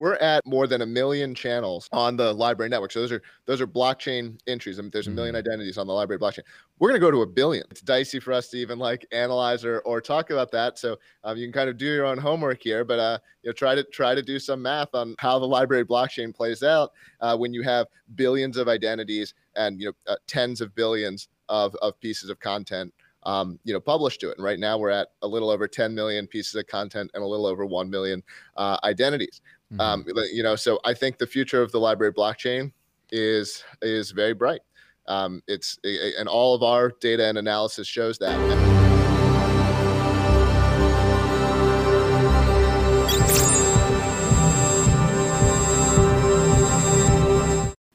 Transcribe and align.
we're 0.00 0.14
at 0.16 0.46
more 0.46 0.66
than 0.66 0.82
a 0.82 0.86
million 0.86 1.34
channels 1.34 1.88
on 1.92 2.16
the 2.16 2.34
LBRY 2.34 2.70
network. 2.70 2.92
So 2.92 3.00
those 3.00 3.12
are 3.12 3.22
those 3.46 3.60
are 3.60 3.66
blockchain 3.66 4.38
entries. 4.46 4.78
I 4.78 4.82
mean, 4.82 4.90
there's 4.92 5.08
a 5.08 5.10
million 5.10 5.34
Mm. 5.34 5.38
identities 5.38 5.78
on 5.78 5.86
the 5.86 5.92
LBRY 5.92 6.18
blockchain. 6.18 6.42
We're 6.78 6.88
gonna 6.88 7.00
go 7.00 7.10
to 7.10 7.22
a 7.22 7.26
billion. 7.26 7.64
It's 7.70 7.80
dicey 7.80 8.20
for 8.20 8.32
us 8.32 8.48
to 8.50 8.56
even 8.58 8.78
like 8.78 9.06
analyze 9.10 9.64
or, 9.64 9.80
or 9.80 10.00
talk 10.00 10.30
about 10.30 10.50
that. 10.52 10.78
So 10.78 10.96
um, 11.24 11.36
you 11.36 11.46
can 11.46 11.52
kind 11.52 11.68
of 11.68 11.76
do 11.76 11.86
your 11.86 12.06
own 12.06 12.18
homework 12.18 12.62
here, 12.62 12.84
but 12.84 12.98
uh, 12.98 13.18
you 13.42 13.48
know, 13.48 13.52
try 13.52 13.74
to 13.74 13.82
try 13.84 14.14
to 14.14 14.22
do 14.22 14.38
some 14.38 14.62
math 14.62 14.94
on 14.94 15.16
how 15.18 15.38
the 15.38 15.46
LBRY 15.46 15.84
blockchain 15.84 16.34
plays 16.34 16.62
out 16.62 16.92
uh, 17.20 17.36
when 17.36 17.52
you 17.52 17.62
have 17.62 17.86
billions 18.14 18.56
of 18.56 18.68
identities 18.68 19.34
and 19.56 19.80
you 19.80 19.86
know 19.88 20.12
uh, 20.12 20.16
tens 20.26 20.60
of 20.60 20.74
billions 20.74 21.28
of 21.48 21.74
of 21.76 21.98
pieces 22.00 22.30
of 22.30 22.38
content 22.38 22.92
um, 23.28 23.58
you 23.64 23.74
know, 23.74 23.80
published 23.80 24.20
to 24.20 24.30
it. 24.30 24.38
And 24.38 24.44
right 24.44 24.58
now 24.58 24.78
we're 24.78 24.88
at 24.88 25.08
a 25.20 25.28
little 25.28 25.50
over 25.50 25.68
10 25.68 25.94
million 25.94 26.26
pieces 26.26 26.54
of 26.54 26.66
content 26.66 27.10
and 27.12 27.22
a 27.22 27.26
little 27.26 27.44
over 27.44 27.66
1 27.66 27.90
million 27.90 28.22
uh, 28.56 28.78
identities. 28.84 29.42
Mhm. 29.72 29.80
Um, 29.80 30.06
you 30.32 30.42
know, 30.42 30.56
so 30.56 30.80
I 30.84 30.94
think 30.94 31.18
the 31.18 31.26
future 31.26 31.60
of 31.60 31.70
the 31.70 31.78
LBRY 31.78 32.14
blockchain 32.14 32.72
is 33.12 33.62
is 33.82 34.12
very 34.12 34.32
bright. 34.32 34.62
Um, 35.06 35.42
it's 35.46 35.78
and 35.84 36.26
all 36.26 36.54
of 36.54 36.62
our 36.62 36.90
data 37.00 37.26
and 37.26 37.36
analysis 37.36 37.86
shows 37.86 38.16
that. 38.18 38.77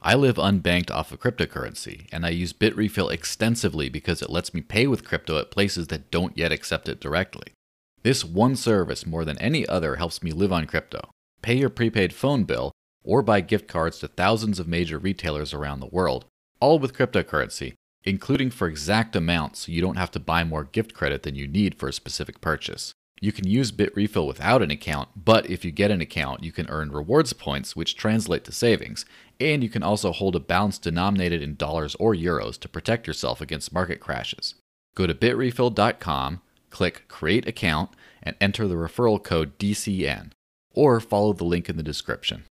I 0.05 0.15
live 0.15 0.35
unbanked 0.35 0.91
off 0.91 1.13
of 1.13 1.21
cryptocurrency, 1.21 2.07
and 2.11 2.25
I 2.25 2.29
use 2.29 2.51
Bitrefill 2.51 3.09
extensively 3.09 3.87
because 3.87 4.21
it 4.21 4.29
lets 4.29 4.53
me 4.53 4.59
pay 4.59 4.85
with 4.85 5.05
crypto 5.05 5.37
at 5.37 5.49
places 5.49 5.87
that 5.87 6.11
don't 6.11 6.37
yet 6.37 6.51
accept 6.51 6.89
it 6.89 6.99
directly. 6.99 7.53
This 8.01 8.25
one 8.25 8.57
service, 8.57 9.05
more 9.05 9.23
than 9.23 9.37
any 9.37 9.65
other, 9.65 9.95
helps 9.95 10.21
me 10.21 10.33
live 10.33 10.51
on 10.51 10.65
crypto, 10.65 11.09
pay 11.41 11.55
your 11.55 11.69
prepaid 11.69 12.11
phone 12.11 12.43
bill, 12.43 12.73
or 13.01 13.21
buy 13.21 13.39
gift 13.39 13.69
cards 13.69 13.99
to 13.99 14.09
thousands 14.09 14.59
of 14.59 14.67
major 14.67 14.99
retailers 14.99 15.53
around 15.53 15.79
the 15.79 15.85
world, 15.85 16.25
all 16.59 16.79
with 16.79 16.93
cryptocurrency, 16.93 17.73
including 18.03 18.49
for 18.51 18.67
exact 18.67 19.15
amounts 19.15 19.61
so 19.61 19.71
you 19.71 19.81
don't 19.81 19.95
have 19.95 20.11
to 20.11 20.19
buy 20.19 20.43
more 20.43 20.65
gift 20.65 20.93
credit 20.93 21.23
than 21.23 21.35
you 21.35 21.47
need 21.47 21.75
for 21.75 21.87
a 21.87 21.93
specific 21.93 22.41
purchase. 22.41 22.91
You 23.21 23.31
can 23.31 23.47
use 23.47 23.71
Bitrefill 23.71 24.27
without 24.27 24.61
an 24.61 24.69
account, 24.69 25.07
but 25.15 25.49
if 25.49 25.63
you 25.63 25.71
get 25.71 25.91
an 25.91 26.01
account, 26.01 26.43
you 26.43 26.51
can 26.51 26.67
earn 26.67 26.91
rewards 26.91 27.31
points, 27.31 27.73
which 27.73 27.95
translate 27.95 28.43
to 28.43 28.51
savings, 28.51 29.05
and 29.39 29.63
you 29.63 29.69
can 29.69 29.83
also 29.83 30.11
hold 30.11 30.35
a 30.35 30.39
balance 30.39 30.77
denominated 30.77 31.41
in 31.41 31.55
dollars 31.55 31.95
or 31.95 32.13
euros 32.13 32.59
to 32.59 32.69
protect 32.69 33.07
yourself 33.07 33.41
against 33.41 33.73
market 33.73 33.99
crashes. 33.99 34.55
Go 34.95 35.07
to 35.07 35.13
bitrefill.com, 35.13 36.41
click 36.69 37.07
Create 37.07 37.47
Account, 37.47 37.91
and 38.21 38.35
enter 38.39 38.67
the 38.67 38.75
referral 38.75 39.21
code 39.21 39.57
DCN, 39.57 40.31
or 40.71 40.99
follow 40.99 41.33
the 41.33 41.43
link 41.43 41.69
in 41.69 41.77
the 41.77 41.83
description. 41.83 42.45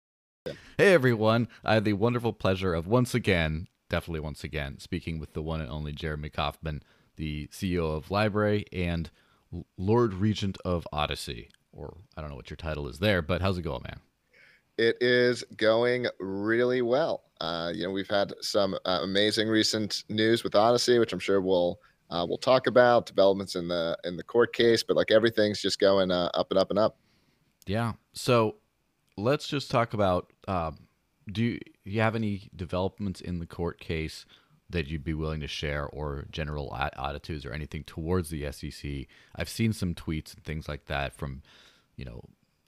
Hey 0.79 0.95
everyone, 0.95 1.49
I 1.65 1.75
have 1.75 1.85
the 1.85 1.93
wonderful 1.95 2.33
pleasure 2.33 2.73
of 2.73 2.87
once 2.87 3.15
again, 3.15 3.67
definitely 3.91 4.21
once 4.21 4.45
again, 4.45 4.79
speaking 4.79 5.19
with 5.19 5.33
the 5.33 5.43
one 5.43 5.61
and 5.61 5.71
only 5.71 5.93
Jeremy 5.93 6.31
Kauffman, 6.31 6.83
the 7.17 7.49
CEO 7.49 7.97
of 7.97 8.09
LBRY 8.09 8.65
and 8.73 9.11
Lord 9.77 10.15
Regent 10.15 10.57
of 10.65 10.87
Odysee. 10.93 11.49
Or 11.73 11.99
I 12.17 12.21
don't 12.21 12.31
know 12.31 12.37
what 12.37 12.51
your 12.51 12.57
title 12.57 12.89
is 12.89 12.99
there, 12.99 13.21
but 13.21 13.43
how's 13.43 13.59
it 13.59 13.63
going, 13.63 13.83
man? 13.83 14.01
It 14.79 14.97
is 15.01 15.43
going 15.57 16.07
really 16.21 16.83
well. 16.83 17.25
Uh, 17.41 17.73
you 17.75 17.85
know, 17.85 17.91
we've 17.91 18.09
had 18.09 18.33
some 18.41 18.75
uh, 18.85 19.01
amazing 19.03 19.49
recent 19.49 20.05
news 20.09 20.45
with 20.45 20.55
Odysee, 20.55 20.99
which 20.99 21.13
I'm 21.13 21.19
sure 21.19 21.41
we'll 21.41 21.81
uh, 22.11 22.25
we'll 22.27 22.39
talk 22.39 22.67
about 22.67 23.07
developments 23.07 23.55
in 23.55 23.69
the 23.69 23.97
in 24.05 24.17
the 24.17 24.23
court 24.23 24.53
case, 24.55 24.83
but 24.83 24.97
like 24.97 25.11
everything's 25.11 25.61
just 25.61 25.79
going 25.79 26.11
uh, 26.11 26.31
up 26.35 26.51
and 26.51 26.59
up 26.59 26.71
and 26.71 26.79
up. 26.79 26.97
Yeah. 27.67 27.93
So 28.13 28.57
let's 29.17 29.47
just 29.47 29.71
talk 29.71 29.95
about 29.95 30.33
um, 30.47 30.79
do 31.31 31.43
you, 31.43 31.61
you 31.85 32.01
have 32.01 32.15
any 32.15 32.49
developments 32.57 33.21
in 33.21 33.39
the 33.39 33.47
court 33.47 33.81
case 33.81 34.25
that 34.71 34.87
you'd 34.87 35.05
be 35.05 35.15
willing 35.15 35.41
to 35.41 35.47
share 35.47 35.87
or 35.87 36.27
general 36.31 36.75
attitudes 36.75 37.47
or 37.47 37.53
anything 37.53 37.85
towards 37.85 38.31
the 38.31 38.51
SEC? 38.53 39.07
I've 39.35 39.49
seen 39.49 39.73
some 39.73 39.95
tweets 39.95 40.35
and 40.35 40.45
things 40.45 40.69
like 40.69 40.87
that 40.87 41.15
from, 41.15 41.43
you 41.97 42.05
know, 42.05 42.23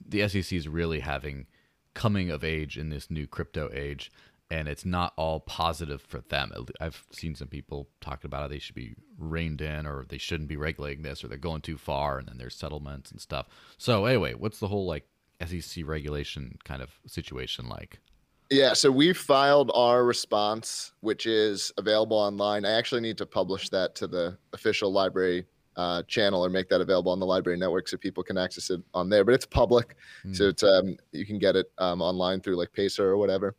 the 0.07 0.27
SEC 0.29 0.53
is 0.53 0.69
really 0.69 1.01
having 1.01 1.47
coming 1.95 2.31
of 2.31 2.45
age 2.45 2.79
in 2.79 2.91
this 2.91 3.11
new 3.11 3.27
crypto 3.27 3.71
age 3.73 4.11
and 4.51 4.67
it's 4.67 4.85
not 4.85 5.13
all 5.17 5.41
positive 5.41 6.03
for 6.03 6.21
them. 6.23 6.51
I've 6.81 7.05
seen 7.13 7.37
some 7.37 7.49
people 7.49 7.89
talking 8.01 8.27
about 8.27 8.43
how 8.43 8.49
they 8.49 8.59
should 8.59 8.75
be 8.75 8.95
reined 9.17 9.61
in 9.61 9.87
or 9.87 10.05
they 10.09 10.19
shouldn't 10.19 10.49
be 10.49 10.57
regulating 10.57 11.03
this 11.03 11.23
or 11.23 11.29
they're 11.29 11.39
going 11.39 11.61
too 11.61 11.79
far 11.79 12.19
and 12.19 12.27
then 12.27 12.37
there's 12.37 12.57
settlements 12.57 13.13
and 13.13 13.21
stuff. 13.21 13.47
So 13.79 14.07
anyway, 14.07 14.35
what's 14.35 14.59
the 14.59 14.67
whole 14.67 14.87
like 14.87 15.07
SEC 15.47 15.87
regulation 15.87 16.59
kind 16.65 16.83
of 16.83 16.91
situation 17.07 17.69
like? 17.69 18.01
Yeah, 18.51 18.73
so 18.73 18.91
we 18.91 19.13
filed 19.13 19.71
our 19.75 20.05
response, 20.05 20.93
which 21.01 21.25
is 21.27 21.73
available 21.79 22.17
online. 22.17 22.65
I 22.65 22.73
actually 22.73 23.01
need 23.01 23.19
to 23.19 23.27
publish 23.27 23.69
that 23.69 23.95
to 23.97 24.09
the 24.09 24.37
official 24.53 24.93
LBRY 24.93 25.45
uh, 25.77 26.03
channel 26.05 26.45
or 26.45 26.49
make 26.51 26.69
that 26.69 26.81
available 26.81 27.13
on 27.13 27.21
the 27.21 27.27
LBRY 27.27 27.59
network 27.59 27.89
so 27.89 27.97
people 27.97 28.23
can 28.23 28.37
access 28.37 28.71
it 28.71 28.81
on 28.93 29.09
there. 29.09 29.25
But 29.25 29.35
it's 29.35 29.47
public, 29.47 29.97
Hmm. 30.23 30.33
so 30.35 30.49
it's 30.49 30.63
um, 30.63 30.97
you 31.13 31.25
can 31.25 31.39
get 31.39 31.57
it 31.57 31.71
um, 31.79 32.03
online 32.03 32.41
through 32.41 32.57
like 32.57 32.73
Pacer 32.73 33.09
or 33.09 33.17
whatever. 33.17 33.55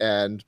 And 0.00 0.44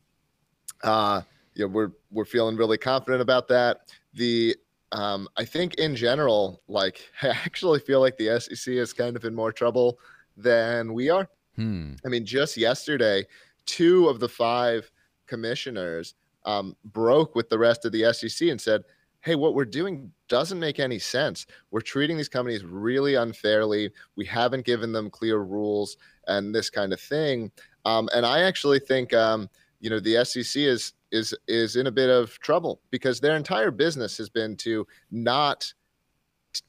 uh, 0.82 1.22
you 1.54 1.64
know, 1.64 1.68
we're 1.68 1.92
we're 2.10 2.24
feeling 2.24 2.56
really 2.56 2.78
confident 2.78 3.20
about 3.22 3.46
that. 3.48 3.92
The 4.14 4.56
um, 4.92 5.28
I 5.36 5.44
think 5.44 5.74
in 5.74 5.94
general, 5.96 6.62
like 6.68 7.00
I 7.22 7.28
actually 7.28 7.80
feel 7.80 8.00
like 8.00 8.16
the 8.16 8.40
SEC 8.40 8.74
is 8.74 8.92
kind 8.92 9.16
of 9.16 9.24
in 9.24 9.34
more 9.34 9.52
trouble 9.52 9.98
than 10.36 10.92
we 10.94 11.10
are. 11.10 11.28
Hmm. 11.56 11.92
I 12.04 12.08
mean, 12.08 12.24
just 12.24 12.56
yesterday, 12.56 13.26
two 13.66 14.08
of 14.08 14.18
the 14.18 14.28
five 14.28 14.90
commissioners 15.26 16.14
um, 16.44 16.74
broke 16.86 17.34
with 17.34 17.48
the 17.48 17.58
rest 17.58 17.84
of 17.84 17.92
the 17.92 18.12
SEC 18.12 18.48
and 18.48 18.60
said, 18.60 18.82
hey, 19.22 19.36
what 19.36 19.54
we're 19.54 19.64
doing 19.64 20.10
doesn't 20.28 20.58
make 20.58 20.80
any 20.80 20.98
sense. 20.98 21.46
We're 21.70 21.80
treating 21.80 22.16
these 22.16 22.28
companies 22.28 22.64
really 22.64 23.14
unfairly. 23.14 23.90
We 24.16 24.24
haven't 24.26 24.66
given 24.66 24.92
them 24.92 25.10
clear 25.10 25.38
rules 25.38 25.96
and 26.26 26.54
this 26.54 26.70
kind 26.70 26.92
of 26.92 27.00
thing. 27.00 27.52
Um, 27.84 28.08
and 28.14 28.26
I 28.26 28.42
actually 28.42 28.80
think, 28.80 29.14
um, 29.14 29.48
you 29.80 29.90
know, 29.90 30.00
the 30.00 30.24
SEC 30.24 30.60
is 30.62 30.92
is 31.12 31.34
is 31.46 31.76
in 31.76 31.86
a 31.86 31.92
bit 31.92 32.08
of 32.08 32.38
trouble 32.40 32.80
because 32.90 33.20
their 33.20 33.36
entire 33.36 33.70
business 33.70 34.16
has 34.18 34.28
been 34.28 34.56
to 34.56 34.86
not 35.10 35.72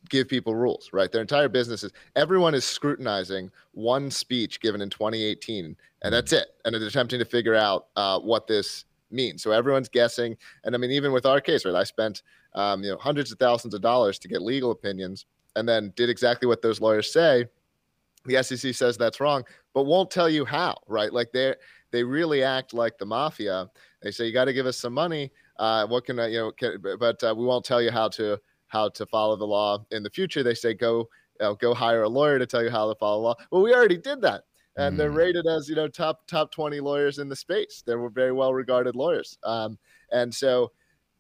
give 0.10 0.28
people 0.28 0.56
rules, 0.56 0.90
right? 0.94 1.12
Their 1.12 1.22
entire 1.22 1.50
business 1.50 1.84
is 1.84 1.92
everyone 2.16 2.54
is 2.56 2.66
scrutinizing 2.66 3.52
one 3.72 4.12
speech 4.12 4.60
given 4.60 4.82
in 4.82 4.90
2018, 4.90 5.76
and 6.02 6.14
that's 6.14 6.34
it. 6.34 6.48
And 6.66 6.76
they're 6.76 6.86
attempting 6.86 7.20
to 7.20 7.26
figure 7.26 7.56
out 7.56 7.88
uh, 7.96 8.20
what 8.20 8.48
this 8.48 8.86
means. 9.14 9.44
So 9.44 9.52
everyone's 9.52 9.90
guessing. 9.90 10.36
And 10.64 10.76
I 10.76 10.78
mean, 10.78 10.92
even 10.92 11.12
with 11.12 11.26
our 11.26 11.40
case, 11.40 11.66
right? 11.66 11.76
I 11.76 11.84
spent 11.84 12.24
um, 12.56 12.84
you 12.84 12.92
know 12.92 12.98
hundreds 12.98 13.32
of 13.32 13.40
thousands 13.40 13.74
of 13.74 13.82
dollars 13.82 14.20
to 14.20 14.28
get 14.28 14.42
legal 14.42 14.72
opinions, 14.72 15.26
and 15.56 15.68
then 15.68 15.94
did 15.96 16.10
exactly 16.10 16.48
what 16.48 16.62
those 16.62 16.82
lawyers 16.82 17.12
say. 17.12 17.46
The 18.26 18.42
SEC 18.42 18.74
says 18.74 18.98
that's 18.98 19.20
wrong, 19.20 19.44
but 19.74 19.84
won't 19.84 20.10
tell 20.10 20.30
you 20.30 20.46
how, 20.46 20.78
right? 20.88 21.12
Like 21.12 21.32
they 21.32 21.56
they 21.92 22.04
really 22.04 22.44
act 22.44 22.74
like 22.74 22.98
the 22.98 23.06
mafia. 23.06 23.70
They 24.02 24.12
say 24.12 24.26
you 24.26 24.34
got 24.34 24.46
to 24.46 24.54
give 24.54 24.66
us 24.66 24.78
some 24.78 24.94
money. 24.94 25.32
Uh, 25.60 25.86
what 25.88 26.06
can 26.06 26.20
I, 26.20 26.28
you 26.28 26.38
know? 26.40 26.52
Can, 26.52 26.82
but 27.00 27.24
uh, 27.24 27.34
we 27.38 27.46
won't 27.46 27.66
tell 27.66 27.82
you 27.82 27.92
how 27.92 28.08
to 28.10 28.40
how 28.68 28.90
to 28.90 29.06
follow 29.06 29.36
the 29.36 29.46
law 29.46 29.86
in 29.92 30.04
the 30.04 30.10
future. 30.10 30.42
They 30.42 30.56
say 30.56 30.74
go 30.74 31.10
uh, 31.42 31.54
go 31.54 31.74
hire 31.74 32.04
a 32.04 32.10
lawyer 32.10 32.40
to 32.40 32.46
tell 32.48 32.64
you 32.64 32.70
how 32.70 32.88
to 32.92 32.96
follow 32.96 33.18
the 33.18 33.24
law. 33.28 33.36
Well, 33.52 33.62
we 33.62 33.74
already 33.74 33.98
did 33.98 34.22
that, 34.22 34.44
and 34.78 34.98
they're 34.98 35.12
Mm. 35.12 35.18
rated 35.18 35.48
as 35.48 35.68
you 35.70 35.76
know 35.76 35.88
top 35.88 36.26
top 36.28 36.52
twenty 36.52 36.80
lawyers 36.80 37.20
in 37.20 37.30
the 37.30 37.36
space. 37.36 37.84
They 37.86 37.96
were 37.96 38.10
very 38.10 38.32
well 38.32 38.54
regarded 38.54 38.96
lawyers, 38.96 39.38
um, 39.44 39.78
and 40.12 40.34
so 40.34 40.72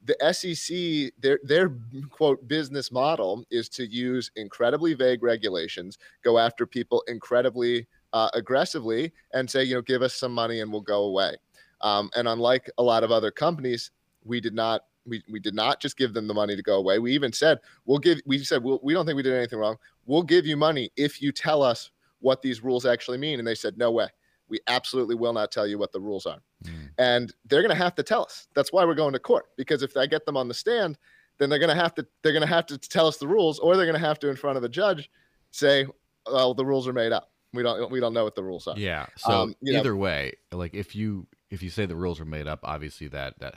the 0.05 0.33
SEC 0.33 1.13
their 1.21 1.39
their 1.43 1.73
quote 2.09 2.47
business 2.47 2.91
model 2.91 3.45
is 3.51 3.69
to 3.69 3.85
use 3.85 4.31
incredibly 4.35 4.93
vague 4.93 5.23
regulations, 5.23 5.97
go 6.23 6.37
after 6.37 6.65
people 6.65 7.03
incredibly 7.07 7.87
uh, 8.11 8.29
aggressively, 8.33 9.11
and 9.33 9.49
say 9.49 9.63
you 9.63 9.75
know 9.75 9.81
give 9.81 10.01
us 10.01 10.13
some 10.13 10.33
money 10.33 10.59
and 10.59 10.71
we'll 10.71 10.81
go 10.81 11.03
away. 11.03 11.35
Um, 11.81 12.09
and 12.15 12.27
unlike 12.27 12.69
a 12.77 12.83
lot 12.83 13.03
of 13.03 13.11
other 13.11 13.31
companies, 13.31 13.91
we 14.23 14.39
did 14.39 14.53
not 14.53 14.83
we, 15.05 15.21
we 15.29 15.39
did 15.39 15.53
not 15.53 15.79
just 15.79 15.97
give 15.97 16.13
them 16.13 16.27
the 16.27 16.33
money 16.33 16.55
to 16.55 16.61
go 16.63 16.75
away. 16.75 16.99
We 16.99 17.13
even 17.13 17.33
said 17.33 17.59
we'll 17.85 17.99
give. 17.99 18.19
We 18.25 18.39
said 18.39 18.63
we'll, 18.63 18.79
we 18.83 18.93
don't 18.93 19.05
think 19.05 19.15
we 19.15 19.23
did 19.23 19.33
anything 19.33 19.59
wrong. 19.59 19.77
We'll 20.05 20.23
give 20.23 20.45
you 20.45 20.57
money 20.57 20.91
if 20.95 21.21
you 21.21 21.31
tell 21.31 21.61
us 21.61 21.91
what 22.19 22.41
these 22.41 22.63
rules 22.63 22.85
actually 22.85 23.17
mean. 23.17 23.39
And 23.39 23.47
they 23.47 23.55
said 23.55 23.77
no 23.77 23.91
way. 23.91 24.07
We 24.49 24.59
absolutely 24.67 25.15
will 25.15 25.33
not 25.33 25.51
tell 25.51 25.65
you 25.65 25.77
what 25.77 25.91
the 25.91 25.99
rules 25.99 26.25
are. 26.25 26.39
Hmm. 26.65 26.71
And 26.97 27.33
they're 27.45 27.61
going 27.61 27.75
to 27.75 27.81
have 27.83 27.95
to 27.95 28.03
tell 28.03 28.23
us. 28.23 28.47
That's 28.53 28.71
why 28.71 28.85
we're 28.85 28.93
going 28.95 29.13
to 29.13 29.19
court 29.19 29.45
because 29.57 29.81
if 29.83 29.95
I 29.97 30.05
get 30.05 30.25
them 30.25 30.37
on 30.37 30.47
the 30.47 30.53
stand, 30.53 30.97
then 31.39 31.49
they're 31.49 31.59
going 31.59 31.75
to 31.75 31.81
have 31.81 31.95
to 31.95 32.05
they're 32.21 32.33
going 32.33 32.47
to 32.47 32.53
have 32.53 32.65
to 32.67 32.77
tell 32.77 33.07
us 33.07 33.17
the 33.17 33.27
rules, 33.27 33.57
or 33.59 33.75
they're 33.75 33.85
going 33.87 33.99
to 33.99 34.05
have 34.07 34.19
to 34.19 34.29
in 34.29 34.35
front 34.35 34.55
of 34.57 34.61
the 34.61 34.69
judge 34.69 35.09
say, 35.51 35.85
"Well, 36.31 36.53
the 36.53 36.65
rules 36.65 36.87
are 36.87 36.93
made 36.93 37.11
up. 37.11 37.31
We 37.53 37.63
don't 37.63 37.89
we 37.91 37.99
don't 37.99 38.13
know 38.13 38.23
what 38.23 38.35
the 38.35 38.43
rules 38.43 38.67
are." 38.67 38.77
Yeah. 38.77 39.07
So 39.17 39.31
Um, 39.31 39.55
you 39.61 39.73
know- 39.73 39.79
either 39.79 39.95
way, 39.95 40.33
like 40.51 40.73
if 40.75 40.95
you 40.95 41.27
if 41.49 41.63
you 41.63 41.69
say 41.69 41.85
the 41.85 41.95
rules 41.95 42.19
are 42.19 42.25
made 42.25 42.47
up, 42.47 42.59
obviously 42.63 43.07
that 43.09 43.39
that 43.39 43.55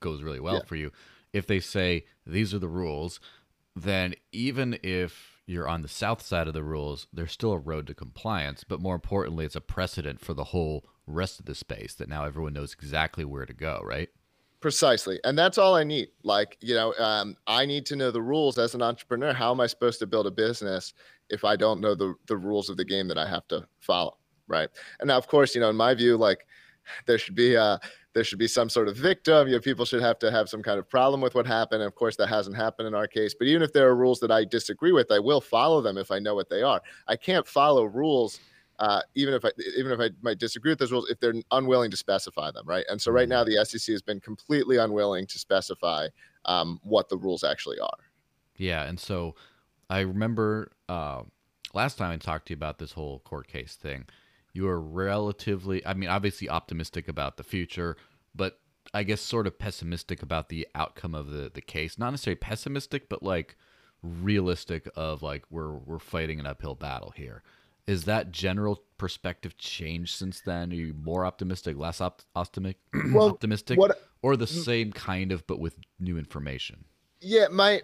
goes 0.00 0.22
really 0.22 0.40
well 0.40 0.54
Yeah. 0.54 0.64
for 0.64 0.76
you. 0.76 0.92
If 1.32 1.46
they 1.46 1.60
say 1.60 2.06
these 2.26 2.54
are 2.54 2.58
the 2.58 2.68
rules, 2.68 3.20
then 3.76 4.14
even 4.32 4.78
if 4.82 5.39
you're 5.50 5.68
on 5.68 5.82
the 5.82 5.88
south 5.88 6.22
side 6.22 6.46
of 6.46 6.54
the 6.54 6.62
rules, 6.62 7.08
there's 7.12 7.32
still 7.32 7.52
a 7.52 7.58
road 7.58 7.88
to 7.88 7.94
compliance, 7.94 8.64
but 8.64 8.80
more 8.80 8.94
importantly, 8.94 9.44
it's 9.44 9.56
a 9.56 9.60
precedent 9.60 10.20
for 10.20 10.32
the 10.32 10.44
whole 10.44 10.84
rest 11.06 11.40
of 11.40 11.46
the 11.46 11.54
space 11.54 11.94
that 11.94 12.08
now 12.08 12.24
everyone 12.24 12.52
knows 12.52 12.72
exactly 12.72 13.24
where 13.24 13.44
to 13.44 13.52
go, 13.52 13.82
right? 13.84 14.08
Precisely. 14.60 15.18
And 15.24 15.36
that's 15.36 15.58
all 15.58 15.74
I 15.74 15.84
need. 15.84 16.08
Like, 16.22 16.56
you 16.60 16.74
know, 16.74 16.94
um, 16.98 17.36
I 17.46 17.66
need 17.66 17.84
to 17.86 17.96
know 17.96 18.10
the 18.10 18.22
rules 18.22 18.58
as 18.58 18.74
an 18.74 18.82
entrepreneur. 18.82 19.32
How 19.32 19.50
am 19.50 19.60
I 19.60 19.66
supposed 19.66 19.98
to 20.00 20.06
build 20.06 20.26
a 20.26 20.30
business 20.30 20.92
if 21.30 21.44
I 21.44 21.56
don't 21.56 21.80
know 21.80 21.94
the, 21.94 22.14
the 22.26 22.36
rules 22.36 22.68
of 22.68 22.76
the 22.76 22.84
game 22.84 23.08
that 23.08 23.18
I 23.18 23.28
have 23.28 23.48
to 23.48 23.66
follow? 23.80 24.18
Right. 24.46 24.68
And 25.00 25.08
now, 25.08 25.16
of 25.16 25.26
course, 25.26 25.54
you 25.54 25.60
know, 25.60 25.70
in 25.70 25.76
my 25.76 25.94
view, 25.94 26.16
like 26.16 26.46
there 27.06 27.18
should 27.18 27.34
be 27.34 27.56
uh 27.56 27.78
there 28.12 28.24
should 28.24 28.38
be 28.38 28.48
some 28.48 28.68
sort 28.68 28.88
of 28.88 28.96
victim. 28.96 29.46
You 29.46 29.54
know, 29.54 29.60
people 29.60 29.84
should 29.84 30.02
have 30.02 30.18
to 30.18 30.30
have 30.32 30.48
some 30.48 30.62
kind 30.62 30.78
of 30.78 30.88
problem 30.88 31.20
with 31.20 31.36
what 31.36 31.46
happened. 31.46 31.82
And 31.82 31.86
of 31.86 31.94
course, 31.94 32.16
that 32.16 32.28
hasn't 32.28 32.56
happened 32.56 32.88
in 32.88 32.94
our 32.94 33.06
case. 33.06 33.34
But 33.38 33.46
even 33.46 33.62
if 33.62 33.72
there 33.72 33.88
are 33.88 33.94
rules 33.94 34.18
that 34.20 34.32
I 34.32 34.44
disagree 34.44 34.90
with, 34.90 35.12
I 35.12 35.20
will 35.20 35.40
follow 35.40 35.80
them 35.80 35.96
if 35.96 36.10
I 36.10 36.18
know 36.18 36.34
what 36.34 36.48
they 36.48 36.62
are. 36.62 36.80
I 37.06 37.14
can't 37.14 37.46
follow 37.46 37.84
rules 37.84 38.40
uh, 38.80 39.02
even 39.14 39.34
if 39.34 39.44
I 39.44 39.50
even 39.76 39.92
if 39.92 40.00
I 40.00 40.10
might 40.22 40.38
disagree 40.38 40.72
with 40.72 40.78
those 40.78 40.90
rules, 40.90 41.08
if 41.10 41.20
they're 41.20 41.34
unwilling 41.52 41.90
to 41.90 41.96
specify 41.96 42.50
them, 42.50 42.66
right? 42.66 42.84
And 42.88 43.00
so 43.00 43.12
right 43.12 43.28
now, 43.28 43.44
mm-hmm. 43.44 43.54
the 43.54 43.64
SEC 43.64 43.92
has 43.92 44.02
been 44.02 44.20
completely 44.20 44.78
unwilling 44.78 45.26
to 45.26 45.38
specify 45.38 46.08
um, 46.46 46.80
what 46.82 47.10
the 47.10 47.18
rules 47.18 47.44
actually 47.44 47.78
are. 47.78 47.98
Yeah, 48.56 48.84
and 48.84 48.98
so 48.98 49.34
I 49.90 50.00
remember 50.00 50.72
uh, 50.88 51.22
last 51.74 51.98
time 51.98 52.10
I 52.10 52.16
talked 52.16 52.46
to 52.46 52.52
you 52.52 52.56
about 52.56 52.78
this 52.78 52.92
whole 52.92 53.20
court 53.20 53.48
case 53.48 53.76
thing. 53.76 54.06
You 54.52 54.68
are 54.68 54.80
relatively, 54.80 55.84
I 55.86 55.94
mean, 55.94 56.08
obviously 56.08 56.48
optimistic 56.48 57.08
about 57.08 57.36
the 57.36 57.44
future, 57.44 57.96
but 58.34 58.58
I 58.92 59.04
guess 59.04 59.20
sort 59.20 59.46
of 59.46 59.58
pessimistic 59.58 60.22
about 60.22 60.48
the 60.48 60.66
outcome 60.74 61.14
of 61.14 61.30
the 61.30 61.50
the 61.52 61.60
case. 61.60 61.98
Not 61.98 62.10
necessarily 62.10 62.36
pessimistic, 62.36 63.08
but 63.08 63.22
like 63.22 63.56
realistic 64.02 64.88
of 64.96 65.22
like 65.22 65.44
we're 65.50 65.72
we're 65.72 65.98
fighting 65.98 66.40
an 66.40 66.46
uphill 66.46 66.74
battle 66.74 67.12
here. 67.16 67.42
Is 67.86 68.04
that 68.04 68.30
general 68.30 68.82
perspective 68.98 69.56
changed 69.58 70.16
since 70.16 70.40
then? 70.40 70.70
Are 70.70 70.74
you 70.74 70.94
more 70.94 71.24
optimistic, 71.24 71.76
less 71.76 72.00
op- 72.00 72.22
optimistic, 72.36 72.80
well, 73.12 73.30
optimistic, 73.30 73.78
what, 73.78 74.00
or 74.22 74.36
the 74.36 74.46
same 74.46 74.92
kind 74.92 75.32
of 75.32 75.46
but 75.46 75.58
with 75.58 75.76
new 75.98 76.18
information? 76.18 76.84
Yeah, 77.20 77.48
my 77.50 77.80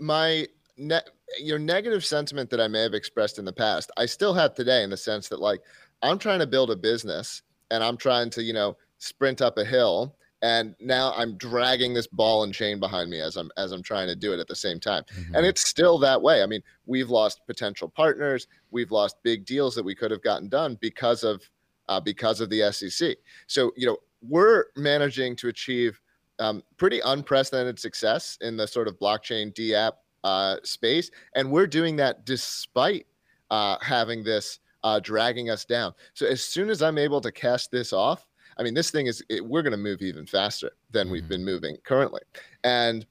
my 0.00 0.46
ne- 0.76 1.00
your 1.40 1.58
negative 1.58 2.04
sentiment 2.04 2.50
that 2.50 2.60
I 2.60 2.68
may 2.68 2.82
have 2.82 2.94
expressed 2.94 3.38
in 3.38 3.44
the 3.44 3.52
past, 3.52 3.90
I 3.96 4.06
still 4.06 4.34
have 4.34 4.54
today 4.54 4.82
in 4.82 4.90
the 4.90 4.96
sense 4.96 5.28
that 5.28 5.40
like 5.40 5.60
I'm 6.02 6.18
trying 6.18 6.40
to 6.40 6.46
build 6.46 6.70
a 6.70 6.76
business 6.76 7.42
and 7.70 7.82
I'm 7.82 7.96
trying 7.96 8.30
to, 8.30 8.42
you 8.42 8.52
know, 8.52 8.76
sprint 8.98 9.40
up 9.40 9.58
a 9.58 9.64
hill 9.64 10.16
and 10.44 10.74
now 10.78 11.14
I'm 11.16 11.38
dragging 11.38 11.94
this 11.94 12.06
ball 12.06 12.44
and 12.44 12.52
chain 12.52 12.78
behind 12.78 13.08
me 13.08 13.18
as 13.18 13.36
I'm 13.36 13.50
as 13.56 13.72
I'm 13.72 13.82
trying 13.82 14.08
to 14.08 14.14
do 14.14 14.34
it 14.34 14.40
at 14.40 14.46
the 14.46 14.54
same 14.54 14.78
time. 14.78 15.02
Mm-hmm. 15.04 15.36
And 15.36 15.46
it's 15.46 15.66
still 15.66 15.98
that 16.00 16.20
way. 16.20 16.42
I 16.42 16.46
mean, 16.46 16.62
we've 16.84 17.08
lost 17.08 17.40
potential 17.46 17.88
partners, 17.88 18.46
we've 18.70 18.90
lost 18.90 19.16
big 19.22 19.46
deals 19.46 19.74
that 19.74 19.82
we 19.82 19.94
could 19.94 20.10
have 20.10 20.22
gotten 20.22 20.50
done 20.50 20.76
because 20.82 21.24
of 21.24 21.42
uh, 21.88 21.98
because 21.98 22.42
of 22.42 22.50
the 22.50 22.70
SEC. 22.72 23.16
So 23.46 23.72
you 23.74 23.86
know 23.86 23.96
we're 24.20 24.66
managing 24.76 25.34
to 25.36 25.48
achieve 25.48 25.98
um, 26.38 26.62
pretty 26.76 27.00
unprecedented 27.00 27.78
success 27.78 28.36
in 28.42 28.58
the 28.58 28.66
sort 28.66 28.86
of 28.86 28.98
blockchain 28.98 29.54
DApp 29.54 29.92
uh, 30.24 30.56
space, 30.62 31.10
and 31.34 31.50
we're 31.50 31.66
doing 31.66 31.96
that 31.96 32.26
despite 32.26 33.06
uh, 33.50 33.78
having 33.80 34.22
this 34.22 34.60
uh, 34.84 35.00
dragging 35.00 35.50
us 35.50 35.64
down. 35.64 35.92
So 36.12 36.26
as 36.26 36.44
soon 36.44 36.70
as 36.70 36.82
I'm 36.82 36.98
able 36.98 37.20
to 37.22 37.32
cast 37.32 37.72
this 37.72 37.92
off 37.92 38.24
I 38.56 38.62
mean, 38.62 38.74
this 38.74 38.90
thing 38.90 39.06
is 39.06 39.22
it, 39.28 39.44
we're 39.44 39.62
going 39.62 39.72
to 39.72 39.76
move 39.76 40.02
even 40.02 40.26
faster 40.26 40.72
than 40.90 41.10
we've 41.10 41.22
mm-hmm. 41.22 41.28
been 41.30 41.44
moving 41.44 41.76
currently, 41.84 42.20
and 42.62 43.06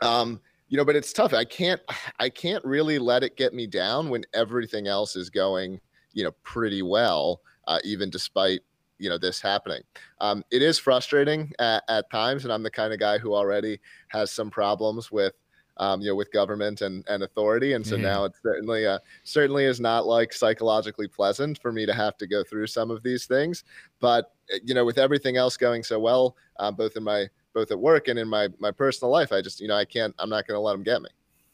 um, 0.00 0.40
you 0.68 0.76
know, 0.76 0.84
but 0.84 0.96
it's 0.96 1.12
tough. 1.12 1.32
I 1.32 1.44
can't 1.44 1.80
I 2.18 2.28
can't 2.28 2.64
really 2.64 2.98
let 2.98 3.22
it 3.22 3.36
get 3.36 3.54
me 3.54 3.66
down 3.66 4.08
when 4.08 4.24
everything 4.34 4.86
else 4.86 5.16
is 5.16 5.30
going 5.30 5.80
you 6.12 6.24
know 6.24 6.32
pretty 6.42 6.82
well, 6.82 7.40
uh, 7.66 7.78
even 7.84 8.10
despite 8.10 8.60
you 8.98 9.08
know 9.08 9.18
this 9.18 9.40
happening. 9.40 9.82
Um, 10.20 10.44
it 10.50 10.62
is 10.62 10.78
frustrating 10.78 11.52
at, 11.58 11.82
at 11.88 12.10
times, 12.10 12.44
and 12.44 12.52
I'm 12.52 12.62
the 12.62 12.70
kind 12.70 12.92
of 12.92 12.98
guy 12.98 13.18
who 13.18 13.34
already 13.34 13.80
has 14.08 14.30
some 14.30 14.50
problems 14.50 15.10
with 15.10 15.34
um, 15.78 16.00
you 16.00 16.08
know, 16.08 16.14
with 16.14 16.32
government 16.32 16.80
and, 16.80 17.04
and 17.08 17.22
authority. 17.22 17.74
And 17.74 17.86
so 17.86 17.94
mm-hmm. 17.94 18.04
now 18.04 18.24
it 18.24 18.32
certainly 18.42 18.86
uh, 18.86 18.98
certainly 19.24 19.64
is 19.64 19.80
not 19.80 20.06
like 20.06 20.32
psychologically 20.32 21.08
pleasant 21.08 21.60
for 21.60 21.72
me 21.72 21.86
to 21.86 21.94
have 21.94 22.16
to 22.18 22.26
go 22.26 22.42
through 22.42 22.66
some 22.66 22.90
of 22.90 23.02
these 23.02 23.26
things. 23.26 23.64
But 24.00 24.32
uh, 24.52 24.58
you 24.64 24.74
know, 24.74 24.84
with 24.84 24.98
everything 24.98 25.36
else 25.36 25.56
going 25.56 25.82
so 25.82 25.98
well, 25.98 26.36
uh, 26.58 26.70
both 26.70 26.96
in 26.96 27.04
my 27.04 27.26
both 27.54 27.70
at 27.70 27.78
work 27.78 28.08
and 28.08 28.18
in 28.18 28.28
my 28.28 28.48
my 28.58 28.70
personal 28.70 29.10
life, 29.10 29.32
I 29.32 29.40
just 29.40 29.60
you 29.60 29.68
know 29.68 29.76
I 29.76 29.84
can't 29.84 30.14
I'm 30.18 30.30
not 30.30 30.46
going 30.46 30.56
to 30.56 30.60
let 30.60 30.72
them 30.72 30.82
get 30.82 31.02
me. 31.02 31.10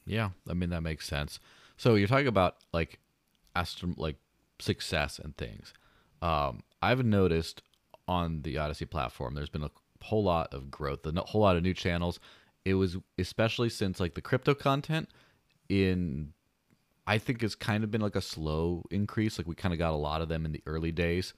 Yeah, 0.07 0.31
I 0.49 0.55
mean 0.55 0.71
that 0.71 0.83
makes 0.83 1.07
sense. 1.07 1.39
So 1.77 1.95
you're 1.97 2.09
talking 2.09 2.29
about 2.29 2.57
like 2.73 2.99
astro- 3.55 3.95
like 3.97 4.17
success 4.59 5.19
and 5.19 5.37
things. 5.37 5.75
Um, 6.23 6.63
I've 6.81 7.05
noticed 7.05 7.63
on 8.07 8.43
the 8.43 8.59
Odysee 8.59 8.87
platform, 8.87 9.35
there's 9.35 9.51
been 9.51 9.65
a 9.65 9.71
whole 10.03 10.23
lot 10.23 10.53
of 10.53 10.71
growth, 10.71 11.07
a 11.07 11.21
whole 11.23 11.41
lot 11.41 11.57
of 11.57 11.63
new 11.63 11.75
channels 11.75 12.21
it 12.65 12.75
was 12.75 12.97
especially 13.19 13.69
since 13.69 14.01
like 14.01 14.15
the 14.15 14.23
crypto 14.23 14.55
content 14.55 15.09
in 15.69 16.33
I 17.07 17.19
think 17.19 17.43
it's 17.43 17.55
kind 17.55 17.85
of 17.85 17.91
been 17.91 18.01
like 18.01 18.17
a 18.17 18.23
slow 18.23 18.85
increase. 18.91 19.39
Like 19.39 19.47
we 19.47 19.55
kind 19.55 19.75
of 19.75 19.79
got 19.79 19.93
a 19.93 19.97
lot 19.97 20.23
of 20.23 20.29
them 20.29 20.47
in 20.47 20.53
the 20.53 20.63
early 20.67 20.93
days. 20.93 21.35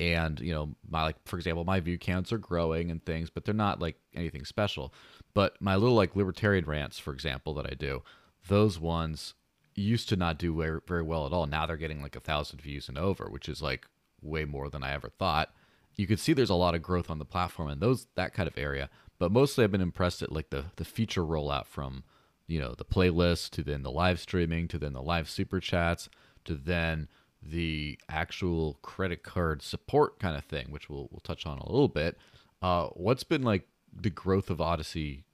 And, 0.00 0.38
you 0.38 0.54
know, 0.54 0.76
my 0.88 1.02
like 1.02 1.16
for 1.24 1.36
example, 1.36 1.64
my 1.64 1.80
view 1.80 1.98
counts 1.98 2.32
are 2.32 2.38
growing 2.38 2.90
and 2.90 3.04
things, 3.04 3.30
but 3.30 3.44
they're 3.44 3.54
not 3.54 3.80
like 3.80 3.96
anything 4.14 4.44
special. 4.44 4.94
But 5.34 5.60
my 5.60 5.74
little 5.74 5.96
like 5.96 6.14
libertarian 6.14 6.64
rants, 6.66 6.98
for 6.98 7.12
example, 7.12 7.54
that 7.54 7.66
I 7.66 7.74
do, 7.74 8.02
those 8.46 8.78
ones 8.78 9.34
used 9.74 10.08
to 10.10 10.16
not 10.16 10.38
do 10.38 10.56
very, 10.56 10.80
very 10.86 11.02
well 11.02 11.26
at 11.26 11.32
all. 11.32 11.46
Now 11.46 11.66
they're 11.66 11.76
getting 11.76 12.02
like 12.02 12.16
a 12.16 12.20
thousand 12.20 12.60
views 12.60 12.88
and 12.88 12.96
over, 12.96 13.28
which 13.28 13.48
is 13.48 13.60
like 13.60 13.86
way 14.22 14.44
more 14.44 14.70
than 14.70 14.84
I 14.84 14.92
ever 14.92 15.08
thought. 15.08 15.52
You 15.96 16.06
could 16.06 16.20
see 16.20 16.32
there's 16.32 16.50
a 16.50 16.54
lot 16.54 16.76
of 16.76 16.82
growth 16.82 17.10
on 17.10 17.18
the 17.18 17.24
platform 17.24 17.68
and 17.68 17.80
those 17.80 18.06
that 18.14 18.34
kind 18.34 18.46
of 18.46 18.56
area. 18.56 18.88
But 19.18 19.32
mostly, 19.32 19.64
I've 19.64 19.72
been 19.72 19.80
impressed 19.80 20.22
at 20.22 20.32
like 20.32 20.50
the 20.50 20.66
the 20.76 20.84
feature 20.84 21.24
rollout 21.24 21.66
from 21.66 22.04
you 22.46 22.60
know 22.60 22.74
the 22.76 22.84
playlist 22.84 23.50
to 23.50 23.62
then 23.62 23.82
the 23.82 23.90
live 23.90 24.20
streaming 24.20 24.68
to 24.68 24.78
then 24.78 24.92
the 24.92 25.02
live 25.02 25.28
super 25.28 25.60
chats 25.60 26.08
to 26.44 26.54
then 26.54 27.08
the 27.42 27.98
actual 28.08 28.78
credit 28.82 29.22
card 29.22 29.62
support 29.62 30.18
kind 30.18 30.36
of 30.36 30.44
thing, 30.44 30.70
which 30.70 30.88
we'll 30.88 31.08
we'll 31.10 31.20
touch 31.20 31.46
on 31.46 31.58
a 31.58 31.70
little 31.70 31.88
bit. 31.88 32.16
Uh, 32.62 32.88
what's 32.88 33.24
been 33.24 33.42
like 33.42 33.68
the 33.92 34.10
growth 34.10 34.50
of 34.50 34.60
Odysee 34.60 35.24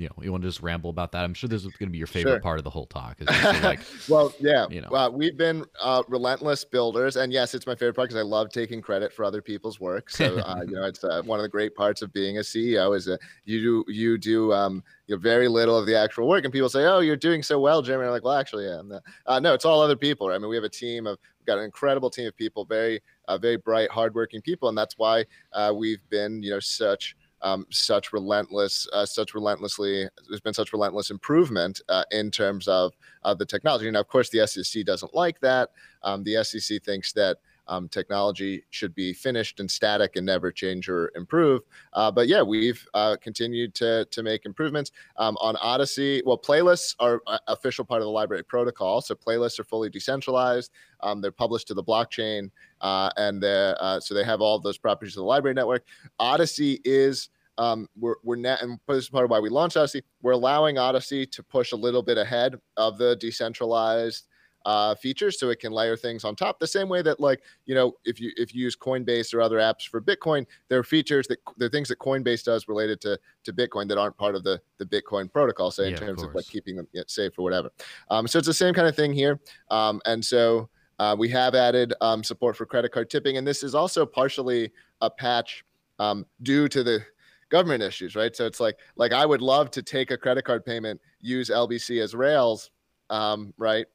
you 0.00 0.08
know, 0.08 0.22
you 0.22 0.32
want 0.32 0.42
to 0.42 0.48
just 0.48 0.62
ramble 0.62 0.88
about 0.88 1.12
that? 1.12 1.24
I'm 1.24 1.34
sure 1.34 1.46
this 1.46 1.62
is 1.62 1.72
going 1.76 1.88
to 1.88 1.92
be 1.92 1.98
your 1.98 2.06
favorite 2.06 2.32
sure. 2.32 2.40
part 2.40 2.58
of 2.58 2.64
the 2.64 2.70
whole 2.70 2.86
talk. 2.86 3.18
like, 3.62 3.80
well, 4.08 4.32
yeah, 4.40 4.66
you 4.70 4.80
know, 4.80 4.88
uh, 4.88 5.10
we've 5.10 5.36
been 5.36 5.64
uh, 5.78 6.02
relentless 6.08 6.64
builders, 6.64 7.16
and 7.16 7.30
yes, 7.30 7.54
it's 7.54 7.66
my 7.66 7.74
favorite 7.74 7.94
part 7.94 8.08
because 8.08 8.18
I 8.18 8.24
love 8.24 8.48
taking 8.50 8.80
credit 8.80 9.12
for 9.12 9.26
other 9.26 9.42
people's 9.42 9.78
work. 9.78 10.08
So, 10.08 10.38
uh, 10.38 10.62
you 10.66 10.74
know, 10.74 10.86
it's 10.86 11.04
uh, 11.04 11.20
one 11.26 11.38
of 11.38 11.42
the 11.42 11.50
great 11.50 11.74
parts 11.74 12.00
of 12.00 12.14
being 12.14 12.38
a 12.38 12.40
CEO 12.40 12.96
is 12.96 13.04
that 13.04 13.20
you 13.44 13.60
do 13.60 13.92
you 13.92 14.16
do 14.16 14.54
um, 14.54 14.82
you 15.06 15.16
know, 15.16 15.20
very 15.20 15.48
little 15.48 15.76
of 15.76 15.84
the 15.84 15.96
actual 15.96 16.26
work, 16.28 16.44
and 16.44 16.52
people 16.52 16.70
say, 16.70 16.86
"Oh, 16.86 17.00
you're 17.00 17.14
doing 17.14 17.42
so 17.42 17.60
well, 17.60 17.82
Jeremy." 17.82 18.06
I'm 18.06 18.12
like, 18.12 18.24
"Well, 18.24 18.38
actually, 18.38 18.64
yeah. 18.64 18.80
Uh, 19.26 19.38
no, 19.38 19.52
it's 19.52 19.66
all 19.66 19.82
other 19.82 19.96
people. 19.96 20.30
Right? 20.30 20.36
I 20.36 20.38
mean, 20.38 20.48
we 20.48 20.56
have 20.56 20.64
a 20.64 20.70
team 20.70 21.06
of 21.06 21.18
we've 21.38 21.46
got 21.46 21.58
an 21.58 21.64
incredible 21.64 22.08
team 22.08 22.26
of 22.26 22.36
people, 22.36 22.64
very 22.64 23.02
uh, 23.28 23.36
very 23.36 23.58
bright, 23.58 23.90
hardworking 23.90 24.40
people, 24.40 24.70
and 24.70 24.78
that's 24.78 24.96
why 24.96 25.26
we've 25.74 26.02
been 26.08 26.42
you 26.42 26.52
know 26.52 26.60
such 26.60 27.16
um, 27.42 27.66
such 27.70 28.12
relentless, 28.12 28.86
uh, 28.92 29.06
such 29.06 29.34
relentlessly, 29.34 30.08
there's 30.28 30.40
been 30.40 30.54
such 30.54 30.72
relentless 30.72 31.10
improvement 31.10 31.80
uh, 31.88 32.04
in 32.10 32.30
terms 32.30 32.68
of 32.68 32.92
the 33.38 33.46
technology. 33.46 33.90
Now, 33.90 34.00
of 34.00 34.08
course, 34.08 34.30
the 34.30 34.46
SEC 34.46 34.84
doesn't 34.84 35.14
like 35.14 35.40
that. 35.40 35.70
Um, 36.02 36.22
the 36.24 36.42
SEC 36.44 36.82
thinks 36.82 37.12
that 37.12 37.38
um, 37.70 37.88
technology 37.88 38.64
should 38.70 38.94
be 38.94 39.12
finished 39.12 39.60
and 39.60 39.70
static 39.70 40.16
and 40.16 40.26
never 40.26 40.50
change 40.52 40.88
or 40.88 41.10
improve. 41.14 41.62
Uh, 41.92 42.10
but 42.10 42.28
yeah, 42.28 42.42
we've 42.42 42.86
uh, 42.94 43.16
continued 43.22 43.74
to, 43.76 44.04
to 44.10 44.22
make 44.22 44.44
improvements 44.44 44.90
um, 45.16 45.38
on 45.40 45.56
Odysee. 45.56 46.22
Well, 46.26 46.36
playlists 46.36 46.96
are 46.98 47.22
official 47.46 47.84
part 47.84 48.02
of 48.02 48.06
the 48.06 48.12
LBRY 48.12 48.46
protocol. 48.46 49.00
So 49.00 49.14
playlists 49.14 49.58
are 49.60 49.64
fully 49.64 49.88
decentralized. 49.88 50.72
Um, 51.00 51.20
they're 51.20 51.30
published 51.30 51.68
to 51.68 51.74
the 51.74 51.84
blockchain, 51.84 52.50
uh, 52.80 53.10
and 53.16 53.42
uh, 53.42 54.00
so 54.00 54.14
they 54.14 54.24
have 54.24 54.40
all 54.40 54.58
those 54.58 54.76
properties 54.76 55.16
of 55.16 55.24
the 55.24 55.30
LBRY 55.30 55.54
network. 55.54 55.84
Odysee 56.18 56.80
is 56.84 57.30
um, 57.56 57.88
we're 57.98 58.16
we're 58.24 58.36
net, 58.36 58.62
and 58.62 58.78
this 58.88 59.04
is 59.04 59.08
part 59.10 59.24
of 59.24 59.30
why 59.30 59.38
we 59.38 59.48
launched 59.48 59.76
Odysee. 59.76 60.02
We're 60.22 60.32
allowing 60.32 60.78
Odysee 60.78 61.26
to 61.26 61.42
push 61.42 61.72
a 61.72 61.76
little 61.76 62.02
bit 62.02 62.18
ahead 62.18 62.56
of 62.76 62.98
the 62.98 63.16
decentralized 63.16 64.26
uh, 64.66 64.94
features 64.94 65.38
so 65.38 65.48
it 65.48 65.58
can 65.58 65.72
layer 65.72 65.96
things 65.96 66.24
on 66.24 66.36
top. 66.36 66.58
The 66.58 66.66
same 66.66 66.88
way 66.88 67.02
that 67.02 67.20
like 67.20 67.42
you 67.66 67.74
know 67.74 67.94
if 68.04 68.20
you 68.20 68.30
if 68.36 68.54
you 68.54 68.62
use 68.64 68.76
coinbase 68.76 69.32
or 69.32 69.40
other 69.40 69.56
apps 69.56 69.88
for 69.88 70.00
bitcoin 70.00 70.46
there 70.68 70.78
are 70.78 70.84
features 70.84 71.26
that 71.28 71.38
there 71.56 71.66
are 71.66 71.70
things 71.70 71.88
that 71.88 71.98
coinbase 71.98 72.44
does 72.44 72.68
related 72.68 73.00
to 73.02 73.18
to 73.44 73.52
bitcoin 73.52 73.88
that 73.88 73.98
aren't 73.98 74.16
part 74.16 74.34
of 74.34 74.44
the 74.44 74.60
the 74.78 74.84
bitcoin 74.84 75.32
protocol 75.32 75.70
say 75.70 75.88
in 75.88 75.96
terms 75.96 76.22
of, 76.22 76.30
of, 76.30 76.34
like 76.34 76.46
keeping 76.46 76.76
them 76.76 76.86
safe 77.06 77.38
or 77.38 77.42
whatever. 77.42 77.70
Um, 78.10 78.26
so 78.26 78.38
it's 78.38 78.46
the 78.46 78.54
same 78.54 78.74
kind 78.74 78.88
of 78.88 78.96
thing 78.96 79.12
here. 79.12 79.40
Um, 79.70 80.00
and 80.06 80.24
so 80.24 80.68
uh, 80.98 81.16
we 81.18 81.28
have 81.30 81.54
added 81.54 81.94
um, 82.02 82.22
support 82.22 82.56
for 82.56 82.66
credit 82.66 82.92
card 82.92 83.08
tipping 83.08 83.38
and 83.38 83.46
this 83.46 83.62
is 83.62 83.74
also 83.74 84.04
partially 84.04 84.70
a 85.00 85.08
patch 85.08 85.64
um, 85.98 86.26
due 86.42 86.68
to 86.68 86.82
the 86.82 87.02
government 87.48 87.82
issues 87.82 88.14
right? 88.14 88.36
So 88.36 88.46
it's 88.46 88.60
like 88.60 88.78
like 88.96 89.12
i 89.12 89.24
would 89.24 89.42
love 89.42 89.70
to 89.72 89.82
take 89.82 90.10
a 90.10 90.16
credit 90.16 90.44
card 90.44 90.64
payment 90.64 91.00
use 91.20 91.50
lbc 91.50 92.00
as 92.02 92.14
rails 92.14 92.70
um, 93.10 93.52
right 93.58 93.86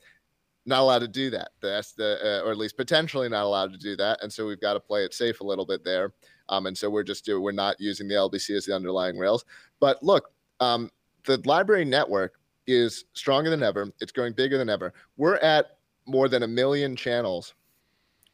not 0.65 0.81
allowed 0.81 0.99
to 0.99 1.07
do 1.07 1.29
that. 1.29 1.51
That's 1.61 1.93
the, 1.93 2.17
uh, 2.23 2.47
or 2.47 2.51
at 2.51 2.57
least 2.57 2.77
potentially 2.77 3.29
not 3.29 3.43
allowed 3.43 3.71
to 3.71 3.77
do 3.77 3.95
that. 3.97 4.23
And 4.23 4.31
so 4.31 4.47
we've 4.47 4.61
got 4.61 4.73
to 4.73 4.79
play 4.79 5.03
it 5.03 5.13
safe 5.13 5.41
a 5.41 5.43
little 5.43 5.65
bit 5.65 5.83
there. 5.83 6.13
Um, 6.49 6.65
and 6.65 6.77
so 6.77 6.89
we're 6.89 7.03
just 7.03 7.25
doing, 7.25 7.43
we're 7.43 7.51
not 7.51 7.79
using 7.79 8.07
the 8.07 8.15
LBC 8.15 8.55
as 8.55 8.65
the 8.65 8.75
underlying 8.75 9.17
rails. 9.17 9.45
But 9.79 10.01
look, 10.01 10.31
um, 10.59 10.89
the 11.25 11.37
LBRY 11.37 11.87
network 11.87 12.39
is 12.67 13.05
stronger 13.13 13.49
than 13.49 13.63
ever. 13.63 13.91
It's 13.99 14.11
growing 14.11 14.33
bigger 14.33 14.57
than 14.57 14.69
ever. 14.69 14.93
We're 15.17 15.37
at 15.37 15.77
more 16.07 16.27
than 16.27 16.43
a 16.43 16.47
million 16.47 16.95
channels 16.95 17.53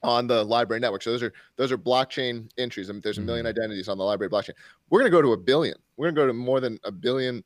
on 0.04 0.28
the 0.28 0.46
LBRY 0.46 0.80
network. 0.80 1.04
So 1.04 1.12
those 1.12 1.24
are 1.24 1.34
those 1.58 1.72
are 1.72 1.78
blockchain 1.78 2.50
entries. 2.58 2.90
I 2.90 2.94
mean, 2.94 3.02
there's 3.04 3.18
a 3.18 3.22
1000000 3.22 3.28
mm-hmm. 3.28 3.48
identities 3.48 3.88
on 3.88 3.98
the 3.98 4.04
LBRY 4.04 4.30
blockchain. 4.30 4.54
We're 4.90 5.00
going 5.00 5.12
to 5.12 5.16
go 5.16 5.22
to 5.22 5.34
a 5.34 5.38
billion. 5.38 5.76
We're 5.98 6.12
going 6.12 6.16
to 6.16 6.22
go 6.22 6.28
to 6.28 6.34
more 6.34 6.60
than 6.60 6.80
a 6.84 6.92
billion 6.92 7.44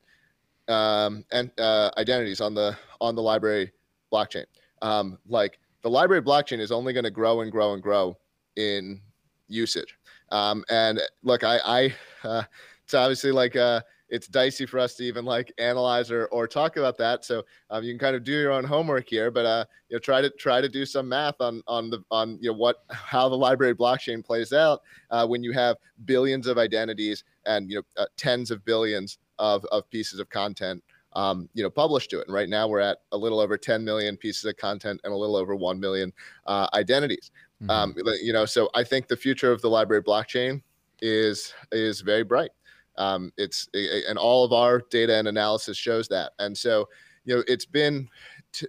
um, 0.67 1.25
and 1.31 1.51
uh, 1.59 1.91
identities 1.97 2.41
on 2.41 2.53
the 2.53 2.77
on 3.01 3.15
the 3.15 3.21
LBRY 3.21 3.71
blockchain. 4.11 4.45
Um, 4.85 5.17
like 5.27 5.57
the 5.81 5.89
LBRY 5.89 6.21
blockchain 6.21 6.59
is 6.59 6.71
only 6.71 6.93
going 6.93 7.05
to 7.05 7.11
grow 7.11 7.41
and 7.41 7.51
grow 7.51 7.73
and 7.73 7.81
grow 7.81 8.17
in 8.55 9.01
usage. 9.47 9.97
Um, 10.29 10.63
and 10.69 11.01
look, 11.23 11.43
I, 11.43 11.57
I 11.65 12.27
uh, 12.27 12.43
it's 12.83 12.93
obviously 12.93 13.31
like 13.31 13.55
uh, 13.55 13.81
it's 14.09 14.27
dicey 14.27 14.67
for 14.67 14.77
us 14.77 14.93
to 14.95 15.03
even 15.03 15.25
like 15.25 15.51
analyze 15.57 16.11
or, 16.11 16.25
or 16.27 16.47
talk 16.47 16.77
about 16.77 16.99
that. 16.99 17.25
So 17.25 17.43
um, 17.71 17.83
you 17.83 17.91
can 17.93 17.99
kind 17.99 18.15
of 18.15 18.23
do 18.23 18.31
your 18.31 18.51
own 18.51 18.63
homework 18.63 19.09
here, 19.09 19.31
but 19.31 19.45
uh, 19.45 19.65
you 19.89 19.95
know, 19.95 19.99
try 19.99 20.21
to 20.21 20.29
try 20.29 20.61
to 20.61 20.69
do 20.69 20.85
some 20.85 21.09
math 21.09 21.41
on 21.41 21.63
on 21.67 21.89
the 21.89 22.03
on 22.11 22.37
you 22.39 22.51
know 22.51 22.57
what 22.57 22.83
how 22.91 23.27
the 23.27 23.37
LBRY 23.37 23.73
blockchain 23.73 24.23
plays 24.23 24.53
out 24.53 24.81
uh, 25.09 25.25
when 25.25 25.43
you 25.43 25.51
have 25.51 25.77
billions 26.05 26.45
of 26.45 26.59
identities 26.59 27.23
and 27.47 27.71
you 27.71 27.77
know 27.77 28.03
uh, 28.03 28.05
tens 28.17 28.51
of 28.51 28.63
billions 28.65 29.17
of 29.39 29.65
of 29.65 29.89
pieces 29.89 30.19
of 30.19 30.29
content. 30.29 30.83
Um, 31.15 31.47
you 31.53 31.63
know, 31.63 31.69
published 31.69 32.09
to 32.09 32.19
it. 32.19 32.27
And 32.27 32.35
right 32.35 32.49
now 32.49 32.67
we're 32.67 32.81
at 32.81 32.97
a 33.13 33.17
little 33.17 33.39
over 33.39 33.57
10 33.57 33.85
million 33.85 34.17
pieces 34.17 34.43
of 34.43 34.57
content 34.57 34.99
and 35.05 35.13
a 35.13 35.15
little 35.15 35.37
over 35.37 35.55
1 35.55 35.79
million 35.79 36.11
uh, 36.45 36.67
identities. 36.73 37.31
Mm-hmm. 37.61 37.69
Um, 37.69 37.95
you 38.21 38.33
know, 38.33 38.45
so 38.45 38.69
I 38.73 38.83
think 38.83 39.07
the 39.07 39.15
future 39.15 39.51
of 39.51 39.61
the 39.61 39.69
LBRY 39.69 40.03
blockchain 40.03 40.61
is 41.01 41.53
is 41.71 42.01
very 42.01 42.23
bright. 42.23 42.51
Um, 42.97 43.31
it's 43.37 43.67
and 43.73 44.17
all 44.17 44.43
of 44.43 44.53
our 44.53 44.81
data 44.89 45.15
and 45.15 45.27
analysis 45.27 45.77
shows 45.77 46.07
that. 46.09 46.33
And 46.39 46.57
so, 46.57 46.87
you 47.25 47.35
know, 47.35 47.43
it's 47.47 47.65
been, 47.65 48.07
t- 48.51 48.67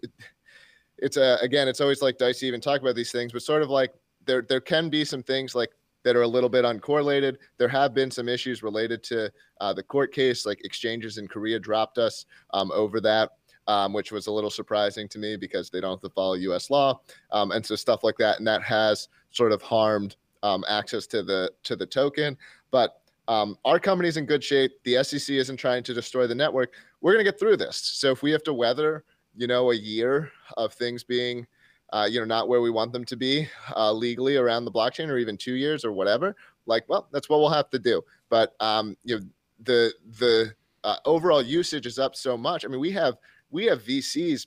it's 0.99 1.17
a 1.17 1.39
again, 1.43 1.69
it's 1.69 1.81
always 1.81 2.03
like 2.03 2.19
dicey 2.19 2.47
even 2.47 2.61
talk 2.61 2.81
about 2.81 2.95
these 2.95 3.13
things, 3.13 3.33
but 3.33 3.43
sort 3.43 3.63
of 3.63 3.71
like 3.71 3.93
there 4.25 4.43
there 4.43 4.61
can 4.61 4.89
be 4.89 5.05
some 5.05 5.23
things 5.23 5.55
like 5.55 5.71
that 6.07 6.15
are 6.15 6.23
a 6.23 6.29
little 6.29 6.49
bit 6.49 6.65
uncorrelated. 6.65 7.37
There 7.59 7.67
have 7.67 7.93
been 7.93 8.13
some 8.13 8.29
issues 8.29 8.63
related 8.63 9.03
to 9.05 9.29
uh, 9.61 9.73
the 9.73 9.83
court 9.83 10.15
case, 10.15 10.47
like 10.47 10.65
exchanges 10.65 11.19
in 11.19 11.27
Korea 11.27 11.59
dropped 11.59 11.99
us 11.99 12.27
um, 12.55 12.71
over 12.73 13.01
that. 13.01 13.33
Um, 13.69 13.93
which 13.93 14.13
was 14.13 14.29
a 14.29 14.31
little 14.31 14.49
surprising 14.49 15.09
to 15.09 15.19
me 15.19 15.35
because 15.35 15.71
they 15.71 15.81
don't 15.81 15.95
have 15.95 16.09
to 16.09 16.15
follow 16.15 16.35
U.S. 16.35 16.71
law, 16.71 17.01
um, 17.33 17.51
and 17.51 17.67
so 17.67 17.75
stuff 17.75 18.05
like 18.05 18.17
that, 18.19 18.39
and 18.39 18.47
that 18.47 18.63
has 18.63 19.09
sort 19.33 19.51
of 19.51 19.61
harmed 19.61 20.15
um, 20.45 20.65
access 20.69 21.05
to 21.09 21.25
the 21.25 21.51
to 21.65 21.75
the 21.75 21.85
token. 21.85 22.39
But 22.71 23.01
um, 23.27 23.59
our 23.65 23.81
company's 23.81 24.19
in 24.19 24.25
good 24.25 24.45
shape. 24.45 24.71
The 24.85 25.03
SEC 25.03 25.35
isn't 25.35 25.57
trying 25.57 25.83
to 25.83 25.93
destroy 25.93 26.29
the 26.29 26.35
network. 26.37 26.75
We're 27.01 27.15
going 27.15 27.25
to 27.25 27.29
get 27.29 27.41
through 27.41 27.57
this. 27.57 27.77
So 27.77 28.13
if 28.13 28.23
we 28.23 28.31
have 28.31 28.45
to 28.45 28.55
weather, 28.55 29.03
you 29.35 29.49
know, 29.49 29.73
a 29.73 29.75
year 29.75 30.31
of 30.57 30.73
things 30.73 31.03
being, 31.03 31.45
uh, 31.93 32.09
you 32.11 32.19
know, 32.19 32.27
not 32.27 32.49
where 32.49 32.61
we 32.61 32.71
want 32.71 32.93
them 32.93 33.05
to 33.05 33.17
be 33.17 33.49
uh, 33.77 33.93
legally 33.93 34.37
around 34.37 34.65
the 34.65 34.73
blockchain, 34.73 35.09
or 35.09 35.19
even 35.19 35.37
two 35.37 35.55
years 35.55 35.85
or 35.85 35.93
whatever, 35.93 36.35
like, 36.67 36.85
well, 36.89 37.09
that's 37.13 37.29
what 37.29 37.39
we'll 37.39 37.49
have 37.49 37.71
to 37.71 37.79
do. 37.79 38.03
But 38.29 38.55
um, 38.61 38.97
you 39.05 39.19
know, 39.19 39.25
the 39.63 39.93
the 40.19 40.55
uh, 40.85 40.97
overall 41.05 41.43
usage 41.43 41.87
is 41.87 41.99
up 41.99 42.17
so 42.17 42.37
much. 42.37 42.65
I 42.65 42.69
mean, 42.69 42.81
we 42.81 42.91
have 42.93 43.17
we 43.51 43.67
have 43.67 43.83
VCs 43.83 44.47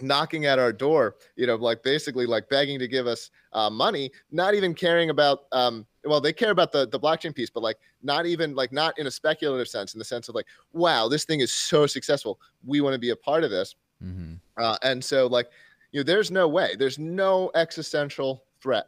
knocking 0.00 0.46
at 0.46 0.58
our 0.58 0.72
door, 0.72 1.16
you 1.36 1.46
know, 1.46 1.56
like 1.56 1.82
basically 1.82 2.26
like 2.26 2.48
begging 2.48 2.78
to 2.78 2.88
give 2.88 3.06
us 3.06 3.30
uh, 3.52 3.70
money, 3.70 4.10
not 4.30 4.54
even 4.54 4.74
caring 4.74 5.10
about, 5.10 5.44
um, 5.52 5.86
well, 6.04 6.20
they 6.20 6.32
care 6.32 6.50
about 6.50 6.72
the, 6.72 6.88
the 6.88 6.98
blockchain 6.98 7.34
piece, 7.34 7.50
but 7.50 7.62
like 7.62 7.78
not 8.02 8.26
even 8.26 8.54
like 8.54 8.72
not 8.72 8.98
in 8.98 9.06
a 9.06 9.10
speculative 9.10 9.68
sense, 9.68 9.94
in 9.94 9.98
the 9.98 10.04
sense 10.04 10.28
of 10.28 10.34
like, 10.34 10.46
wow, 10.72 11.08
this 11.08 11.24
thing 11.24 11.40
is 11.40 11.52
so 11.52 11.86
successful. 11.86 12.40
We 12.64 12.80
want 12.80 12.94
to 12.94 12.98
be 12.98 13.10
a 13.10 13.16
part 13.16 13.44
of 13.44 13.50
this. 13.50 13.76
Mm-hmm. 14.02 14.34
Uh, 14.56 14.76
and 14.82 15.04
so 15.04 15.26
like, 15.26 15.48
you 15.92 16.00
know, 16.00 16.04
there's 16.04 16.30
no 16.30 16.48
way, 16.48 16.74
there's 16.78 16.98
no 16.98 17.50
existential 17.54 18.44
threat, 18.60 18.86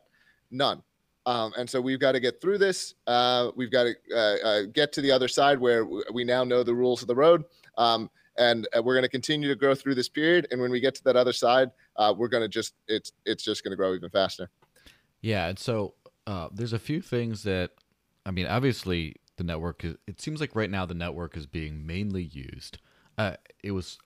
none. 0.51 0.83
Um, 1.27 1.53
and 1.57 1.69
so 1.69 1.81
we've 1.81 2.01
got 2.01 2.13
to 2.13 2.21
get 2.21 2.41
through 2.41 2.59
this. 2.59 2.95
Uh, 3.07 3.51
we've 3.57 3.71
got 3.71 3.85
to 3.85 3.95
uh, 4.15 4.47
uh, 4.47 4.63
get 4.73 4.93
to 4.93 5.01
the 5.01 5.11
other 5.11 5.29
side 5.29 5.59
where 5.59 5.87
we 6.13 6.25
now 6.25 6.45
know 6.45 6.63
the 6.63 6.75
rules 6.75 7.01
of 7.01 7.09
the 7.09 7.15
road. 7.15 7.45
Um, 7.79 8.11
and 8.37 8.67
uh, 8.77 8.83
we're 8.83 8.95
going 8.95 9.05
to 9.05 9.09
continue 9.09 9.49
to 9.49 9.55
grow 9.55 9.75
through 9.75 9.95
this 9.95 10.09
period. 10.09 10.49
And 10.51 10.61
when 10.61 10.71
we 10.71 10.81
get 10.81 10.95
to 10.97 11.05
that 11.05 11.17
other 11.17 11.33
side, 11.33 11.71
uh, 11.97 12.13
we're 12.17 12.29
going 12.29 12.43
to 12.43 12.49
just 12.49 12.75
it's 12.89 13.13
it's 13.25 13.45
just 13.45 13.63
going 13.63 13.71
to 13.71 13.77
grow 13.77 13.95
even 13.95 14.11
faster. 14.11 14.51
Yeah, 15.21 15.47
and 15.47 15.59
so 15.59 15.95
uh, 16.27 16.49
there's 16.53 16.73
a 16.73 16.79
few 16.79 17.01
things 17.01 17.45
that 17.45 17.71
I 18.27 18.31
mean, 18.31 18.47
obviously 18.47 19.17
the 19.37 19.45
network 19.45 19.85
is. 19.85 19.97
It 20.07 20.21
seems 20.21 20.41
like 20.41 20.57
right 20.57 20.71
now 20.71 20.85
the 20.85 20.95
network 20.95 21.37
is 21.37 21.47
being 21.47 21.87
mainly 21.87 22.25
used. 22.25 22.79
Uh, 23.17 23.37
it 23.63 23.71
was 23.71 23.99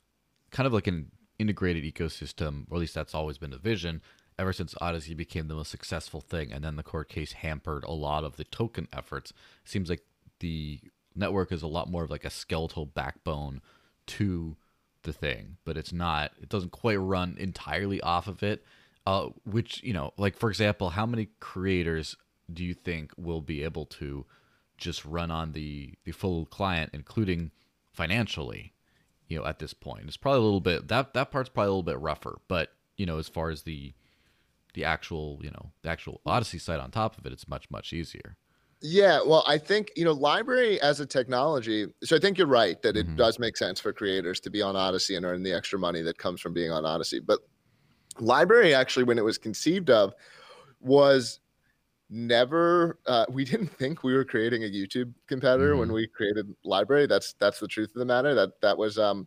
kind 0.51 0.67
of 0.67 0.73
like 0.73 0.87
an 0.87 1.11
integrated 1.39 1.85
ecosystem, 1.85 2.65
or 2.71 2.77
at 2.77 2.81
least 2.81 2.95
that's 2.95 3.15
always 3.15 3.39
been 3.39 3.51
the 3.51 3.59
vision. 3.59 4.03
Ever 4.39 4.53
since 4.53 4.75
Odysee 4.81 5.15
became 5.15 5.49
the 5.49 5.55
most 5.55 5.71
successful 5.71 6.21
thing, 6.21 6.53
and 6.53 6.65
then 6.65 6.77
the 6.77 6.83
court 6.83 7.09
case 7.09 7.33
hampered 7.33 7.85
a 7.85 7.93
lot 7.93 8.25
of 8.25 8.37
the 8.37 8.45
token 8.45 8.87
efforts. 8.93 9.33
Seems 9.65 9.91
like 9.91 10.03
the 10.41 10.81
network 11.15 11.51
is 11.51 11.63
a 11.63 11.67
lot 11.67 11.91
more 11.91 12.05
of 12.05 12.11
like 12.11 12.25
a 12.25 12.31
skeletal 12.31 12.87
backbone 12.87 13.61
to 14.07 14.57
the 15.03 15.13
thing, 15.13 15.57
but 15.65 15.77
it's 15.77 15.93
not. 15.93 16.33
It 16.41 16.49
doesn't 16.49 16.73
quite 16.73 16.97
run 16.97 17.37
entirely 17.39 18.01
off 18.01 18.29
of 18.29 18.43
it. 18.43 18.65
Uh, 19.07 19.31
which 19.45 19.83
you 19.83 19.93
know, 19.93 20.13
like 20.19 20.37
for 20.37 20.51
example, 20.51 20.91
how 20.91 21.07
many 21.07 21.29
creators 21.41 22.17
do 22.53 22.63
you 22.63 22.75
think 22.75 23.11
will 23.17 23.41
be 23.41 23.65
able 23.65 23.87
to 23.87 24.27
just 24.77 25.05
run 25.05 25.31
on 25.31 25.53
the 25.53 25.95
the 26.05 26.13
full 26.13 26.47
client, 26.47 26.91
including 26.93 27.51
financially? 27.91 28.75
You 29.29 29.39
know, 29.39 29.45
at 29.45 29.59
this 29.59 29.75
point, 29.75 30.05
it's 30.07 30.17
probably 30.17 30.41
a 30.41 30.45
little 30.45 30.61
bit 30.61 30.89
that 30.89 31.15
that 31.15 31.31
part's 31.31 31.49
probably 31.49 31.69
a 31.69 31.71
little 31.71 31.83
bit 31.83 32.01
rougher. 32.01 32.39
But 32.49 32.73
you 32.97 33.07
know, 33.07 33.19
as 33.19 33.29
far 33.29 33.51
as 33.51 33.63
the 33.63 33.93
the 34.75 34.85
actual 34.85 35.39
you 35.43 35.51
know 35.51 35.71
the 35.83 35.91
actual 35.91 36.21
Odysee 36.27 36.59
site 36.59 36.81
on 36.81 36.91
top 36.91 37.19
of 37.19 37.27
it, 37.27 37.33
it's 37.33 37.49
much 37.49 37.71
much 37.71 37.93
easier. 37.93 38.37
Yeah, 38.81 39.21
well, 39.27 39.43
I 39.47 39.59
think 39.59 39.91
you 39.97 40.05
know, 40.05 40.15
LBRY 40.17 40.79
as 40.79 41.01
a 41.01 41.07
technology. 41.07 41.87
So 42.05 42.17
I 42.17 42.21
think 42.21 42.39
you're 42.39 42.47
right 42.47 42.81
that 42.83 42.97
it 42.97 43.07
mm-hmm. 43.07 43.17
does 43.17 43.39
make 43.39 43.57
sense 43.57 43.81
for 43.81 43.93
creators 43.93 44.39
to 44.41 44.51
be 44.51 44.63
on 44.63 44.77
Odysee 44.77 45.17
and 45.17 45.27
earn 45.27 45.43
the 45.43 45.53
extra 45.53 45.79
money 45.79 46.01
that 46.03 46.19
comes 46.19 46.41
from 46.41 46.55
being 46.55 46.71
on 46.71 46.85
Odysee. 46.85 47.21
But 47.21 47.41
LBRY 48.17 48.75
actually, 48.75 49.05
when 49.05 49.19
it 49.19 49.25
was 49.25 49.37
conceived 49.37 49.91
of, 49.91 50.15
was 50.81 51.41
never. 52.11 52.99
Uh, 53.07 53.27
we 53.29 53.45
didn't 53.45 53.69
think 53.69 54.03
we 54.03 54.15
were 54.15 54.25
creating 54.25 54.65
a 54.65 54.67
YouTube 54.67 55.13
competitor 55.27 55.71
mm-hmm. 55.71 55.81
when 55.81 55.93
we 55.93 56.07
created 56.07 56.55
LBRY 56.65 57.09
That's 57.09 57.35
that's 57.35 57.61
the 57.61 57.69
truth 57.69 57.91
of 57.91 57.99
the 58.01 58.05
matter. 58.05 58.35
That 58.35 58.61
that 58.61 58.77
was 58.77 58.99
um, 58.99 59.27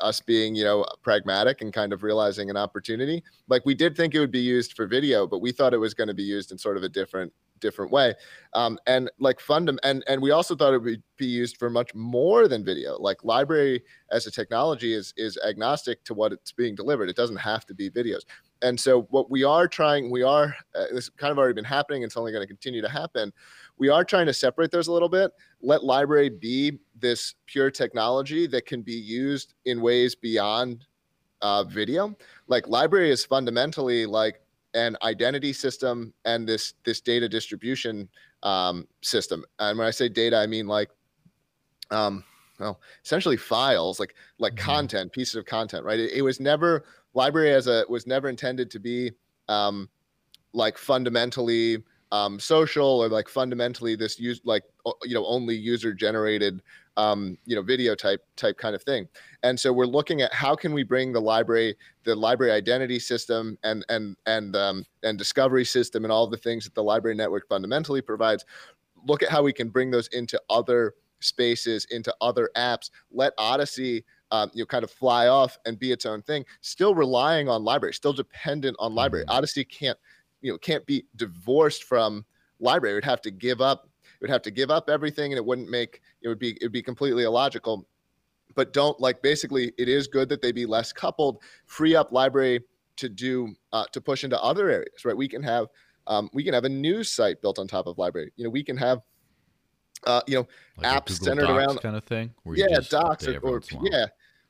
us 0.00 0.20
being 0.20 0.54
you 0.54 0.64
know 0.64 0.84
pragmatic 1.02 1.62
and 1.62 1.72
kind 1.72 1.92
of 1.92 2.02
realizing 2.02 2.50
an 2.50 2.56
opportunity. 2.56 3.22
Like 3.48 3.64
we 3.64 3.74
did 3.74 3.96
think 3.96 4.14
it 4.14 4.20
would 4.20 4.30
be 4.30 4.40
used 4.40 4.74
for 4.74 4.86
video, 4.86 5.26
but 5.26 5.40
we 5.40 5.52
thought 5.52 5.74
it 5.74 5.78
was 5.78 5.94
going 5.94 6.08
to 6.08 6.14
be 6.14 6.22
used 6.22 6.52
in 6.52 6.58
sort 6.58 6.76
of 6.76 6.82
a 6.82 6.88
different 6.88 7.32
different 7.60 7.90
way. 7.90 8.14
Um, 8.54 8.78
and 8.86 9.10
like 9.18 9.38
fundam 9.38 9.78
and 9.82 10.04
and 10.06 10.22
we 10.22 10.30
also 10.30 10.54
thought 10.54 10.74
it 10.74 10.82
would 10.82 11.02
be 11.16 11.26
used 11.26 11.56
for 11.56 11.70
much 11.70 11.94
more 11.94 12.48
than 12.48 12.64
video. 12.64 12.96
Like 12.98 13.18
LBRY 13.18 13.80
as 14.10 14.26
a 14.26 14.30
technology 14.30 14.92
is 14.92 15.12
is 15.16 15.38
agnostic 15.46 16.04
to 16.04 16.14
what 16.14 16.32
it's 16.32 16.52
being 16.52 16.74
delivered. 16.74 17.08
It 17.08 17.16
doesn't 17.16 17.36
have 17.36 17.66
to 17.66 17.74
be 17.74 17.90
videos. 17.90 18.22
And 18.62 18.78
so 18.78 19.02
what 19.10 19.30
we 19.30 19.44
are 19.44 19.68
trying, 19.68 20.10
we 20.10 20.22
are 20.22 20.54
uh, 20.74 20.86
this 20.92 21.08
kind 21.08 21.30
of 21.30 21.38
already 21.38 21.54
been 21.54 21.64
happening. 21.64 22.02
It's 22.02 22.16
only 22.16 22.32
going 22.32 22.42
to 22.42 22.46
continue 22.46 22.82
to 22.82 22.88
happen. 22.88 23.32
We 23.78 23.88
are 23.88 24.04
trying 24.04 24.26
to 24.26 24.34
separate 24.34 24.70
those 24.70 24.88
a 24.88 24.92
little 24.92 25.08
bit. 25.08 25.32
Let 25.62 25.80
LBRY 25.82 26.40
be 26.40 26.78
this 26.98 27.34
pure 27.46 27.70
technology 27.70 28.46
that 28.48 28.66
can 28.66 28.82
be 28.82 28.92
used 28.94 29.54
in 29.64 29.80
ways 29.80 30.14
beyond 30.14 30.86
uh, 31.42 31.64
video. 31.64 32.16
Like 32.48 32.64
LBRY 32.64 33.08
is 33.08 33.24
fundamentally 33.24 34.06
like 34.06 34.40
an 34.74 34.96
identity 35.02 35.52
system 35.52 36.12
and 36.24 36.46
this 36.48 36.74
this 36.84 37.00
data 37.00 37.28
distribution 37.28 38.08
um, 38.42 38.86
system. 39.00 39.44
And 39.58 39.78
when 39.78 39.86
I 39.86 39.90
say 39.90 40.08
data, 40.08 40.36
I 40.36 40.46
mean 40.46 40.66
like 40.66 40.90
um, 41.90 42.24
well, 42.58 42.80
essentially 43.04 43.36
files, 43.36 44.00
like 44.00 44.14
like 44.38 44.54
mm-hmm. 44.54 44.64
content, 44.64 45.12
pieces 45.12 45.36
of 45.36 45.46
content, 45.46 45.84
right? 45.84 45.98
It, 45.98 46.12
it, 46.12 46.22
was 46.22 46.40
never 46.40 46.84
LBRY 47.14 47.52
as 47.52 47.66
a 47.66 47.84
was 47.88 48.06
never 48.06 48.28
intended 48.28 48.70
to 48.72 48.78
be 48.78 49.12
um, 49.48 49.88
like 50.52 50.76
fundamentally 50.76 51.82
um, 52.12 52.38
social 52.38 53.02
or 53.02 53.08
like 53.08 53.28
fundamentally 53.28 53.94
this 53.94 54.18
use 54.18 54.40
like 54.44 54.62
you 55.04 55.14
know 55.14 55.26
only 55.26 55.54
user 55.54 55.92
generated 55.92 56.62
um, 56.96 57.36
you 57.44 57.54
know 57.54 57.62
video 57.62 57.94
type 57.94 58.24
type 58.36 58.56
kind 58.58 58.74
of 58.74 58.82
thing 58.82 59.08
and 59.42 59.58
so 59.58 59.72
we're 59.72 59.86
looking 59.86 60.22
at 60.22 60.32
how 60.32 60.54
can 60.54 60.72
we 60.72 60.82
bring 60.82 61.12
the 61.12 61.20
LBRY 61.20 61.74
the 62.04 62.16
LBRY 62.16 62.50
identity 62.50 62.98
system 62.98 63.58
and 63.62 63.84
and 63.88 64.16
and 64.26 64.56
um, 64.56 64.84
and 65.02 65.18
discovery 65.18 65.64
system 65.64 66.04
and 66.04 66.12
all 66.12 66.26
the 66.26 66.36
things 66.36 66.64
that 66.64 66.74
the 66.74 66.82
LBRY 66.82 67.16
network 67.16 67.48
fundamentally 67.48 68.00
provides 68.00 68.44
look 69.06 69.22
at 69.22 69.28
how 69.28 69.42
we 69.42 69.52
can 69.52 69.68
bring 69.68 69.90
those 69.90 70.08
into 70.08 70.40
other 70.50 70.94
spaces 71.20 71.86
into 71.90 72.14
other 72.20 72.48
apps 72.56 72.90
let 73.10 73.32
odysee 73.38 74.04
um, 74.30 74.50
you 74.52 74.62
know, 74.62 74.66
kind 74.66 74.84
of 74.84 74.90
fly 74.90 75.28
off 75.28 75.58
and 75.64 75.78
be 75.78 75.92
its 75.92 76.06
own 76.06 76.22
thing, 76.22 76.44
still 76.60 76.94
relying 76.94 77.48
on 77.48 77.62
LBRY, 77.62 77.94
still 77.94 78.12
dependent 78.12 78.76
on 78.78 78.92
LBRY. 78.92 79.24
Mm-hmm. 79.24 79.30
Odysee 79.30 79.64
can't, 79.64 79.98
you 80.40 80.52
know, 80.52 80.58
can't 80.58 80.84
be 80.86 81.04
divorced 81.16 81.84
from 81.84 82.24
LBRY. 82.62 82.90
It 82.90 82.94
would 82.94 83.04
have 83.04 83.20
to 83.22 83.30
give 83.30 83.60
up. 83.60 83.88
It 84.02 84.22
would 84.22 84.30
have 84.30 84.42
to 84.42 84.50
give 84.50 84.70
up 84.70 84.90
everything, 84.90 85.32
and 85.32 85.38
it 85.38 85.44
wouldn't 85.44 85.70
make. 85.70 86.00
It 86.22 86.28
would 86.28 86.38
be. 86.38 86.50
It 86.60 86.62
would 86.62 86.72
be 86.72 86.82
completely 86.82 87.24
illogical. 87.24 87.86
But 88.54 88.72
don't 88.72 88.98
like. 89.00 89.22
Basically, 89.22 89.72
it 89.78 89.88
is 89.88 90.06
good 90.06 90.28
that 90.30 90.42
they 90.42 90.52
be 90.52 90.66
less 90.66 90.92
coupled. 90.92 91.42
Free 91.66 91.94
up 91.94 92.10
LBRY 92.12 92.60
to 92.96 93.08
do 93.08 93.54
uh, 93.72 93.84
to 93.92 94.00
push 94.00 94.24
into 94.24 94.40
other 94.42 94.70
areas. 94.70 95.04
Right. 95.04 95.16
We 95.16 95.28
can 95.28 95.42
have. 95.42 95.66
Um, 96.06 96.30
we 96.32 96.42
can 96.42 96.54
have 96.54 96.64
a 96.64 96.70
news 96.70 97.10
site 97.10 97.42
built 97.42 97.58
on 97.58 97.68
top 97.68 97.86
of 97.86 97.96
LBRY. 97.96 98.28
You 98.36 98.44
know, 98.44 98.50
we 98.50 98.64
can 98.64 98.78
have 98.78 99.02
uh, 100.04 100.20
you 100.26 100.36
know, 100.36 100.46
like 100.76 101.04
apps 101.04 101.22
centered 101.22 101.46
Docs 101.46 101.58
around 101.58 101.80
kind 101.80 101.96
of 101.96 102.04
thing. 102.04 102.32
yeah, 102.54 102.78
docs 102.88 103.26
or, 103.26 103.38
or 103.38 103.60
yeah, 103.82 104.06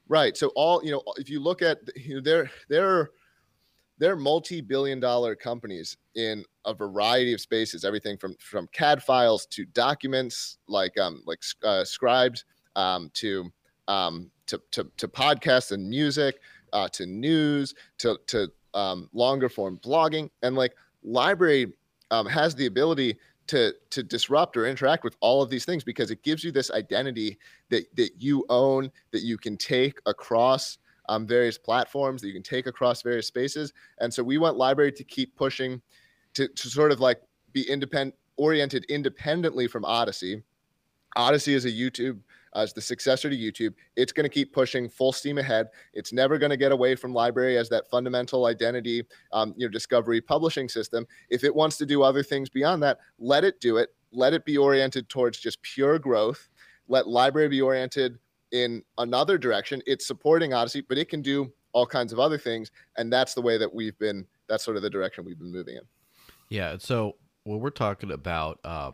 right. 0.08 0.36
So 0.36 0.48
all 0.54 0.82
you 0.84 0.92
know, 0.92 1.02
if 1.16 1.30
you 1.30 1.40
look 1.40 1.62
at 1.62 1.78
you 1.96 2.16
know, 2.16 2.20
they're 2.20 2.50
they're 2.68 3.10
they're 3.98 4.16
multi-billion 4.16 5.00
dollar 5.00 5.34
companies 5.34 5.96
in 6.14 6.44
a 6.64 6.74
variety 6.74 7.32
of 7.32 7.40
spaces 7.40 7.84
everything 7.84 8.16
from 8.16 8.34
from 8.40 8.68
cad 8.72 9.02
files 9.02 9.46
to 9.46 9.64
documents 9.66 10.58
like 10.68 10.96
um 10.98 11.22
like 11.26 11.40
uh, 11.64 11.84
scribes 11.84 12.44
um 12.76 13.10
to 13.14 13.50
um 13.88 14.30
to 14.46 14.60
to, 14.70 14.90
to 14.96 15.08
podcasts 15.08 15.72
and 15.72 15.88
music 15.88 16.40
uh, 16.72 16.88
to 16.88 17.06
news 17.06 17.74
to 17.98 18.18
to 18.26 18.50
um, 18.74 19.08
longer 19.12 19.48
form 19.48 19.78
blogging. 19.78 20.30
And 20.42 20.56
like 20.56 20.74
LBRY 21.06 21.72
um, 22.10 22.26
has 22.26 22.54
the 22.54 22.66
ability 22.66 23.16
to 23.48 23.72
to 23.90 24.02
disrupt 24.02 24.56
or 24.56 24.66
interact 24.66 25.04
with 25.04 25.16
all 25.20 25.40
of 25.42 25.48
these 25.48 25.64
things 25.64 25.82
because 25.82 26.10
it 26.10 26.22
gives 26.22 26.44
you 26.44 26.52
this 26.52 26.70
identity 26.70 27.38
that 27.70 27.84
that 27.96 28.10
you 28.18 28.44
own 28.50 28.90
that 29.12 29.22
you 29.22 29.38
can 29.38 29.56
take 29.56 29.98
across 30.06 30.78
um, 31.08 31.26
various 31.26 31.58
platforms 31.58 32.20
that 32.20 32.28
you 32.28 32.34
can 32.34 32.42
take 32.42 32.66
across 32.66 33.02
various 33.02 33.26
spaces 33.26 33.72
and 33.98 34.12
so 34.12 34.22
we 34.22 34.38
want 34.38 34.56
LBRY 34.56 34.94
to 34.94 35.04
keep 35.04 35.34
pushing 35.36 35.80
to, 36.34 36.48
to 36.48 36.68
sort 36.68 36.92
of 36.92 37.00
like 37.00 37.20
be 37.52 37.68
independent 37.68 38.14
oriented 38.36 38.84
independently 38.84 39.66
from 39.66 39.84
Odysee. 39.84 40.42
Odysee 41.16 41.54
is 41.54 41.64
a 41.64 41.70
youtube 41.70 42.20
as 42.54 42.72
the 42.72 42.80
successor 42.80 43.30
to 43.30 43.36
YouTube. 43.36 43.74
It's 43.96 44.12
going 44.12 44.24
to 44.24 44.30
keep 44.30 44.52
pushing 44.52 44.88
full 44.88 45.12
steam 45.12 45.38
ahead. 45.38 45.68
It's 45.92 46.12
never 46.12 46.38
going 46.38 46.50
to 46.50 46.56
get 46.56 46.72
away 46.72 46.94
from 46.94 47.12
LBRY 47.12 47.56
as 47.56 47.68
that 47.70 47.88
fundamental 47.88 48.46
identity, 48.46 49.04
um, 49.32 49.54
you 49.56 49.66
know, 49.66 49.70
discovery 49.70 50.20
publishing 50.20 50.68
system. 50.68 51.06
If 51.30 51.44
it 51.44 51.54
wants 51.54 51.76
to 51.78 51.86
do 51.86 52.02
other 52.02 52.22
things 52.22 52.48
beyond 52.48 52.82
that, 52.82 52.98
let 53.18 53.44
it 53.44 53.60
do 53.60 53.76
it. 53.76 53.90
Let 54.12 54.32
it 54.32 54.44
be 54.44 54.56
oriented 54.56 55.08
towards 55.08 55.38
just 55.38 55.60
pure 55.62 55.98
growth. 55.98 56.48
Let 56.88 57.04
LBRY 57.06 57.50
be 57.50 57.60
oriented 57.60 58.18
in 58.52 58.82
another 58.98 59.38
direction. 59.38 59.82
It's 59.86 60.06
supporting 60.06 60.52
Odysee, 60.52 60.82
but 60.88 60.98
it 60.98 61.08
can 61.08 61.22
do 61.22 61.52
all 61.72 61.86
kinds 61.86 62.12
of 62.12 62.18
other 62.18 62.38
things, 62.38 62.70
and 62.96 63.12
that's 63.12 63.34
the 63.34 63.42
way 63.42 63.58
that 63.58 63.72
we've 63.72 63.98
been. 63.98 64.26
That's 64.48 64.64
sort 64.64 64.76
of 64.76 64.82
the 64.82 64.90
direction 64.90 65.24
we've 65.24 65.38
been 65.38 65.52
moving 65.52 65.76
in. 65.76 65.82
Yeah. 66.48 66.76
So 66.78 67.16
when 67.44 67.60
we're 67.60 67.70
talking 67.70 68.10
about 68.10 68.60
uh, 68.64 68.92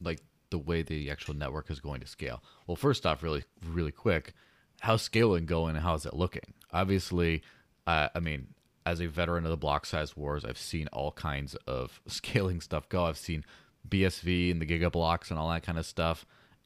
like 0.00 0.20
the 0.50 0.58
way 0.58 0.82
the 0.82 1.10
actual 1.10 1.34
network 1.34 1.70
is 1.70 1.80
going 1.80 2.00
to 2.00 2.06
scale. 2.06 2.42
Well, 2.66 2.76
first 2.76 3.06
off, 3.06 3.22
really, 3.22 3.44
really 3.66 3.90
quick, 3.90 4.34
how's 4.80 5.02
scaling 5.02 5.46
going 5.46 5.74
and 5.74 5.84
how's 5.84 6.06
it 6.06 6.14
looking? 6.14 6.54
Obviously, 6.72 7.42
uh, 7.86 8.08
I 8.14 8.20
mean, 8.20 8.48
as 8.86 9.00
a 9.00 9.06
veteran 9.06 9.44
of 9.44 9.50
the 9.50 9.56
block 9.56 9.86
size 9.86 10.16
wars, 10.16 10.44
I've 10.44 10.58
seen 10.58 10.88
all 10.92 11.10
kinds 11.12 11.54
of 11.66 12.00
scaling 12.06 12.60
stuff 12.60 12.88
go. 12.88 13.04
I've 13.04 13.18
seen 13.18 13.44
BSV 13.88 14.50
and 14.50 14.60
the 14.60 14.66
gigablocks 14.66 15.30
and 15.30 15.38
all 15.38 15.50
that 15.50 15.62
kind 15.62 15.78
of 15.78 15.86
stuff. 15.86 16.24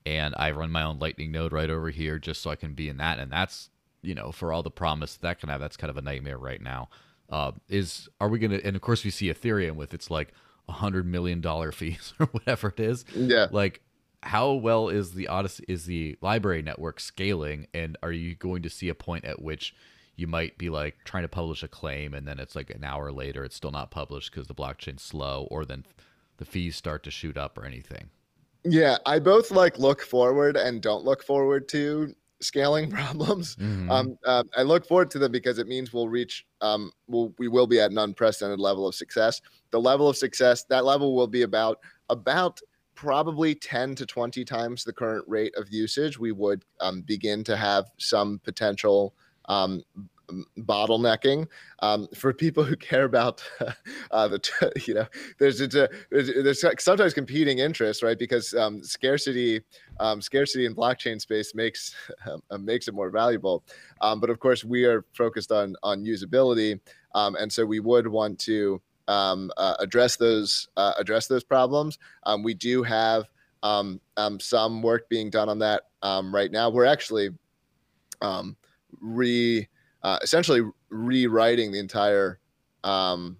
And 0.09 0.35
I 0.38 0.53
run 0.53 0.71
my 0.71 0.85
own 0.85 0.99
Lightning 0.99 1.33
node 1.33 1.53
right 1.53 1.69
over 1.69 1.91
here 1.91 2.19
just 2.19 2.41
so 2.41 2.50
I 2.50 2.57
can 2.57 2.73
be 2.73 2.88
in 2.88 2.97
that. 2.97 3.19
And 3.19 3.31
that's, 3.31 3.69
you 4.00 4.15
know, 4.15 4.33
for 4.33 4.55
all 4.55 4.62
the 4.62 4.71
promise 4.71 5.19
that 5.19 5.38
can 5.38 5.50
have, 5.50 5.61
that's 5.61 5.77
kind 5.77 5.91
of 5.91 5.99
a 5.99 6.03
nightmare 6.03 6.38
right 6.38 6.62
now. 6.62 6.88
Uh, 7.29 7.53
is 7.69 8.09
are 8.19 8.31
we 8.31 8.38
gonna? 8.38 8.59
And 8.65 8.75
of 8.75 8.81
course, 8.81 9.05
we 9.05 9.11
see 9.11 9.27
Ethereum 9.27 9.75
with 9.75 9.93
its 9.93 10.11
like 10.11 10.33
a 10.67 10.73
hundred 10.73 11.05
million 11.05 11.43
dollar 11.43 11.73
fees 11.81 12.15
or 12.19 12.25
whatever 12.27 12.69
it 12.69 12.81
is. 12.81 13.05
Yeah. 13.15 13.49
Like, 13.50 13.83
how 14.23 14.53
well 14.55 14.88
is 14.88 15.12
the 15.12 15.29
Odysee 15.29 15.64
is 15.68 15.85
the 15.85 16.16
LBRY 16.23 16.64
network 16.64 17.01
scaling, 17.01 17.66
and 17.75 17.99
are 18.03 18.12
you 18.12 18.35
going 18.35 18.62
to 18.62 18.71
see 18.71 18.88
a 18.88 18.94
point 18.94 19.27
at 19.27 19.42
which 19.42 19.75
you 20.16 20.27
might 20.27 20.57
be 20.57 20.71
like 20.71 20.97
trying 21.05 21.25
to 21.25 21.29
publish 21.29 21.62
a 21.62 21.68
claim, 21.68 22.14
and 22.14 22.27
then 22.27 22.40
it's 22.40 22.57
like 22.57 22.71
an 22.71 22.83
hour 22.83 23.12
later 23.12 23.44
it's 23.44 23.57
still 23.57 23.73
not 23.73 23.90
published 23.90 24.33
because 24.33 24.47
the 24.47 24.55
blockchain's 24.55 25.03
slow, 25.03 25.47
or 25.51 25.66
then 25.66 25.85
the 26.38 26.47
fees 26.47 26.77
start 26.77 27.03
to 27.03 27.11
shoot 27.11 27.37
up 27.37 27.59
or 27.59 27.66
anything? 27.66 28.09
Yeah, 28.64 28.99
I 29.07 29.18
both 29.18 29.51
like 29.51 29.79
look 29.79 30.03
forward 30.03 30.57
and 30.57 30.83
don't 30.83 31.05
look 31.05 31.23
forward 31.23 31.68
to 31.71 32.14
scaling 32.40 32.90
problems. 32.90 33.57
Mm-hmm. 33.57 33.90
Um, 33.90 34.18
uh, 34.25 34.44
I 34.57 34.62
look 34.62 34.87
forward 34.87 35.11
to 35.12 35.18
them 35.18 35.33
because 35.33 35.59
it 35.59 35.66
means 35.66 35.92
we'll 35.92 36.09
reach, 36.09 36.47
um, 36.61 36.92
we'll, 37.07 37.33
we 37.38 37.49
will 37.49 37.66
be 37.66 37.81
at 37.81 37.90
an 37.90 37.99
unprecedented 37.99 38.61
level 38.61 38.87
of 38.87 38.94
success. 38.94 39.40
The 39.71 39.81
level 39.81 40.09
of 40.09 40.16
success, 40.16 40.64
that 40.64 40.85
level 40.85 41.14
will 41.14 41.27
be 41.27 41.42
about 41.42 41.81
about 42.11 42.61
probably 42.94 43.55
10 43.55 43.94
to 43.94 44.05
20 44.05 44.44
times 44.44 44.83
the 44.83 44.92
current 44.92 45.25
rate 45.29 45.55
of 45.57 45.68
usage. 45.68 46.18
We 46.18 46.33
would 46.33 46.64
um, 46.81 47.03
begin 47.03 47.44
to 47.44 47.57
have 47.57 47.90
some 47.99 48.40
potential 48.42 49.14
um, 49.44 49.83
bottlenecking 50.59 51.47
um, 51.81 52.09
for 52.14 52.33
people 52.33 52.64
who 52.64 52.77
care 52.77 53.05
about 53.05 53.43
uh, 54.11 54.29
the 54.29 54.73
you 54.87 54.95
know 54.95 55.07
there's 55.38 55.61
it's 55.61 55.75
a 55.75 55.88
there's, 56.11 56.64
sometimes 56.79 57.14
competing 57.14 57.59
interests 57.59 58.03
right? 58.03 58.19
Because 58.19 58.55
um, 58.55 58.83
scarcity 58.83 59.62
um, 60.01 60.21
scarcity 60.21 60.67
in 60.67 60.75
blockchain 60.75 61.21
space 61.21 61.55
makes 61.55 61.95
uh, 62.27 62.59
makes 62.59 62.88
it 62.88 62.95
more 62.95 63.11
valuable. 63.11 63.64
Um, 64.01 64.21
but 64.21 64.31
of 64.31 64.38
course 64.38 64.64
we 64.64 64.85
are 64.85 65.05
focused 65.14 65.53
on 65.53 65.77
on 65.83 66.05
usability 66.05 66.81
um, 67.14 67.35
and 67.37 67.53
so 67.53 67.64
we 67.64 67.81
would 67.81 68.07
want 68.07 68.38
to 68.41 68.81
um, 69.07 69.51
uh, 69.57 69.75
address 69.81 70.17
those 70.17 70.69
uh, 70.77 70.93
address 70.99 71.27
those 71.27 71.45
problems. 71.45 71.99
We 72.43 72.55
do 72.55 72.83
have 72.83 73.25
some 73.62 74.83
work 74.83 75.09
being 75.09 75.31
done 75.31 75.49
on 75.49 75.59
that 75.61 75.85
right 76.03 76.51
now. 76.51 76.71
We're 76.71 76.85
actually 76.85 77.31
re 79.01 79.69
uh, 80.03 80.19
essentially 80.23 80.63
rewriting 80.91 81.73
the 81.73 81.79
entire 81.79 82.39
um, 82.85 83.37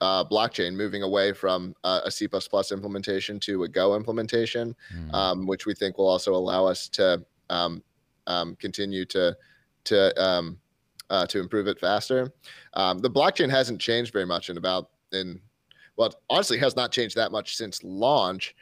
uh, 0.00 0.24
blockchain, 0.24 0.74
moving 0.74 1.02
away 1.02 1.32
from 1.32 1.74
uh, 1.84 2.00
a 2.04 2.10
C++ 2.10 2.26
implementation 2.72 3.38
to 3.40 3.64
a 3.64 3.68
Go 3.68 3.96
implementation, 3.96 4.74
mm. 4.94 5.14
um, 5.14 5.46
which 5.46 5.66
we 5.66 5.74
think 5.74 5.98
will 5.98 6.08
also 6.08 6.34
allow 6.34 6.66
us 6.66 6.88
to 6.90 7.24
um, 7.50 7.82
um 8.26 8.54
continue 8.56 9.04
to 9.06 9.36
to 9.84 10.22
um, 10.22 10.58
uh, 11.10 11.26
to 11.26 11.40
improve 11.40 11.66
it 11.66 11.78
faster. 11.80 12.32
Um, 12.74 12.98
the 12.98 13.10
blockchain 13.10 13.50
hasn't 13.50 13.80
changed 13.80 14.12
very 14.12 14.26
much 14.26 14.50
in 14.50 14.56
about 14.56 14.90
in 15.12 15.40
well, 15.96 16.14
honestly, 16.30 16.56
has 16.58 16.76
not 16.76 16.92
changed 16.92 17.16
that 17.16 17.30
much 17.30 17.56
since 17.56 17.84
launch. 17.84 18.54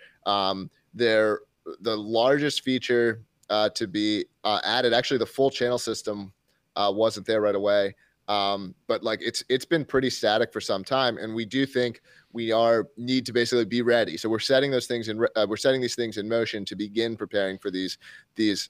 there, 0.95 1.41
the 1.81 1.97
largest 1.97 2.63
feature 2.63 3.23
uh, 3.51 3.69
to 3.71 3.87
be 3.87 4.25
uh, 4.45 4.61
added, 4.65 4.93
actually, 4.93 5.19
the 5.19 5.27
full 5.27 5.51
channel 5.51 5.79
system 5.79 6.33
uh, 6.79 6.91
wasn't 6.91 7.27
there 7.27 7.43
right 7.43 7.55
away. 7.55 7.95
Um, 8.29 8.75
but 8.87 9.03
like 9.03 9.21
it's 9.23 9.43
it's 9.49 9.64
been 9.64 9.87
pretty 9.87 10.11
static 10.11 10.53
for 10.53 10.61
some 10.61 10.85
time, 10.85 11.17
and 11.17 11.35
we 11.35 11.47
do 11.47 11.64
think 11.64 12.03
we 12.33 12.53
are 12.53 12.87
need 12.99 13.25
to 13.25 13.33
basically 13.33 13.64
be 13.64 13.81
ready. 13.81 14.19
So 14.19 14.29
we're 14.29 14.38
setting 14.38 14.71
those 14.71 14.87
things 14.87 15.09
in 15.09 15.27
uh, 15.35 15.47
we're 15.49 15.57
setting 15.57 15.81
these 15.81 15.95
things 15.95 16.19
in 16.19 16.29
motion 16.29 16.67
to 16.67 16.77
begin 16.77 17.17
preparing 17.17 17.57
for 17.57 17.71
these 17.71 17.97
these 18.37 18.69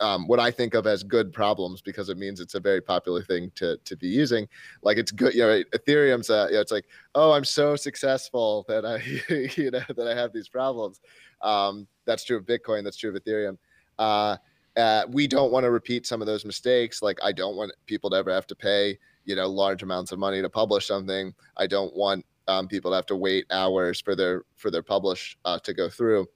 um, 0.00 0.26
what 0.26 0.40
I 0.40 0.50
think 0.50 0.72
of 0.72 0.86
as 0.86 1.02
good 1.02 1.30
problems 1.30 1.82
because 1.82 2.08
it 2.08 2.16
means 2.16 2.40
it's 2.40 2.54
a 2.54 2.60
very 2.60 2.80
popular 2.80 3.22
thing 3.22 3.52
to 3.56 3.76
to 3.84 3.96
be 3.98 4.08
using. 4.08 4.48
Like 4.80 4.96
it's 4.96 5.12
good, 5.12 5.34
you 5.34 5.42
know, 5.42 5.62
Ethereum's 5.74 6.30
uh, 6.30 6.46
you 6.48 6.54
know, 6.54 6.62
it's 6.62 6.72
like 6.72 6.86
oh 7.14 7.32
I'm 7.32 7.44
so 7.44 7.76
successful 7.76 8.64
that 8.66 8.86
I 8.86 8.96
you 9.60 9.72
know 9.72 9.82
that 9.94 10.08
I 10.08 10.14
have 10.18 10.32
these 10.32 10.48
problems. 10.48 11.02
Um, 11.42 11.86
that's 12.06 12.24
true 12.24 12.38
of 12.38 12.46
Bitcoin. 12.46 12.82
That's 12.82 12.96
true 12.96 13.14
of 13.14 13.22
Ethereum. 13.22 13.58
Uh, 13.98 14.38
uh, 14.76 15.04
we 15.08 15.26
don't 15.26 15.52
want 15.52 15.64
to 15.64 15.70
repeat 15.70 16.06
some 16.06 16.20
of 16.20 16.26
those 16.26 16.44
mistakes. 16.44 17.02
Like 17.02 17.18
I 17.22 17.32
don't 17.32 17.56
want 17.56 17.72
people 17.86 18.10
to 18.10 18.16
ever 18.16 18.32
have 18.32 18.46
to 18.48 18.54
pay, 18.54 18.98
you 19.24 19.34
know, 19.34 19.48
large 19.48 19.82
amounts 19.82 20.12
of 20.12 20.18
money 20.18 20.42
to 20.42 20.50
publish 20.50 20.86
something. 20.86 21.34
I 21.56 21.66
don't 21.66 21.94
want 21.96 22.24
um, 22.48 22.68
people 22.68 22.90
to 22.90 22.94
have 22.96 23.06
to 23.06 23.16
wait 23.16 23.46
hours 23.50 24.00
for 24.00 24.14
their 24.14 24.44
for 24.56 24.70
their 24.70 24.82
publish 24.82 25.38
uh, 25.44 25.58
to 25.60 25.72
go 25.72 25.88
through. 25.88 26.26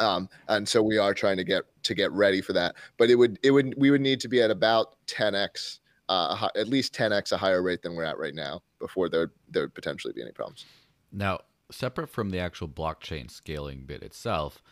Um, 0.00 0.28
and 0.48 0.68
so 0.68 0.82
we 0.82 0.98
are 0.98 1.14
trying 1.14 1.36
to 1.36 1.44
get 1.44 1.64
to 1.84 1.94
get 1.94 2.10
ready 2.12 2.40
for 2.40 2.52
that. 2.54 2.74
But 2.98 3.10
it 3.10 3.14
would 3.14 3.38
it 3.42 3.50
would 3.52 3.74
we 3.76 3.90
would 3.90 4.00
need 4.00 4.20
to 4.20 4.28
be 4.28 4.42
at 4.42 4.50
about 4.50 4.96
10x, 5.06 5.78
uh, 6.08 6.48
at 6.56 6.68
least 6.68 6.94
10x 6.94 7.32
a 7.32 7.36
higher 7.36 7.62
rate 7.62 7.82
than 7.82 7.94
we're 7.94 8.04
at 8.04 8.18
right 8.18 8.34
now 8.34 8.62
before 8.78 9.08
there 9.08 9.32
there 9.48 9.64
would 9.64 9.74
potentially 9.74 10.12
be 10.12 10.22
any 10.22 10.32
problems. 10.32 10.64
Now, 11.12 11.40
separate 11.70 12.08
from 12.08 12.30
the 12.30 12.40
actual 12.40 12.68
blockchain 12.68 13.30
scaling 13.30 13.84
bit 13.84 14.02
itself, 14.02 14.62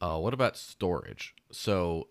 uh, 0.00 0.18
what 0.18 0.32
about 0.32 0.56
storage? 0.56 1.34
So 1.50 2.08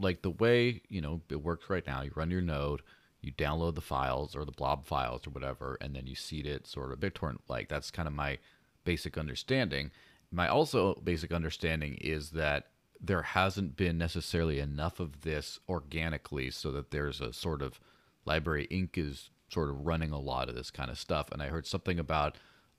like 0.00 0.22
the 0.22 0.30
way 0.30 0.82
you 0.88 1.00
know 1.00 1.20
it 1.30 1.42
works 1.42 1.68
right 1.68 1.86
now 1.86 2.02
you 2.02 2.10
run 2.14 2.30
your 2.30 2.40
node 2.40 2.82
you 3.20 3.32
download 3.32 3.74
the 3.74 3.80
files 3.80 4.36
or 4.36 4.44
the 4.44 4.52
blob 4.52 4.86
files 4.86 5.26
or 5.26 5.30
whatever 5.30 5.78
and 5.80 5.94
then 5.94 6.06
you 6.06 6.14
seed 6.14 6.46
it 6.46 6.66
sort 6.66 6.92
of 6.92 7.00
bittorrent 7.00 7.38
like 7.48 7.68
that's 7.68 7.90
kind 7.90 8.06
of 8.06 8.14
my 8.14 8.38
basic 8.84 9.16
understanding 9.18 9.90
my 10.30 10.48
also 10.48 10.94
basic 10.94 11.32
understanding 11.32 11.94
is 12.00 12.30
that 12.30 12.66
there 13.00 13.22
hasn't 13.22 13.76
been 13.76 13.98
necessarily 13.98 14.58
enough 14.58 15.00
of 15.00 15.22
this 15.22 15.58
organically 15.68 16.50
so 16.50 16.72
that 16.72 16.90
there's 16.90 17.20
a 17.20 17.32
sort 17.32 17.62
of 17.62 17.80
LBRY 18.26 18.68
Inc. 18.70 18.96
is 18.96 19.30
sort 19.48 19.68
of 19.68 19.86
running 19.86 20.10
a 20.10 20.18
lot 20.18 20.48
of 20.48 20.54
this 20.54 20.70
kind 20.70 20.90
of 20.90 20.98
stuff. 20.98 21.30
And 21.30 21.42
I 21.42 21.48
heard 21.48 21.66
something 21.66 21.98
about 21.98 22.36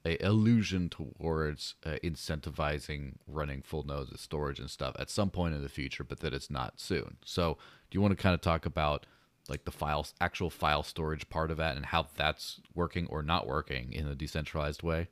a 0.08 0.26
illusion 0.26 0.90
towards 0.90 1.76
uh, 1.86 1.98
incentivizing 2.04 3.16
running 3.28 3.62
full 3.62 3.84
nodes 3.84 4.12
of 4.12 4.20
storage 4.20 4.60
and 4.60 4.70
stuff 4.70 4.96
at 4.98 5.10
some 5.10 5.30
point 5.30 5.54
in 5.54 5.62
the 5.62 5.70
future, 5.70 6.04
but 6.04 6.20
that 6.22 6.34
it's 6.34 6.50
not 6.50 6.80
soon. 6.80 7.18
So, 7.26 7.58
do 7.90 7.96
you 7.96 8.02
want 8.02 8.18
to 8.18 8.22
kind 8.22 8.34
of 8.34 8.42
talk 8.42 8.66
about 8.66 9.06
like 9.50 9.66
the 9.66 9.72
files, 9.72 10.14
actual 10.20 10.50
file 10.50 10.84
storage 10.84 11.30
part 11.30 11.52
of 11.52 11.58
that, 11.58 11.76
and 11.76 11.86
how 11.86 12.08
that's 12.16 12.60
working 12.74 13.08
or 13.08 13.22
not 13.22 13.48
working 13.48 13.94
in 13.94 14.08
a 14.08 14.16
decentralized 14.16 14.84
way? 14.84 15.08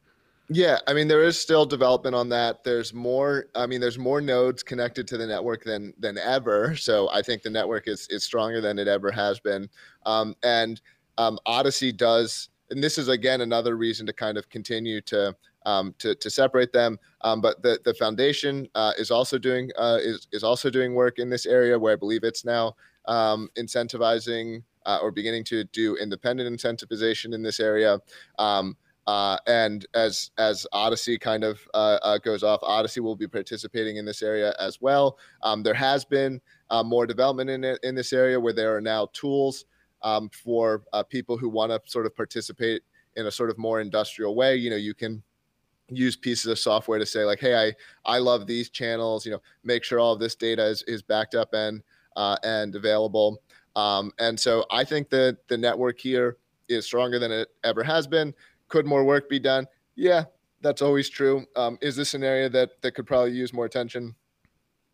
Yeah, 0.47 0.77
I 0.88 0.93
mean 0.93 1.08
there 1.08 1.23
is 1.23 1.39
still 1.39 1.65
development 1.65 2.15
on 2.15 2.29
that. 2.29 2.63
There's 2.63 2.93
more. 2.93 3.47
I 3.55 3.65
mean, 3.65 3.81
there's 3.81 3.97
more 3.97 4.21
nodes 4.21 4.62
connected 4.62 5.08
to 5.08 5.17
the 5.17 5.25
network 5.25 5.63
than 5.63 5.93
than 5.99 6.17
ever. 6.17 6.75
So 6.75 7.10
I 7.12 7.21
think 7.21 7.41
the 7.41 7.49
network 7.49 7.88
is 7.88 8.08
is 8.10 8.23
stronger 8.23 8.62
than 8.62 8.77
it 8.77 8.88
ever 8.88 9.12
has 9.12 9.39
been. 9.39 9.69
Um, 10.05 10.36
and 10.43 10.79
um, 11.17 11.39
Odysee 11.47 11.91
does, 11.91 12.49
and 12.69 12.84
this 12.84 12.97
is 12.97 13.08
again 13.08 13.41
another 13.41 13.78
reason 13.78 14.06
to 14.06 14.13
kind 14.13 14.38
of 14.38 14.49
continue 14.49 15.01
to 15.01 15.36
um, 15.65 15.95
to, 15.99 16.15
to 16.15 16.30
separate 16.30 16.71
them. 16.71 16.99
Um, 17.21 17.41
but 17.41 17.62
the 17.62 17.80
the 17.84 17.93
foundation 17.93 18.67
uh, 18.75 18.93
is 18.97 19.12
also 19.12 19.38
doing 19.38 19.71
uh, 19.78 19.99
is 20.01 20.28
is 20.32 20.43
also 20.43 20.69
doing 20.69 20.93
work 20.93 21.19
in 21.19 21.30
this 21.30 21.45
area 21.45 21.78
where 21.78 21.93
I 21.93 21.97
believe 21.97 22.23
it's 22.23 22.45
now 22.45 22.75
um, 23.08 23.49
incentivizing 23.58 24.63
uh, 24.86 24.99
or 25.01 25.12
beginning 25.12 25.43
to 25.45 25.63
do 25.65 25.95
independent 25.97 26.56
incentivization 26.56 27.34
in 27.34 27.41
this 27.41 27.60
area. 27.60 27.99
Um, 28.38 28.78
uh, 29.08 29.38
and 29.45 29.86
as 29.93 30.32
as 30.38 30.65
Odysee 30.73 31.19
kind 31.19 31.43
of 31.43 31.60
uh, 31.75 31.99
uh, 32.01 32.17
goes 32.17 32.41
off, 32.41 32.60
Odysee 32.63 33.01
will 33.01 33.15
be 33.15 33.28
participating 33.28 33.97
in 33.97 34.06
this 34.06 34.23
area 34.23 34.56
as 34.60 34.82
well. 34.82 35.19
Um, 35.43 35.62
there 35.62 35.75
has 35.75 36.04
been 36.06 36.41
more 36.84 37.06
development 37.06 37.49
in 37.49 37.63
it, 37.63 37.80
in 37.84 37.93
this 37.93 38.12
area 38.12 38.39
where 38.39 38.54
there 38.54 38.75
are 38.75 38.82
now 38.82 39.08
tools 39.13 39.65
um, 40.05 40.29
for 40.29 40.83
uh, 40.93 41.03
people 41.03 41.37
who 41.37 41.49
want 41.49 41.71
to 41.71 41.81
sort 41.91 42.05
of 42.05 42.15
participate 42.15 42.83
in 43.17 43.25
a 43.25 43.31
sort 43.31 43.49
of 43.49 43.57
more 43.57 43.81
industrial 43.81 44.35
way. 44.35 44.55
You 44.55 44.69
know, 44.69 44.77
you 44.77 44.93
can 44.93 45.21
use 45.89 46.15
pieces 46.15 46.45
of 46.45 46.57
software 46.57 46.99
to 46.99 47.05
say 47.05 47.25
like, 47.25 47.39
hey, 47.41 47.55
I 47.55 47.73
I 48.15 48.19
love 48.19 48.47
these 48.47 48.69
channels. 48.69 49.25
You 49.25 49.33
know, 49.33 49.41
make 49.63 49.83
sure 49.83 49.99
all 49.99 50.13
of 50.13 50.19
this 50.19 50.35
data 50.35 50.63
is 50.63 50.83
is 50.83 51.01
backed 51.01 51.35
up 51.35 51.53
and 51.53 51.83
uh, 52.15 52.37
and 52.43 52.73
available. 52.75 53.41
Um, 53.75 54.13
and 54.19 54.39
so 54.39 54.65
I 54.71 54.85
think 54.85 55.09
that 55.09 55.39
the 55.49 55.57
network 55.57 55.99
here 55.99 56.37
is 56.69 56.85
stronger 56.85 57.19
than 57.19 57.31
it 57.31 57.49
ever 57.63 57.83
has 57.83 58.07
been 58.07 58.33
could 58.67 58.85
more 58.85 59.03
work 59.03 59.29
be 59.29 59.39
done? 59.39 59.67
Yeah, 59.95 60.25
that's 60.61 60.81
always 60.81 61.09
true. 61.09 61.45
Um, 61.55 61.77
is 61.81 61.95
this 61.95 62.13
an 62.13 62.23
area 62.23 62.49
that 62.49 62.81
that 62.81 62.91
could 62.93 63.07
probably 63.07 63.31
use 63.31 63.53
more 63.53 63.65
attention? 63.65 64.15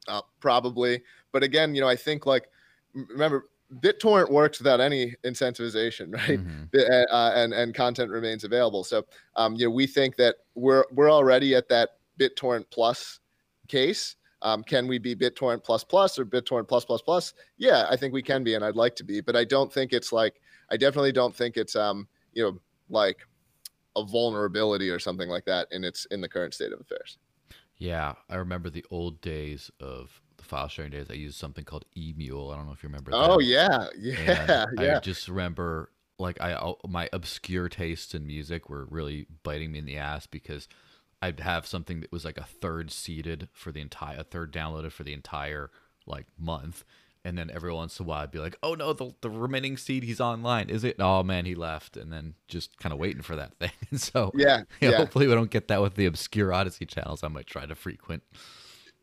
Uh, 0.08 0.22
probably. 0.40 1.02
But 1.32 1.44
again, 1.44 1.76
you 1.76 1.82
know, 1.82 1.88
I 1.88 1.96
think 1.96 2.26
like 2.26 2.50
remember 2.94 3.50
BitTorrent 3.80 4.30
works 4.30 4.60
without 4.60 4.82
any 4.82 5.16
incentivization, 5.24 6.14
right? 6.14 6.40
Mm-hmm. 6.40 7.12
Uh, 7.12 7.32
and 7.36 7.54
and 7.54 7.74
content 7.74 8.12
remains 8.12 8.44
available. 8.44 8.84
So 8.84 9.06
um, 9.36 9.56
you 9.56 9.66
know, 9.66 9.72
we 9.72 9.88
think 9.88 10.16
that 10.18 10.38
we're 10.56 10.86
we're 10.92 11.12
already 11.12 11.56
at 11.56 11.70
that 11.70 11.98
BitTorrent 12.20 12.66
plus 12.70 13.20
case. 13.68 14.16
Um, 14.44 14.64
can 14.64 14.88
we 14.88 14.98
be 14.98 15.16
BitTorrent 15.16 15.64
plus 15.64 15.84
plus 15.84 16.18
or 16.18 16.26
BitTorrent 16.26 16.68
plus 16.68 16.84
plus 16.84 17.02
plus? 17.02 17.34
Yeah, 17.58 17.86
I 17.90 17.96
think 17.96 18.14
we 18.14 18.24
can 18.24 18.44
be, 18.44 18.56
and 18.56 18.66
I'd 18.66 18.76
like 18.76 18.96
to 18.96 19.04
be, 19.04 19.22
but 19.22 19.36
I 19.36 19.44
don't 19.44 19.72
think 19.72 19.94
it's 19.94 20.12
like 20.12 20.42
I 20.70 20.78
definitely 20.78 21.12
don't 21.12 21.36
think 21.36 21.58
it's 21.58 21.76
um 21.76 22.08
you 22.34 22.44
know 22.44 22.60
like 22.90 23.20
a 23.96 24.04
vulnerability 24.04 24.90
or 24.90 25.00
something 25.00 25.30
like 25.30 25.46
that 25.46 25.68
in 25.72 25.84
its 25.84 26.06
in 26.06 26.22
the 26.22 26.30
current 26.30 26.54
state 26.54 26.74
of 26.74 26.80
affairs. 26.80 27.18
Yeah, 27.78 28.14
I 28.30 28.36
remember 28.36 28.70
the 28.70 28.86
old 28.92 29.22
days 29.22 29.72
of 29.80 30.22
file 30.52 30.68
sharing 30.68 30.92
days. 30.92 31.08
I 31.10 31.14
used 31.14 31.38
something 31.38 31.64
called 31.64 31.86
Emule. 31.98 32.54
I 32.54 32.58
don't 32.58 32.68
know 32.68 32.74
if 32.74 32.84
you 32.84 32.90
remember. 32.90 33.12
Oh 33.14 33.38
that. 33.38 33.46
yeah, 33.46 33.88
yeah, 33.98 34.66
and 34.70 34.80
yeah. 34.80 34.98
I 34.98 35.00
just 35.00 35.28
remember 35.30 35.90
like 36.20 36.40
I 36.42 36.54
oh, 36.54 36.78
my 36.88 37.10
obscure 37.14 37.70
tastes 37.70 38.14
in 38.14 38.28
music 38.28 38.70
were 38.70 38.86
really 38.86 39.28
biting 39.44 39.72
me 39.72 39.80
in 39.80 39.86
the 39.86 39.98
ass 39.98 40.28
because 40.28 40.68
I'd 41.22 41.40
have 41.40 41.66
something 41.66 42.02
that 42.02 42.12
was 42.12 42.26
like 42.26 42.38
a 42.38 42.44
third 42.44 42.92
seeded 42.92 43.48
for 43.54 43.72
the 43.72 43.80
entire, 43.80 44.20
a 44.20 44.24
third 44.24 44.52
downloaded 44.52 44.92
for 44.92 45.04
the 45.04 45.14
entire 45.14 45.72
like 46.06 46.26
month, 46.38 46.84
and 47.24 47.38
then 47.38 47.50
every 47.54 47.72
once 47.72 47.98
in 47.98 48.06
a 48.06 48.10
while 48.10 48.24
I'd 48.24 48.32
be 48.32 48.40
like, 48.40 48.58
"Oh 48.62 48.74
no, 48.74 48.92
the 48.92 49.14
the 49.22 49.30
remaining 49.30 49.78
seed 49.78 50.04
he's 50.04 50.20
online. 50.20 50.70
Is 50.70 50.84
it? 50.84 50.98
Oh 51.00 51.24
man, 51.24 51.46
he 51.46 51.56
left." 51.56 51.96
And 51.96 52.12
then 52.12 52.34
just 52.50 52.78
kind 52.78 52.92
of 52.92 53.00
waiting 53.00 53.22
for 53.22 53.38
that 53.38 53.56
thing. 53.56 53.72
And 53.90 54.02
so 54.12 54.32
yeah, 54.36 54.64
yeah, 54.82 54.90
yeah, 54.92 54.98
hopefully 54.98 55.28
we 55.28 55.34
don't 55.34 55.50
get 55.50 55.70
that 55.70 55.82
with 55.82 55.96
the 55.96 56.08
obscure 56.08 56.54
Odysee 56.54 56.86
channels. 56.86 57.24
I 57.24 57.30
might 57.30 57.48
try 57.48 57.66
to 57.66 57.76
frequent. 57.76 58.24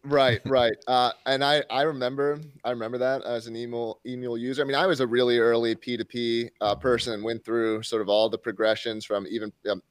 Right, 0.05 0.41
right. 0.47 0.77
Uh, 0.87 1.13
and 1.27 1.45
I 1.45 1.63
I 1.71 1.83
remember 1.83 2.39
I 2.65 2.71
remember 2.71 2.99
that 2.99 3.23
as 3.25 3.47
an 3.47 3.55
Emule 3.55 3.97
Emule 4.07 4.39
user. 4.39 4.63
I 4.63 4.65
mean, 4.65 4.77
I 4.77 4.87
was 4.87 5.01
a 5.01 5.07
really 5.07 5.39
early 5.39 5.75
P2P 5.75 6.51
uh, 6.61 6.75
person 6.77 7.15
and 7.15 7.25
went 7.25 7.45
through 7.45 7.83
sort 7.83 8.01
of 8.01 8.09
all 8.09 8.29
the 8.29 8.39
progressions 8.39 9.05
from 9.05 9.27
even 9.29 9.53
um, 9.69 9.83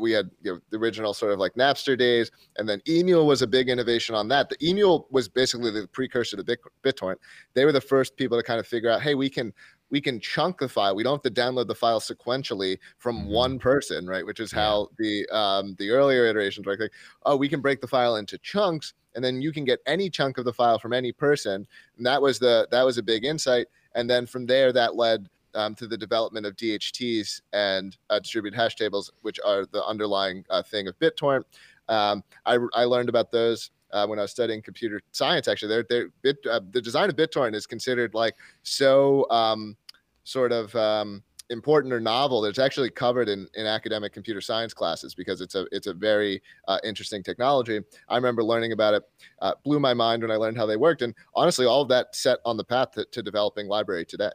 we 0.00 0.12
had 0.12 0.30
you 0.42 0.52
know, 0.52 0.60
the 0.70 0.76
original 0.76 1.14
sort 1.14 1.32
of 1.32 1.38
like 1.38 1.54
Napster 1.54 1.98
days, 1.98 2.30
and 2.56 2.68
then 2.68 2.80
Emule 2.86 3.26
was 3.26 3.42
a 3.42 3.46
big 3.46 3.68
innovation 3.68 4.14
on 4.14 4.28
that. 4.28 4.48
The 4.48 4.56
Emule 4.58 5.04
was 5.10 5.28
basically 5.28 5.70
the 5.70 5.88
precursor 5.88 6.36
to 6.36 6.44
Bit, 6.44 6.60
BitTorrent. 6.82 7.16
They 7.54 7.64
were 7.64 7.72
the 7.72 7.80
first 7.80 8.16
people 8.16 8.36
to 8.38 8.42
kind 8.42 8.60
of 8.60 8.66
figure 8.66 8.90
out, 8.90 9.00
hey, 9.02 9.14
we 9.14 9.30
can 9.30 9.52
we 9.90 10.00
can 10.00 10.20
chunk 10.20 10.58
the 10.58 10.68
file. 10.68 10.94
We 10.94 11.02
don't 11.02 11.22
have 11.22 11.34
to 11.34 11.40
download 11.40 11.66
the 11.66 11.74
file 11.74 12.00
sequentially 12.00 12.78
from 12.98 13.20
mm-hmm. 13.20 13.30
one 13.30 13.58
person, 13.58 14.06
right? 14.06 14.24
Which 14.24 14.40
is 14.40 14.52
how 14.52 14.88
the 14.98 15.26
um, 15.30 15.74
the 15.78 15.90
earlier 15.90 16.26
iterations 16.26 16.66
were 16.66 16.76
like, 16.76 16.90
oh, 17.24 17.36
we 17.36 17.48
can 17.48 17.60
break 17.60 17.80
the 17.80 17.86
file 17.86 18.16
into 18.16 18.38
chunks, 18.38 18.94
and 19.14 19.24
then 19.24 19.40
you 19.40 19.52
can 19.52 19.64
get 19.64 19.80
any 19.86 20.10
chunk 20.10 20.38
of 20.38 20.44
the 20.44 20.52
file 20.52 20.78
from 20.78 20.92
any 20.92 21.12
person. 21.12 21.66
And 21.96 22.06
that 22.06 22.20
was 22.20 22.38
the 22.38 22.68
that 22.70 22.82
was 22.82 22.98
a 22.98 23.02
big 23.02 23.24
insight. 23.24 23.66
And 23.94 24.08
then 24.08 24.26
from 24.26 24.46
there, 24.46 24.72
that 24.72 24.96
led 24.96 25.28
um, 25.54 25.74
to 25.76 25.86
the 25.86 25.96
development 25.96 26.46
of 26.46 26.56
DHTs 26.56 27.40
and 27.52 27.96
uh, 28.10 28.18
distributed 28.18 28.56
hash 28.56 28.76
tables, 28.76 29.10
which 29.22 29.40
are 29.44 29.66
the 29.66 29.84
underlying 29.84 30.44
uh, 30.50 30.62
thing 30.62 30.88
of 30.88 30.98
BitTorrent. 30.98 31.44
Um, 31.88 32.22
I, 32.44 32.58
I 32.74 32.84
learned 32.84 33.08
about 33.08 33.32
those 33.32 33.70
uh, 33.92 34.06
when 34.06 34.18
I 34.18 34.22
was 34.22 34.30
studying 34.30 34.62
computer 34.62 35.00
science. 35.12 35.48
Actually, 35.48 35.68
they're, 35.68 35.86
they're 35.88 36.08
bit, 36.22 36.36
uh, 36.50 36.60
the 36.70 36.80
design 36.80 37.08
of 37.08 37.16
BitTorrent 37.16 37.54
is 37.54 37.66
considered 37.66 38.14
like 38.14 38.34
so 38.62 39.28
um, 39.30 39.76
sort 40.24 40.52
of 40.52 40.74
um, 40.76 41.22
important 41.50 41.92
or 41.92 42.00
novel 42.00 42.40
that 42.42 42.50
it's 42.50 42.58
actually 42.58 42.90
covered 42.90 43.28
in, 43.28 43.48
in 43.54 43.66
academic 43.66 44.12
computer 44.12 44.40
science 44.40 44.74
classes 44.74 45.14
because 45.14 45.40
it's 45.40 45.54
a 45.54 45.66
it's 45.72 45.86
a 45.86 45.94
very 45.94 46.42
uh, 46.66 46.78
interesting 46.84 47.22
technology. 47.22 47.80
I 48.08 48.16
remember 48.16 48.44
learning 48.44 48.72
about 48.72 48.94
it, 48.94 49.02
uh, 49.40 49.54
blew 49.64 49.80
my 49.80 49.94
mind 49.94 50.22
when 50.22 50.30
I 50.30 50.36
learned 50.36 50.56
how 50.56 50.66
they 50.66 50.76
worked, 50.76 51.02
and 51.02 51.14
honestly, 51.34 51.66
all 51.66 51.82
of 51.82 51.88
that 51.88 52.14
set 52.14 52.38
on 52.44 52.56
the 52.56 52.64
path 52.64 52.92
to, 52.92 53.04
to 53.06 53.22
developing 53.22 53.68
LBRY 53.68 54.06
today. 54.06 54.30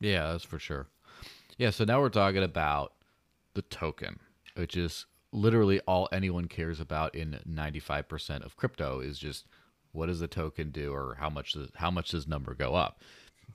Yeah, 0.00 0.32
that's 0.32 0.44
for 0.44 0.58
sure. 0.58 0.88
Yeah, 1.58 1.70
so 1.70 1.84
now 1.84 2.00
we're 2.00 2.10
talking 2.10 2.42
about 2.42 2.92
the 3.54 3.62
token, 3.62 4.20
which 4.56 4.76
is 4.76 5.06
literally 5.36 5.80
all 5.80 6.08
anyone 6.10 6.48
cares 6.48 6.80
about 6.80 7.14
in 7.14 7.38
95% 7.48 8.44
of 8.44 8.56
crypto 8.56 9.00
is 9.00 9.18
just 9.18 9.46
what 9.92 10.06
does 10.06 10.20
the 10.20 10.26
token 10.26 10.70
do 10.70 10.92
or 10.92 11.16
how 11.20 11.30
much 11.30 11.52
does, 11.52 11.70
how 11.76 11.90
much 11.90 12.10
does 12.10 12.26
number 12.26 12.54
go 12.54 12.74
up. 12.74 13.00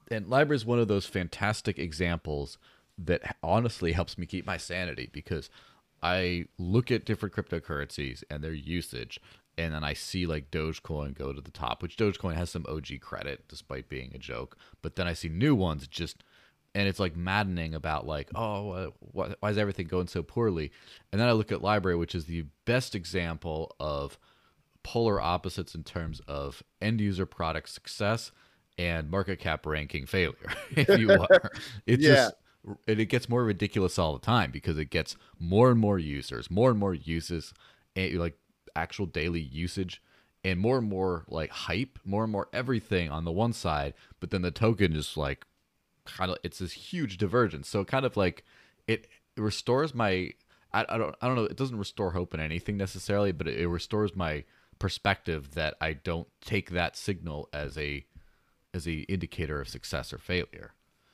And 0.10 0.28
LBRY 0.28 0.54
is 0.54 0.66
one 0.66 0.80
of 0.80 0.88
those 0.88 1.06
fantastic 1.06 1.80
examples 1.80 2.58
that 2.98 3.36
honestly 3.44 3.94
helps 3.94 4.18
me 4.18 4.26
keep 4.26 4.46
my 4.46 4.58
sanity 4.58 5.10
because 5.12 5.50
I 6.04 6.46
look 6.58 6.92
at 6.92 7.06
different 7.06 7.36
cryptocurrencies 7.36 8.24
and 8.30 8.44
their 8.44 8.54
usage 8.54 9.20
and 9.58 9.74
then 9.74 9.84
I 9.84 9.94
see 9.94 10.26
like 10.26 10.52
Dogecoin 10.52 11.14
go 11.14 11.34
to 11.34 11.42
the 11.42 11.52
top, 11.52 11.84
which 11.84 11.98
Dogecoin 11.98 12.36
has 12.36 12.50
some 12.50 12.66
OG 12.70 13.00
credit 13.02 13.48
despite 13.48 13.90
being 13.90 14.12
a 14.14 14.18
joke. 14.18 14.58
But 14.82 14.96
then 14.96 15.08
I 15.08 15.14
see 15.14 15.30
new 15.30 15.56
ones 15.56 15.88
just 15.88 16.24
and 16.74 16.88
it's 16.88 17.00
like 17.00 17.16
maddening 17.16 17.74
about 17.74 18.06
like 18.06 18.30
oh 18.36 18.94
why, 19.00 19.34
why 19.40 19.50
is 19.50 19.58
everything 19.58 19.88
going 19.88 20.08
so 20.08 20.24
poorly 20.24 20.72
and 21.12 21.20
then 21.20 21.28
i 21.28 21.32
look 21.32 21.52
at 21.52 21.60
LBRY 21.60 21.98
which 21.98 22.16
is 22.16 22.26
the 22.26 22.46
best 22.66 22.96
example 22.96 23.76
of 23.80 24.18
polar 24.84 25.22
opposites 25.22 25.76
in 25.76 25.84
terms 25.84 26.22
of 26.28 26.64
end 26.82 27.00
user 27.02 27.26
product 27.26 27.70
success 27.70 28.32
and 28.78 29.10
market 29.10 29.40
cap 29.40 29.66
ranking 29.66 30.06
failure 30.06 30.36
if 30.72 31.00
you 31.00 31.12
are 31.30 31.52
it's 31.86 32.04
yeah. 32.04 32.14
just 32.14 32.36
and 32.88 33.00
it 33.00 33.06
gets 33.06 33.28
more 33.28 33.44
ridiculous 33.44 33.98
all 33.98 34.14
the 34.14 34.26
time 34.26 34.52
because 34.52 34.78
it 34.78 34.90
gets 34.90 35.16
more 35.40 35.72
and 35.72 35.80
more 35.80 36.00
users 36.00 36.50
more 36.50 36.70
and 36.70 36.80
more 36.80 36.94
uses 36.94 37.54
and 37.96 38.14
like 38.16 38.38
actual 38.76 39.06
daily 39.06 39.42
usage 39.42 40.02
and 40.44 40.60
more 40.60 40.78
and 40.78 40.88
more 40.88 41.26
like 41.28 41.50
hype 41.50 42.00
more 42.06 42.24
and 42.24 42.32
more 42.32 42.48
everything 42.54 43.10
on 43.10 43.26
the 43.26 43.32
one 43.32 43.54
side 43.54 43.94
but 44.20 44.30
then 44.32 44.42
the 44.42 44.52
token 44.52 44.96
is 44.96 45.18
like 45.18 45.46
kind 46.06 46.32
of 46.32 46.38
it's 46.44 46.60
this 46.60 46.74
huge 46.74 47.18
divergence. 47.18 47.68
So 47.68 47.84
kind 47.84 48.06
of 48.06 48.18
like 48.18 48.44
it, 48.88 49.08
it 49.36 49.42
restores 49.42 49.94
my 49.94 50.34
I, 50.74 50.86
I 50.88 50.98
don't 50.98 51.16
I 51.22 51.28
don't 51.28 51.36
know 51.36 51.44
it 51.44 51.58
doesn't 51.58 51.78
restore 51.78 52.12
hope 52.12 52.34
in 52.34 52.40
anything 52.40 52.78
necessarily, 52.78 53.32
but 53.32 53.48
it, 53.48 53.60
it 53.60 53.68
restores 53.68 54.16
my 54.16 54.44
perspective 54.80 55.52
that 55.52 55.76
I 55.80 55.94
don't 55.94 56.28
take 56.42 56.72
that 56.72 56.96
signal 56.96 57.50
as 57.54 57.78
a 57.78 58.06
as 58.74 58.88
a 58.88 59.02
indicator 59.02 59.60
of 59.62 59.68
success 59.68 60.14
or 60.14 60.18
failure. 60.18 60.72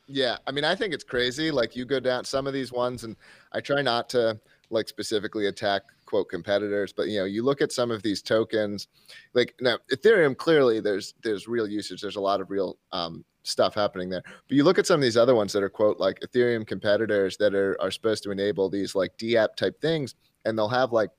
Yeah, 0.10 0.38
I 0.48 0.52
mean, 0.52 0.64
I 0.64 0.74
think 0.74 0.94
it's 0.94 1.04
crazy. 1.04 1.52
Like 1.52 1.76
you 1.76 1.84
go 1.84 2.00
down 2.00 2.24
some 2.24 2.48
of 2.48 2.54
these 2.54 2.72
ones, 2.72 3.04
and 3.04 3.18
I 3.52 3.60
try 3.60 3.82
not 3.82 4.08
to 4.10 4.40
like 4.70 4.88
specifically 4.88 5.48
attack 5.48 5.84
quote 6.06 6.30
competitors 6.30 6.94
but 6.94 7.08
you 7.10 7.20
know 7.20 7.26
you 7.26 7.44
look 7.44 7.62
at 7.62 7.72
some 7.72 7.92
of 7.92 8.02
these 8.02 8.22
tokens 8.22 8.88
like 9.34 9.54
now 9.62 9.78
ethereum 9.92 10.36
clearly 10.36 10.80
there's 10.80 11.14
there's 11.24 11.48
real 11.48 11.68
usage 11.68 12.02
there's 12.02 12.16
a 12.16 12.22
lot 12.22 12.42
of 12.42 12.50
real 12.50 12.78
um, 12.92 13.24
stuff 13.48 13.74
happening 13.74 14.10
there 14.10 14.24
but 14.26 14.56
you 14.56 14.64
look 14.64 14.78
at 14.78 14.86
some 14.86 14.96
of 14.96 15.02
these 15.02 15.18
other 15.18 15.36
ones 15.36 15.54
that 15.54 15.64
are 15.64 15.70
quote 15.70 16.00
like 16.00 16.20
ethereum 16.20 16.66
competitors 16.66 17.38
that 17.38 17.56
are 17.56 17.78
are 17.82 17.92
supposed 17.92 18.24
to 18.24 18.32
enable 18.32 18.70
these 18.70 18.96
like 18.96 19.18
dapp 19.18 19.56
type 19.56 19.80
things 19.82 20.16
and 20.46 20.58
they'll 20.58 20.68
have 20.68 20.92
like 20.92 21.10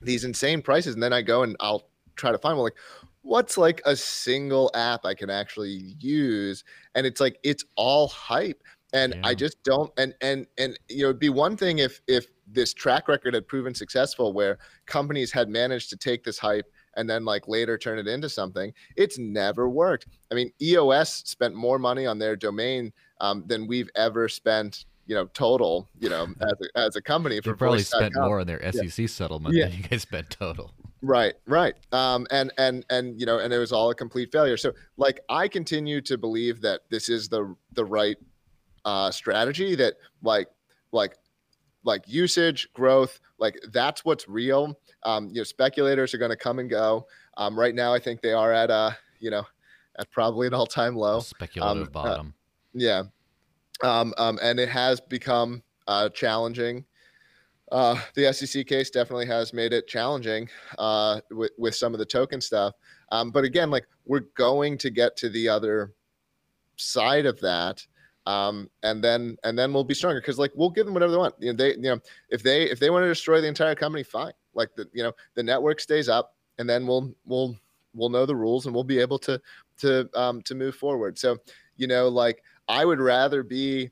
these 0.00 0.24
insane 0.24 0.60
prices 0.60 0.94
and 0.94 1.02
then 1.02 1.12
i 1.12 1.22
go 1.22 1.42
and 1.42 1.56
i'll 1.60 1.88
try 2.16 2.32
to 2.32 2.38
find 2.38 2.56
one 2.56 2.64
like 2.64 2.76
what's 3.22 3.56
like 3.56 3.80
a 3.86 3.94
single 3.94 4.70
app 4.74 5.04
i 5.04 5.14
can 5.14 5.30
actually 5.30 5.94
use 6.00 6.64
and 6.94 7.06
it's 7.06 7.20
like 7.20 7.38
it's 7.44 7.64
all 7.76 8.08
hype 8.08 8.62
and 8.92 9.14
yeah. 9.14 9.20
i 9.24 9.34
just 9.34 9.62
don't 9.62 9.92
and 9.96 10.14
and 10.20 10.46
and 10.58 10.78
you 10.88 11.02
know 11.02 11.08
it'd 11.08 11.20
be 11.20 11.28
one 11.28 11.56
thing 11.56 11.78
if 11.78 12.00
if 12.08 12.26
this 12.46 12.74
track 12.74 13.08
record 13.08 13.34
had 13.34 13.46
proven 13.46 13.74
successful 13.74 14.32
where 14.32 14.58
companies 14.86 15.32
had 15.32 15.48
managed 15.48 15.88
to 15.90 15.96
take 15.96 16.24
this 16.24 16.38
hype 16.38 16.66
and 16.96 17.08
then 17.08 17.24
like 17.24 17.48
later 17.48 17.78
turn 17.78 17.98
it 17.98 18.06
into 18.06 18.28
something 18.28 18.72
it's 18.96 19.18
never 19.18 19.68
worked. 19.68 20.06
I 20.30 20.34
mean 20.34 20.52
eos 20.60 21.22
spent 21.26 21.54
more 21.54 21.78
money 21.78 22.06
on 22.06 22.18
their 22.18 22.36
domain 22.36 22.92
um, 23.20 23.44
than 23.46 23.66
we've 23.66 23.90
ever 23.94 24.28
spent 24.28 24.84
you 25.06 25.14
know 25.14 25.26
total 25.34 25.88
you 25.98 26.08
know 26.08 26.26
as 26.40 26.52
a, 26.52 26.78
as 26.78 26.96
a 26.96 27.02
company 27.02 27.40
for 27.40 27.56
probably 27.56 27.82
spent 27.82 28.14
more 28.14 28.40
on 28.40 28.46
their 28.46 28.60
sec 28.72 28.98
yeah. 28.98 29.06
settlement 29.06 29.54
yeah. 29.54 29.66
than 29.66 29.76
you 29.76 29.82
guys 29.82 30.02
spent 30.02 30.30
total. 30.30 30.72
Right 31.02 31.34
right. 31.46 31.74
Um 31.92 32.26
and 32.30 32.52
and 32.58 32.84
and 32.90 33.18
you 33.18 33.26
know 33.26 33.38
and 33.38 33.52
it 33.52 33.58
was 33.58 33.72
all 33.72 33.90
a 33.90 33.94
complete 33.94 34.30
failure. 34.30 34.56
So 34.56 34.72
like 34.96 35.20
i 35.28 35.48
continue 35.48 36.00
to 36.02 36.16
believe 36.16 36.60
that 36.62 36.82
this 36.90 37.08
is 37.08 37.28
the 37.28 37.54
the 37.72 37.84
right 37.84 38.16
uh 38.84 39.10
strategy 39.10 39.74
that 39.76 39.94
like 40.22 40.48
like 40.92 41.16
like 41.84 42.02
usage 42.06 42.68
growth 42.72 43.20
like 43.38 43.58
that's 43.72 44.04
what's 44.04 44.28
real. 44.28 44.78
Um 45.02 45.28
you 45.28 45.40
know 45.40 45.44
speculators 45.44 46.14
are 46.14 46.18
going 46.18 46.30
to 46.30 46.36
come 46.36 46.58
and 46.58 46.70
go. 46.70 47.06
Um 47.36 47.58
right 47.58 47.74
now 47.74 47.92
i 47.92 47.98
think 47.98 48.20
they 48.20 48.32
are 48.32 48.52
at 48.52 48.70
a 48.70 48.96
you 49.20 49.30
know 49.30 49.44
at 49.98 50.10
probably 50.10 50.46
an 50.46 50.54
all-time 50.54 50.96
low. 50.96 51.20
Speculative 51.20 51.82
um, 51.82 51.88
uh, 51.88 51.90
bottom. 51.90 52.28
uh, 52.28 52.30
yeah. 52.72 53.02
Um, 53.82 54.14
um 54.16 54.38
and 54.42 54.58
it 54.60 54.68
has 54.68 55.00
become 55.00 55.62
uh 55.88 56.08
challenging. 56.10 56.84
Uh 57.70 58.00
the 58.14 58.32
sec 58.32 58.66
case 58.66 58.90
definitely 58.90 59.26
has 59.26 59.52
made 59.52 59.72
it 59.72 59.88
challenging 59.88 60.48
uh 60.78 61.20
with, 61.30 61.52
with 61.58 61.74
some 61.74 61.92
of 61.92 61.98
the 61.98 62.06
token 62.06 62.40
stuff. 62.40 62.74
Um 63.10 63.30
but 63.30 63.44
again 63.44 63.70
like 63.70 63.86
we're 64.06 64.26
going 64.36 64.78
to 64.78 64.90
get 64.90 65.16
to 65.16 65.28
the 65.28 65.48
other 65.48 65.92
side 66.76 67.26
of 67.26 67.40
that 67.40 67.84
um, 68.26 68.70
and 68.82 69.02
then 69.02 69.36
and 69.44 69.58
then 69.58 69.72
we'll 69.72 69.84
be 69.84 69.94
stronger 69.94 70.20
because 70.20 70.38
like 70.38 70.52
we'll 70.54 70.70
give 70.70 70.86
them 70.86 70.94
whatever 70.94 71.12
they 71.12 71.18
want. 71.18 71.34
You 71.38 71.52
know, 71.52 71.56
they 71.56 71.70
you 71.74 71.82
know 71.82 72.00
if 72.28 72.42
they 72.42 72.70
if 72.70 72.78
they 72.78 72.90
want 72.90 73.04
to 73.04 73.08
destroy 73.08 73.40
the 73.40 73.48
entire 73.48 73.74
company, 73.74 74.02
fine. 74.02 74.32
Like 74.54 74.74
the 74.76 74.88
you 74.92 75.02
know 75.02 75.12
the 75.34 75.42
network 75.42 75.80
stays 75.80 76.08
up, 76.08 76.34
and 76.58 76.68
then 76.68 76.86
we'll 76.86 77.14
we'll 77.24 77.56
we'll 77.94 78.08
know 78.08 78.26
the 78.26 78.36
rules 78.36 78.66
and 78.66 78.74
we'll 78.74 78.84
be 78.84 78.98
able 78.98 79.18
to 79.20 79.40
to 79.78 80.08
um, 80.14 80.42
to 80.42 80.54
move 80.54 80.76
forward. 80.76 81.18
So 81.18 81.38
you 81.76 81.86
know 81.86 82.08
like 82.08 82.42
I 82.68 82.84
would 82.84 83.00
rather 83.00 83.42
be 83.42 83.90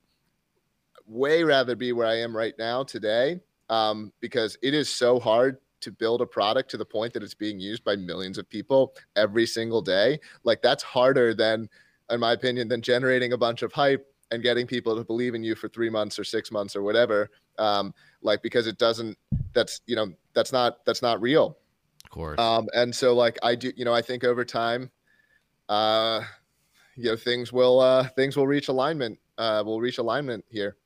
way 1.06 1.42
rather 1.42 1.74
be 1.74 1.92
where 1.92 2.06
I 2.06 2.18
am 2.18 2.36
right 2.36 2.54
now 2.56 2.84
today 2.84 3.40
um, 3.68 4.12
because 4.20 4.56
it 4.62 4.74
is 4.74 4.88
so 4.88 5.18
hard 5.18 5.58
to 5.80 5.90
build 5.90 6.20
a 6.20 6.26
product 6.26 6.70
to 6.70 6.76
the 6.76 6.84
point 6.84 7.12
that 7.14 7.22
it's 7.22 7.34
being 7.34 7.58
used 7.58 7.82
by 7.82 7.96
millions 7.96 8.38
of 8.38 8.48
people 8.48 8.94
every 9.16 9.46
single 9.46 9.82
day. 9.82 10.20
Like 10.44 10.62
that's 10.62 10.84
harder 10.84 11.34
than 11.34 11.68
in 12.10 12.20
my 12.20 12.32
opinion, 12.32 12.68
than 12.68 12.82
generating 12.82 13.32
a 13.32 13.38
bunch 13.38 13.62
of 13.62 13.72
hype 13.72 14.06
and 14.30 14.42
getting 14.42 14.66
people 14.66 14.96
to 14.96 15.04
believe 15.04 15.34
in 15.34 15.42
you 15.42 15.54
for 15.54 15.68
three 15.68 15.90
months 15.90 16.18
or 16.18 16.24
six 16.24 16.50
months 16.50 16.76
or 16.76 16.82
whatever 16.82 17.30
um, 17.58 17.94
like 18.22 18.42
because 18.42 18.66
it 18.66 18.78
doesn't 18.78 19.16
that's 19.52 19.80
you 19.86 19.96
know 19.96 20.12
that's 20.34 20.52
not 20.52 20.84
that's 20.86 21.02
not 21.02 21.20
real. 21.20 21.56
Of 22.04 22.10
course. 22.10 22.40
Um, 22.40 22.68
and 22.74 22.94
so 22.94 23.14
like 23.14 23.38
i 23.42 23.54
do 23.54 23.72
you 23.76 23.84
know 23.84 23.94
i 23.94 24.02
think 24.02 24.24
over 24.24 24.44
time 24.44 24.90
uh 25.68 26.22
you 26.96 27.04
know 27.04 27.16
things 27.16 27.52
will 27.52 27.80
uh 27.80 28.08
things 28.08 28.36
will 28.36 28.46
reach 28.46 28.68
alignment 28.68 29.18
uh 29.38 29.62
will 29.64 29.80
reach 29.80 29.98
alignment 29.98 30.44
here. 30.48 30.76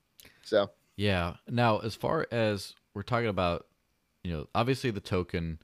So. 0.43 0.71
Yeah. 0.97 1.35
Now 1.49 1.79
as 1.79 1.95
far 1.95 2.27
as 2.31 2.75
we're 2.95 3.03
talking 3.03 3.29
about 3.29 3.67
you 4.23 4.33
know 4.33 4.49
obviously 4.55 4.91
the 4.91 5.01
token 5.01 5.59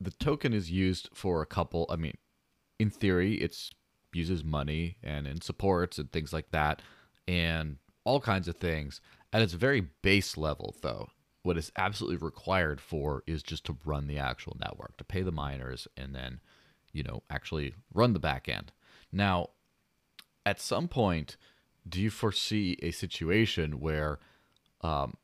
the 0.00 0.10
token 0.10 0.52
is 0.52 0.70
used 0.70 1.08
for 1.14 1.40
a 1.40 1.46
couple 1.46 1.86
i 1.88 1.96
mean 1.96 2.16
in 2.78 2.90
theory 2.90 3.36
it's 3.36 3.70
uses 4.14 4.44
money 4.44 4.96
and 5.02 5.26
in 5.26 5.40
supports 5.40 5.98
and 5.98 6.10
things 6.10 6.32
like 6.32 6.50
that 6.50 6.82
and 7.26 7.76
all 8.04 8.20
kinds 8.20 8.48
of 8.48 8.56
things. 8.56 9.00
At 9.32 9.42
its 9.42 9.54
very 9.54 9.88
base 10.02 10.36
level, 10.36 10.76
though, 10.82 11.08
what 11.42 11.58
is 11.58 11.72
absolutely 11.76 12.18
required 12.18 12.80
for 12.80 13.22
is 13.26 13.42
just 13.42 13.64
to 13.66 13.76
run 13.84 14.06
the 14.06 14.18
actual 14.18 14.56
network, 14.60 14.96
to 14.98 15.04
pay 15.04 15.22
the 15.22 15.32
miners, 15.32 15.88
and 15.96 16.14
then, 16.14 16.40
you 16.92 17.02
know, 17.02 17.22
actually 17.28 17.74
run 17.92 18.12
the 18.12 18.18
back 18.18 18.48
end. 18.48 18.72
Now, 19.12 19.50
at 20.46 20.60
some 20.60 20.88
point, 20.88 21.36
do 21.86 22.00
you 22.00 22.10
foresee 22.10 22.78
a 22.82 22.92
situation 22.92 23.80
where 23.80 24.18
um, 24.80 25.16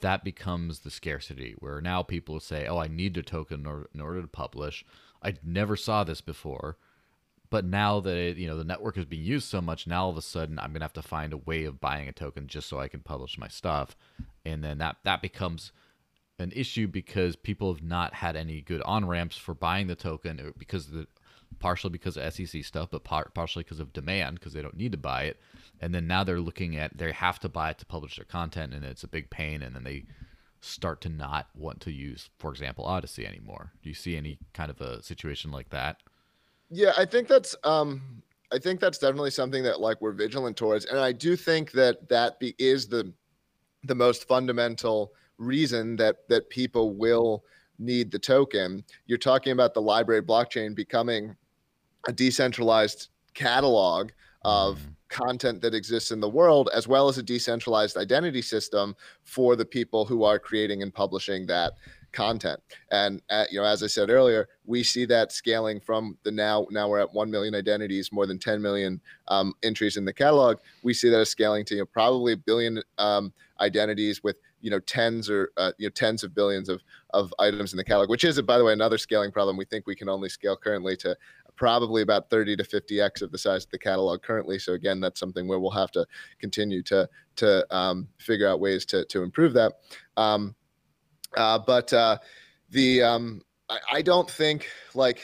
that 0.00 0.24
becomes 0.24 0.80
the 0.80 0.90
scarcity, 0.90 1.54
where 1.58 1.80
now 1.80 2.02
people 2.02 2.40
say, 2.40 2.66
oh, 2.66 2.78
I 2.78 2.88
need 2.88 3.16
a 3.16 3.22
token 3.22 3.60
in 3.60 3.66
order, 3.66 3.88
in 3.94 4.00
order 4.00 4.20
to 4.20 4.28
publish? 4.28 4.84
I 5.22 5.34
never 5.42 5.76
saw 5.76 6.04
this 6.04 6.20
before 6.20 6.76
but 7.54 7.64
now 7.64 8.00
that 8.00 8.16
it, 8.16 8.36
you 8.36 8.48
know 8.48 8.56
the 8.56 8.64
network 8.64 8.98
is 8.98 9.04
being 9.04 9.22
used 9.22 9.48
so 9.48 9.60
much 9.60 9.86
now 9.86 10.06
all 10.06 10.10
of 10.10 10.16
a 10.16 10.22
sudden 10.22 10.58
i'm 10.58 10.74
to 10.74 10.80
have 10.80 10.92
to 10.92 11.00
find 11.00 11.32
a 11.32 11.36
way 11.36 11.62
of 11.62 11.80
buying 11.80 12.08
a 12.08 12.12
token 12.12 12.48
just 12.48 12.68
so 12.68 12.80
i 12.80 12.88
can 12.88 12.98
publish 12.98 13.38
my 13.38 13.46
stuff. 13.46 13.94
And 14.44 14.64
then 14.64 14.78
that 14.78 14.96
that 15.04 15.22
becomes 15.22 15.70
an 16.40 16.50
issue 16.56 16.88
because 16.88 17.36
people 17.36 17.72
have 17.72 17.80
not 17.80 18.12
had 18.12 18.34
any 18.34 18.60
good 18.60 18.82
on 18.82 19.06
ramps 19.06 19.36
for 19.36 19.54
buying 19.54 19.86
the 19.86 19.94
token 19.94 20.40
uh, 20.40 20.50
because 20.58 20.88
the 20.88 21.06
partially 21.60 21.90
because 21.90 22.16
of 22.16 22.34
sec 22.34 22.64
stuff 22.64 22.88
but 22.90 23.04
par- 23.04 23.30
partially 23.32 23.62
because 23.62 23.78
of 23.78 23.92
demand 23.92 24.40
because 24.40 24.52
they 24.52 24.62
don't 24.62 24.76
need 24.76 24.90
to 24.90 24.98
buy 24.98 25.22
it. 25.22 25.38
And 25.80 25.94
then 25.94 26.08
now 26.08 26.24
they're 26.24 26.40
looking 26.40 26.76
at 26.76 26.98
they 26.98 27.12
have 27.12 27.38
to 27.38 27.48
buy 27.48 27.70
it 27.70 27.78
to 27.78 27.86
publish 27.86 28.16
their 28.16 28.24
content 28.24 28.74
and 28.74 28.84
it's 28.84 29.04
a 29.04 29.08
big 29.16 29.30
pain 29.30 29.62
and 29.62 29.76
then 29.76 29.84
they 29.84 30.06
start 30.60 31.00
to 31.02 31.08
not 31.08 31.46
want 31.54 31.80
to 31.82 31.92
use 31.92 32.30
for 32.36 32.50
example 32.50 32.84
Odysee 32.84 33.24
anymore. 33.24 33.70
Do 33.80 33.88
you 33.88 33.94
see 33.94 34.16
any 34.16 34.40
kind 34.54 34.72
of 34.72 34.80
a 34.80 35.04
situation 35.04 35.52
like 35.52 35.70
that 35.70 35.98
yeah, 36.70 36.92
I 36.96 37.04
think 37.04 37.28
that's 37.28 37.54
um 37.64 38.02
I 38.52 38.58
think 38.58 38.80
that's 38.80 38.98
definitely 38.98 39.30
something 39.30 39.62
that 39.64 39.80
like 39.80 40.00
we're 40.00 40.12
vigilant 40.12 40.56
towards 40.56 40.84
and 40.86 40.98
I 40.98 41.12
do 41.12 41.36
think 41.36 41.72
that 41.72 42.08
that 42.08 42.38
be, 42.38 42.54
is 42.58 42.88
the 42.88 43.12
the 43.84 43.94
most 43.94 44.26
fundamental 44.26 45.12
reason 45.38 45.96
that 45.96 46.28
that 46.28 46.48
people 46.50 46.94
will 46.94 47.44
need 47.78 48.10
the 48.10 48.18
token. 48.18 48.84
You're 49.06 49.18
talking 49.18 49.52
about 49.52 49.74
the 49.74 49.82
LBRY 49.82 50.22
blockchain 50.22 50.74
becoming 50.74 51.36
a 52.06 52.12
decentralized 52.12 53.08
catalog 53.34 54.10
of 54.44 54.78
mm. 54.78 54.94
content 55.08 55.60
that 55.62 55.74
exists 55.74 56.10
in 56.10 56.20
the 56.20 56.28
world 56.28 56.68
as 56.74 56.86
well 56.86 57.08
as 57.08 57.18
a 57.18 57.22
decentralized 57.22 57.96
identity 57.96 58.42
system 58.42 58.94
for 59.22 59.56
the 59.56 59.64
people 59.64 60.04
who 60.04 60.22
are 60.22 60.38
creating 60.38 60.82
and 60.82 60.94
publishing 60.94 61.46
that 61.46 61.72
content. 62.14 62.60
And 62.90 63.20
at, 63.28 63.42
uh, 63.42 63.46
you 63.50 63.60
know, 63.60 63.66
as 63.66 63.82
I 63.82 63.88
said 63.88 64.08
earlier, 64.08 64.48
we 64.64 64.82
see 64.82 65.04
that 65.06 65.32
scaling 65.32 65.80
from 65.80 66.16
the 66.22 66.30
now. 66.30 66.66
Now 66.70 66.88
we're 66.88 67.00
at 67.00 67.12
one 67.12 67.30
million 67.30 67.54
identities, 67.54 68.10
more 68.12 68.26
than 68.26 68.38
10 68.38 68.62
million 68.62 69.00
um, 69.28 69.52
entries 69.62 69.98
in 69.98 70.04
the 70.04 70.12
catalog. 70.12 70.58
We 70.82 70.94
see 70.94 71.10
that 71.10 71.20
as 71.20 71.28
scaling 71.28 71.64
to 71.66 71.74
you 71.74 71.80
know, 71.82 71.86
probably 71.86 72.32
a 72.32 72.36
billion 72.36 72.82
um, 72.96 73.32
identities 73.60 74.22
with 74.22 74.36
you 74.60 74.70
know 74.70 74.80
tens 74.80 75.28
or 75.28 75.52
uh, 75.58 75.72
you 75.76 75.86
know 75.86 75.90
tens 75.90 76.24
of 76.24 76.34
billions 76.34 76.70
of 76.70 76.82
of 77.10 77.34
items 77.38 77.74
in 77.74 77.76
the 77.76 77.84
catalog, 77.84 78.08
which 78.08 78.24
is 78.24 78.40
by 78.40 78.56
the 78.56 78.64
way 78.64 78.72
another 78.72 78.96
scaling 78.96 79.30
problem. 79.30 79.58
We 79.58 79.66
think 79.66 79.86
we 79.86 79.94
can 79.94 80.08
only 80.08 80.30
scale 80.30 80.56
currently 80.56 80.96
to 80.98 81.14
probably 81.56 82.02
about 82.02 82.30
30 82.30 82.56
to 82.56 82.64
50x 82.64 83.22
of 83.22 83.30
the 83.30 83.38
size 83.38 83.64
of 83.64 83.70
the 83.70 83.78
catalog 83.78 84.22
currently. 84.22 84.58
So 84.58 84.72
again, 84.72 85.00
that's 85.00 85.20
something 85.20 85.46
where 85.46 85.60
we'll 85.60 85.70
have 85.70 85.92
to 85.92 86.06
continue 86.40 86.82
to 86.84 87.08
to 87.36 87.76
um, 87.76 88.08
figure 88.18 88.48
out 88.48 88.58
ways 88.58 88.86
to 88.86 89.04
to 89.04 89.22
improve 89.22 89.52
that. 89.52 89.74
Um, 90.16 90.54
uh, 91.36 91.58
but 91.58 91.92
uh, 91.92 92.18
the 92.70 93.02
um, 93.02 93.42
I, 93.68 93.78
I 93.92 94.02
don't 94.02 94.30
think 94.30 94.68
like 94.94 95.20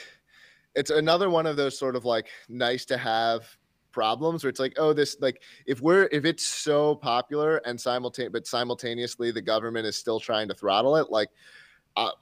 it's 0.74 0.90
another 0.90 1.30
one 1.30 1.46
of 1.46 1.56
those 1.56 1.78
sort 1.78 1.96
of 1.96 2.04
like 2.04 2.28
nice 2.48 2.84
to 2.86 2.96
have 2.96 3.44
problems 3.92 4.44
where 4.44 4.48
it's 4.48 4.60
like 4.60 4.74
oh 4.76 4.92
this 4.92 5.16
like 5.20 5.42
if 5.66 5.80
we're 5.80 6.08
if 6.12 6.24
it's 6.24 6.44
so 6.44 6.94
popular 6.94 7.56
and 7.66 7.80
simultaneous 7.80 8.30
but 8.32 8.46
simultaneously 8.46 9.32
the 9.32 9.42
government 9.42 9.84
is 9.84 9.96
still 9.96 10.20
trying 10.20 10.46
to 10.46 10.54
throttle 10.54 10.94
it 10.94 11.10
like 11.10 11.28
I, 11.96 12.12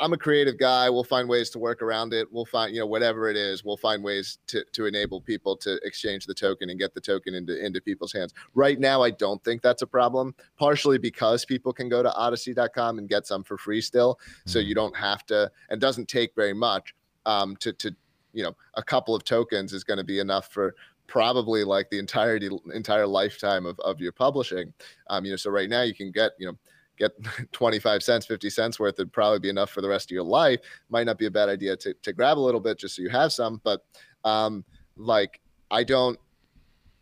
am 0.00 0.12
a 0.12 0.16
creative 0.16 0.58
guy. 0.58 0.90
We'll 0.90 1.04
find 1.04 1.28
ways 1.28 1.50
to 1.50 1.58
work 1.58 1.82
around 1.82 2.12
it. 2.12 2.26
We'll 2.32 2.44
find, 2.44 2.74
you 2.74 2.80
know, 2.80 2.86
whatever 2.86 3.28
it 3.28 3.36
is, 3.36 3.64
we'll 3.64 3.76
find 3.76 4.02
ways 4.02 4.38
to, 4.48 4.64
to 4.72 4.86
enable 4.86 5.20
people 5.20 5.56
to 5.58 5.78
exchange 5.84 6.26
the 6.26 6.34
token 6.34 6.70
and 6.70 6.78
get 6.78 6.94
the 6.94 7.00
token 7.00 7.34
into, 7.34 7.64
into 7.64 7.80
people's 7.80 8.12
hands. 8.12 8.32
Right 8.54 8.80
now, 8.80 9.02
I 9.02 9.10
don't 9.10 9.42
think 9.44 9.62
that's 9.62 9.82
a 9.82 9.86
problem, 9.86 10.34
partially 10.58 10.98
because 10.98 11.44
people 11.44 11.72
can 11.72 11.88
go 11.88 12.02
to 12.02 12.10
odysee.com 12.10 12.98
and 12.98 13.08
get 13.08 13.26
some 13.26 13.44
for 13.44 13.58
free 13.58 13.80
still. 13.80 14.14
Mm-hmm. 14.14 14.50
So 14.50 14.58
you 14.58 14.74
don't 14.74 14.96
have 14.96 15.24
to, 15.26 15.50
and 15.68 15.80
doesn't 15.80 16.08
take 16.08 16.34
very 16.34 16.54
much 16.54 16.94
um, 17.26 17.56
to, 17.56 17.72
to, 17.74 17.94
you 18.32 18.42
know, 18.42 18.56
a 18.74 18.82
couple 18.82 19.14
of 19.14 19.24
tokens 19.24 19.72
is 19.72 19.84
going 19.84 19.98
to 19.98 20.04
be 20.04 20.18
enough 20.18 20.48
for, 20.52 20.74
probably 21.06 21.64
like 21.64 21.90
the 21.90 21.98
entirety 21.98 22.48
entire 22.72 23.04
lifetime 23.04 23.66
of, 23.66 23.76
of 23.80 24.00
your 24.00 24.12
publishing 24.12 24.72
um, 25.08 25.24
you 25.24 25.32
know 25.32 25.36
so 25.36 25.50
right 25.50 25.68
now 25.68 25.82
you 25.82 25.92
can 25.92 26.12
get 26.12 26.30
you 26.38 26.46
know 26.46 26.56
get 27.00 27.12
25 27.52 28.02
cents, 28.02 28.26
50 28.26 28.50
cents 28.50 28.78
worth, 28.78 28.94
it'd 28.94 29.12
probably 29.12 29.40
be 29.40 29.48
enough 29.48 29.70
for 29.70 29.80
the 29.80 29.88
rest 29.88 30.10
of 30.10 30.14
your 30.14 30.22
life. 30.22 30.60
Might 30.90 31.06
not 31.06 31.18
be 31.18 31.26
a 31.26 31.30
bad 31.30 31.48
idea 31.48 31.76
to, 31.78 31.94
to 31.94 32.12
grab 32.12 32.38
a 32.38 32.40
little 32.40 32.60
bit 32.60 32.78
just 32.78 32.94
so 32.94 33.02
you 33.02 33.08
have 33.08 33.32
some. 33.32 33.60
But 33.64 33.84
um, 34.24 34.64
like, 34.96 35.40
I 35.70 35.82
don't, 35.82 36.18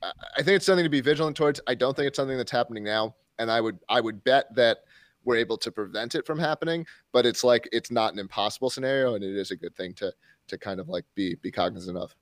I 0.03 0.43
think 0.43 0.57
it's 0.57 0.67
something 0.67 0.85
to 0.85 0.91
be 0.91 1.01
vigilant 1.01 1.37
towards. 1.37 1.61
I 1.67 1.75
don't 1.75 1.95
think 1.97 2.07
it's 2.07 2.17
something 2.17 2.37
that's 2.37 2.53
happening 2.53 2.85
now. 2.85 3.17
And 3.39 3.51
I 3.51 3.61
would, 3.61 3.79
I 3.89 4.01
would 4.01 4.23
bet 4.25 4.55
that 4.55 4.79
we're 5.25 5.37
able 5.37 5.59
to 5.59 5.73
prevent 5.73 6.15
it 6.15 6.25
from 6.25 6.39
happening, 6.39 6.87
but 7.13 7.27
it's 7.27 7.45
like, 7.45 7.69
it's 7.73 7.91
not 7.91 8.13
an 8.13 8.19
impossible 8.19 8.71
scenario. 8.71 9.15
And 9.15 9.25
it 9.25 9.37
is 9.37 9.51
a 9.51 9.57
good 9.57 9.77
thing 9.77 9.93
to, 9.95 10.13
to 10.47 10.57
kind 10.57 10.81
of 10.81 10.89
like 10.89 11.05
be, 11.15 11.35
be 11.43 11.51
cognizant 11.51 11.99
of. 11.99 12.15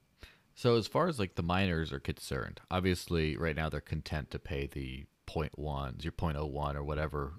So 0.55 0.77
as 0.77 0.87
far 0.87 1.07
as 1.07 1.19
like 1.19 1.35
the 1.35 1.43
miners 1.43 1.93
are 1.93 2.01
concerned, 2.01 2.61
obviously 2.71 3.37
right 3.37 3.55
now 3.55 3.69
they're 3.69 3.81
content 3.83 4.31
to 4.31 4.39
pay 4.39 4.67
the 4.67 5.05
0.1, 5.27 6.03
your 6.03 6.13
0.01 6.13 6.75
or 6.75 6.85
whatever. 6.85 7.35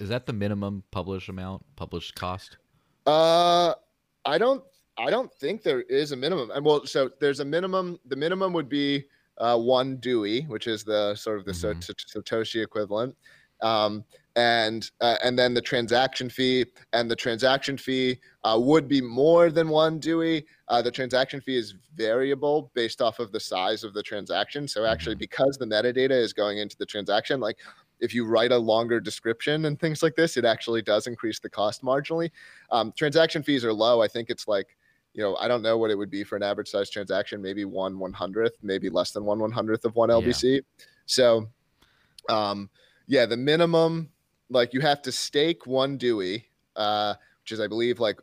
Is 0.00 0.08
that 0.08 0.26
the 0.26 0.32
minimum 0.32 0.82
published 0.90 1.28
amount, 1.28 1.64
published 1.76 2.14
cost? 2.14 2.58
Uh, 3.06 3.74
I 4.24 4.38
don't, 4.38 4.62
I 4.98 5.10
don't 5.10 5.32
think 5.34 5.62
there 5.62 5.82
is 5.82 6.12
a 6.12 6.16
minimum. 6.16 6.50
And 6.50 6.64
well, 6.64 6.86
so 6.86 7.10
there's 7.20 7.40
a 7.40 7.44
minimum. 7.44 7.98
The 8.06 8.16
minimum 8.16 8.52
would 8.52 8.68
be 8.68 9.04
uh, 9.38 9.58
one 9.58 9.96
Dewey, 9.96 10.42
which 10.42 10.66
is 10.66 10.84
the 10.84 11.14
sort 11.14 11.38
of 11.38 11.44
the 11.44 11.52
mm-hmm. 11.52 12.18
Satoshi 12.18 12.62
equivalent. 12.62 13.16
Um, 13.62 14.04
and 14.36 14.90
uh, 15.00 15.16
and 15.24 15.38
then 15.38 15.54
the 15.54 15.62
transaction 15.62 16.28
fee 16.28 16.66
and 16.92 17.10
the 17.10 17.16
transaction 17.16 17.78
fee 17.78 18.18
uh, 18.44 18.58
would 18.60 18.86
be 18.86 19.00
more 19.00 19.50
than 19.50 19.70
one 19.70 19.98
Dewey. 19.98 20.44
Uh, 20.68 20.82
the 20.82 20.90
transaction 20.90 21.40
fee 21.40 21.56
is 21.56 21.74
variable 21.94 22.70
based 22.74 23.00
off 23.00 23.18
of 23.18 23.32
the 23.32 23.40
size 23.40 23.82
of 23.82 23.94
the 23.94 24.02
transaction. 24.02 24.68
So 24.68 24.84
actually, 24.84 25.14
mm-hmm. 25.14 25.20
because 25.20 25.56
the 25.56 25.64
metadata 25.64 26.10
is 26.10 26.34
going 26.34 26.58
into 26.58 26.76
the 26.76 26.84
transaction, 26.84 27.40
like 27.40 27.56
if 28.00 28.14
you 28.14 28.26
write 28.26 28.52
a 28.52 28.58
longer 28.58 29.00
description 29.00 29.64
and 29.64 29.78
things 29.78 30.02
like 30.02 30.14
this, 30.14 30.36
it 30.36 30.44
actually 30.44 30.82
does 30.82 31.06
increase 31.06 31.38
the 31.38 31.48
cost 31.48 31.82
marginally. 31.82 32.30
Um, 32.70 32.92
transaction 32.96 33.42
fees 33.42 33.64
are 33.64 33.72
low. 33.72 34.02
I 34.02 34.08
think 34.08 34.30
it's 34.30 34.46
like 34.46 34.76
you 35.16 35.22
know, 35.22 35.34
I 35.36 35.48
don't 35.48 35.62
know 35.62 35.78
what 35.78 35.90
it 35.90 35.96
would 35.96 36.10
be 36.10 36.24
for 36.24 36.36
an 36.36 36.42
average 36.42 36.68
size 36.68 36.90
transaction, 36.90 37.40
maybe 37.40 37.64
one 37.64 37.98
one 37.98 38.12
hundredth, 38.12 38.58
maybe 38.62 38.90
less 38.90 39.12
than 39.12 39.24
one 39.24 39.38
one 39.38 39.50
hundredth 39.50 39.86
of 39.86 39.96
one 39.96 40.10
LBC. 40.10 40.56
Yeah. 40.56 40.60
So, 41.06 41.48
um, 42.28 42.68
yeah, 43.06 43.24
the 43.24 43.36
minimum 43.36 44.10
like 44.50 44.74
you 44.74 44.80
have 44.80 45.00
to 45.02 45.12
stake 45.12 45.66
one 45.66 45.96
Dewey, 45.96 46.44
uh, 46.76 47.14
which 47.42 47.52
is 47.52 47.60
I 47.60 47.66
believe 47.66 47.98
like 47.98 48.20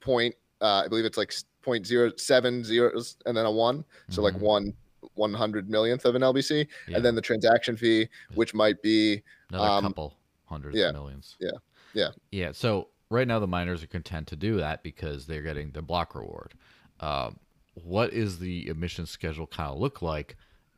point. 0.00 0.34
Uh, 0.60 0.82
I 0.84 0.88
believe 0.88 1.06
it's 1.06 1.16
like 1.16 1.32
point 1.62 1.86
zero 1.86 2.12
seven 2.16 2.62
zeros 2.64 3.16
and 3.24 3.34
then 3.34 3.46
a 3.46 3.50
one, 3.50 3.78
mm-hmm. 3.78 4.12
so 4.12 4.20
like 4.20 4.34
mm-hmm. 4.34 4.44
one 4.44 4.74
one 5.14 5.34
hundred 5.34 5.68
millionth 5.70 6.04
of 6.04 6.14
an 6.14 6.22
LBC, 6.22 6.66
yeah. 6.88 6.96
and 6.96 7.04
then 7.04 7.14
the 7.14 7.22
transaction 7.22 7.76
fee, 7.76 8.08
which 8.34 8.54
might 8.54 8.80
be 8.82 9.22
another 9.50 9.68
um, 9.68 9.84
couple 9.84 10.14
hundreds 10.46 10.76
yeah, 10.76 10.90
millions. 10.92 11.36
Yeah, 11.40 11.50
yeah, 11.94 12.08
yeah. 12.30 12.52
So 12.52 12.88
right 13.10 13.26
now 13.26 13.38
the 13.38 13.46
miners 13.46 13.82
are 13.82 13.88
content 13.88 14.28
to 14.28 14.36
do 14.36 14.56
that 14.58 14.82
because 14.82 15.26
they're 15.26 15.42
getting 15.42 15.70
the 15.72 15.82
block 15.82 16.14
reward. 16.14 16.54
Uh, 16.98 17.30
what 17.74 18.12
is 18.12 18.38
the 18.38 18.68
emission 18.68 19.06
schedule 19.06 19.46
kind 19.46 19.70
of 19.70 19.78
look 19.78 20.02
like 20.02 20.36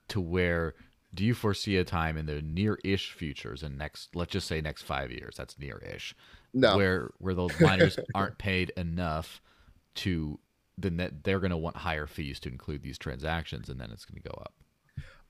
to 0.08 0.20
where 0.20 0.74
do 1.14 1.24
you 1.24 1.34
foresee 1.34 1.76
a 1.76 1.84
time 1.84 2.16
in 2.16 2.26
the 2.26 2.40
near-ish 2.42 3.12
futures 3.12 3.62
in 3.62 3.76
next 3.76 4.14
let's 4.14 4.32
just 4.32 4.46
say 4.46 4.60
next 4.60 4.82
five 4.82 5.10
years 5.10 5.34
that's 5.36 5.58
near-ish 5.58 6.14
no. 6.54 6.76
where 6.76 7.10
where 7.18 7.34
those 7.34 7.58
miners 7.60 7.98
aren't 8.14 8.38
paid 8.38 8.70
enough 8.76 9.40
to 9.94 10.38
then 10.78 10.96
that 10.96 11.24
they're 11.24 11.40
going 11.40 11.50
to 11.50 11.56
want 11.56 11.76
higher 11.76 12.06
fees 12.06 12.40
to 12.40 12.48
include 12.48 12.82
these 12.82 12.98
transactions 12.98 13.68
and 13.68 13.80
then 13.80 13.90
it's 13.90 14.04
going 14.04 14.20
to 14.20 14.28
go 14.28 14.34
up 14.40 14.54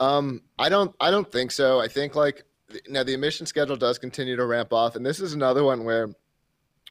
um 0.00 0.40
i 0.59 0.68
don't 0.68 0.94
i 1.00 1.11
don't 1.11 1.31
think 1.31 1.50
so 1.50 1.81
i 1.81 1.88
think 1.88 2.14
like 2.14 2.44
now 2.88 3.02
the 3.02 3.12
emission 3.12 3.46
schedule 3.46 3.76
does 3.76 3.98
continue 3.98 4.37
to 4.37 4.46
ramp 4.46 4.72
off 4.72 4.96
and 4.96 5.05
this 5.05 5.20
is 5.20 5.35
another 5.35 5.64
one 5.64 5.85
where 5.85 6.09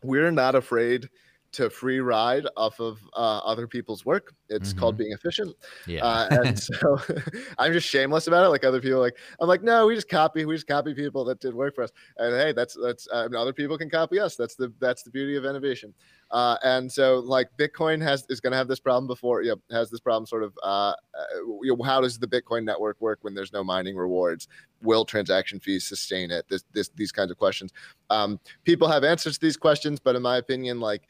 we're 0.03 0.31
not 0.31 0.55
afraid 0.55 1.09
to 1.53 1.69
free 1.69 1.99
ride 1.99 2.47
off 2.55 2.79
of 2.79 2.99
uh, 3.13 3.39
other 3.39 3.67
people's 3.67 4.05
work. 4.05 4.33
It's 4.49 4.69
mm-hmm. 4.69 4.79
called 4.79 4.97
being 4.97 5.11
efficient. 5.11 5.55
Yeah. 5.85 6.05
Uh, 6.05 6.27
and 6.43 6.59
so 6.59 6.99
I'm 7.57 7.73
just 7.73 7.87
shameless 7.87 8.27
about 8.27 8.45
it. 8.45 8.49
Like 8.49 8.63
other 8.63 8.81
people, 8.81 8.99
like 8.99 9.17
I'm 9.39 9.47
like, 9.47 9.63
no, 9.63 9.87
we 9.87 9.95
just 9.95 10.09
copy. 10.09 10.45
We 10.45 10.55
just 10.55 10.67
copy 10.67 10.93
people 10.93 11.25
that 11.25 11.39
did 11.39 11.53
work 11.53 11.75
for 11.75 11.83
us. 11.83 11.91
And 12.17 12.33
hey, 12.35 12.53
that's 12.53 12.77
that's 12.81 13.07
uh, 13.11 13.27
other 13.35 13.53
people 13.53 13.77
can 13.77 13.89
copy 13.89 14.19
us. 14.19 14.35
That's 14.35 14.55
the 14.55 14.71
that's 14.79 15.03
the 15.03 15.11
beauty 15.11 15.35
of 15.35 15.45
innovation. 15.45 15.93
Uh, 16.31 16.57
and 16.63 16.91
so 16.91 17.19
like 17.19 17.49
Bitcoin 17.57 18.01
has 18.01 18.25
is 18.29 18.39
going 18.39 18.51
to 18.51 18.57
have 18.57 18.67
this 18.67 18.79
problem 18.79 19.05
before. 19.05 19.41
You 19.41 19.51
know, 19.51 19.75
has 19.75 19.89
this 19.89 19.99
problem 19.99 20.25
sort 20.25 20.43
of. 20.43 20.57
Uh, 20.63 20.67
uh, 20.67 20.93
you 21.61 21.75
know, 21.75 21.83
how 21.83 22.01
does 22.01 22.17
the 22.17 22.27
Bitcoin 22.27 22.63
network 22.63 22.99
work 23.01 23.19
when 23.21 23.33
there's 23.33 23.51
no 23.51 23.63
mining 23.63 23.95
rewards? 23.95 24.47
Will 24.81 25.05
transaction 25.05 25.59
fees 25.59 25.85
sustain 25.85 26.31
it? 26.31 26.45
This 26.49 26.63
this 26.73 26.89
these 26.95 27.11
kinds 27.11 27.31
of 27.31 27.37
questions. 27.37 27.73
Um, 28.09 28.39
people 28.63 28.87
have 28.87 29.03
answers 29.03 29.37
to 29.37 29.45
these 29.45 29.57
questions, 29.57 29.99
but 29.99 30.15
in 30.15 30.21
my 30.21 30.37
opinion, 30.37 30.79
like 30.79 31.03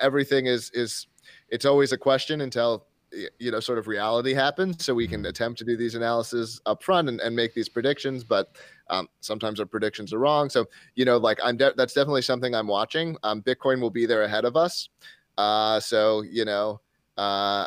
everything 0.00 0.46
is 0.46 0.70
is 0.74 1.06
it's 1.48 1.64
always 1.64 1.92
a 1.92 1.98
question 1.98 2.40
until 2.42 2.86
you 3.38 3.50
know 3.50 3.60
sort 3.60 3.78
of 3.78 3.86
reality 3.86 4.34
happens 4.34 4.84
so 4.84 4.94
we 4.94 5.08
can 5.08 5.20
mm-hmm. 5.20 5.30
attempt 5.30 5.58
to 5.58 5.64
do 5.64 5.76
these 5.76 5.94
analyses 5.94 6.60
up 6.66 6.82
front 6.82 7.08
and, 7.08 7.20
and 7.20 7.34
make 7.34 7.54
these 7.54 7.68
predictions 7.68 8.22
but 8.22 8.56
um, 8.90 9.08
sometimes 9.20 9.60
our 9.60 9.66
predictions 9.66 10.12
are 10.12 10.18
wrong. 10.18 10.48
So 10.48 10.66
you 10.94 11.04
know 11.04 11.16
like 11.16 11.38
i'm 11.42 11.56
de- 11.56 11.74
that's 11.76 11.94
definitely 11.94 12.22
something 12.22 12.54
i'm 12.54 12.66
watching. 12.66 13.16
Um, 13.22 13.42
bitcoin 13.42 13.80
will 13.80 13.90
be 13.90 14.06
there 14.06 14.22
ahead 14.22 14.44
of 14.44 14.56
us. 14.56 14.88
Uh, 15.36 15.78
so 15.80 16.22
you 16.22 16.44
know 16.44 16.80
uh, 17.16 17.66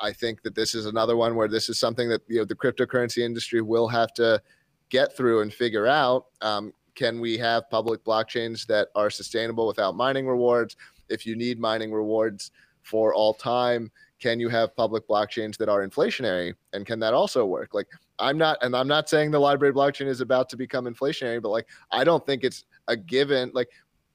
i 0.00 0.12
think 0.12 0.42
that 0.42 0.54
this 0.54 0.74
is 0.74 0.86
another 0.86 1.16
one 1.16 1.34
where 1.34 1.48
this 1.48 1.68
is 1.68 1.78
something 1.78 2.08
that 2.08 2.22
you 2.28 2.38
know 2.38 2.44
the 2.44 2.54
cryptocurrency 2.54 3.18
industry 3.18 3.60
will 3.60 3.88
have 3.88 4.12
to 4.14 4.40
get 4.90 5.16
through 5.16 5.40
and 5.40 5.52
figure 5.52 5.86
out. 5.86 6.26
Um, 6.42 6.72
can 6.94 7.20
we 7.20 7.38
have 7.38 7.70
public 7.70 8.04
blockchains 8.04 8.66
that 8.66 8.88
are 8.94 9.08
sustainable 9.08 9.66
without 9.66 9.96
mining 9.96 10.26
rewards? 10.26 10.76
If 11.08 11.26
you 11.26 11.36
need 11.36 11.58
mining 11.58 11.90
rewards 11.90 12.50
for 12.82 13.14
all 13.14 13.32
time 13.32 13.90
can 14.22 14.38
you 14.38 14.48
have 14.48 14.76
public 14.76 15.08
blockchains 15.08 15.56
that 15.56 15.68
are 15.68 15.86
inflationary? 15.86 16.54
And 16.72 16.86
can 16.86 17.00
that 17.00 17.12
also 17.12 17.44
work? 17.44 17.74
Like 17.74 17.88
i'm 18.18 18.38
not 18.38 18.58
and 18.62 18.76
i'm 18.76 18.88
not 18.88 19.08
saying 19.08 19.30
the 19.30 19.38
LBRY 19.38 19.72
blockchain 19.72 20.06
is 20.06 20.20
about 20.20 20.48
to 20.48 20.56
become 20.56 20.84
inflationary 20.84 21.40
but 21.40 21.50
like 21.50 21.66
i 21.90 22.04
don't 22.04 22.24
think 22.26 22.44
it's 22.44 22.64
a 22.88 22.96
given 22.96 23.50
like 23.54 23.68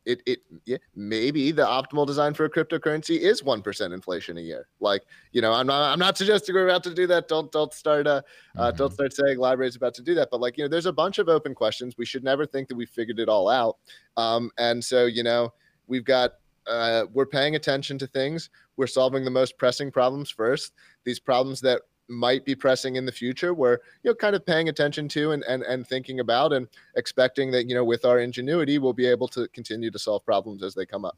it, 0.05 0.21
it 0.25 0.39
yeah, 0.65 0.77
maybe 0.95 1.51
the 1.51 1.65
optimal 1.65 2.07
design 2.07 2.33
for 2.33 2.45
a 2.45 2.49
cryptocurrency 2.49 3.19
is 3.19 3.41
1% 3.41 3.93
inflation 3.93 4.37
a 4.37 4.41
year 4.41 4.67
like 4.79 5.03
you 5.33 5.41
know 5.41 5.51
i'm 5.51 5.67
not 5.67 5.91
i'm 5.91 5.99
not 5.99 6.17
suggesting 6.17 6.55
we're 6.55 6.67
about 6.67 6.83
to 6.83 6.93
do 6.93 7.07
that 7.07 7.27
don't 7.27 7.51
don't 7.51 7.73
start 7.73 8.07
uh, 8.07 8.21
uh 8.55 8.67
mm-hmm. 8.67 8.77
don't 8.77 8.93
start 8.93 9.11
saying 9.11 9.37
LBRY 9.37 9.67
is 9.67 9.75
about 9.75 9.93
to 9.93 10.01
do 10.01 10.15
that 10.15 10.29
but 10.31 10.39
like 10.39 10.57
you 10.57 10.63
know 10.63 10.69
there's 10.69 10.85
a 10.85 10.93
bunch 10.93 11.17
of 11.17 11.27
open 11.27 11.53
questions 11.53 11.97
we 11.97 12.05
should 12.05 12.23
never 12.23 12.45
think 12.45 12.69
that 12.69 12.75
we 12.75 12.85
figured 12.85 13.19
it 13.19 13.27
all 13.27 13.49
out 13.49 13.77
um 14.15 14.49
and 14.57 14.81
so 14.83 15.07
you 15.07 15.23
know 15.23 15.51
we've 15.87 16.05
got 16.05 16.35
uh, 16.67 17.05
we're 17.13 17.25
paying 17.25 17.55
attention 17.55 17.97
to 17.97 18.07
things. 18.07 18.49
We're 18.75 18.87
solving 18.87 19.23
the 19.23 19.31
most 19.31 19.57
pressing 19.57 19.91
problems 19.91 20.29
first. 20.29 20.73
These 21.03 21.19
problems 21.19 21.61
that 21.61 21.81
might 22.09 22.45
be 22.45 22.55
pressing 22.55 22.95
in 22.95 23.05
the 23.05 23.11
future 23.11 23.53
we're 23.53 23.77
you 24.03 24.09
know 24.11 24.15
kind 24.15 24.35
of 24.35 24.45
paying 24.45 24.69
attention 24.69 25.07
to 25.07 25.31
and, 25.31 25.43
and 25.43 25.63
and 25.63 25.85
thinking 25.87 26.19
about 26.19 26.53
and 26.53 26.67
expecting 26.95 27.51
that 27.51 27.67
you 27.67 27.75
know 27.75 27.83
with 27.83 28.05
our 28.05 28.19
ingenuity 28.19 28.79
we'll 28.79 28.93
be 28.93 29.07
able 29.07 29.27
to 29.27 29.47
continue 29.49 29.91
to 29.91 29.99
solve 29.99 30.23
problems 30.25 30.63
as 30.63 30.73
they 30.73 30.85
come 30.85 31.05
up. 31.05 31.17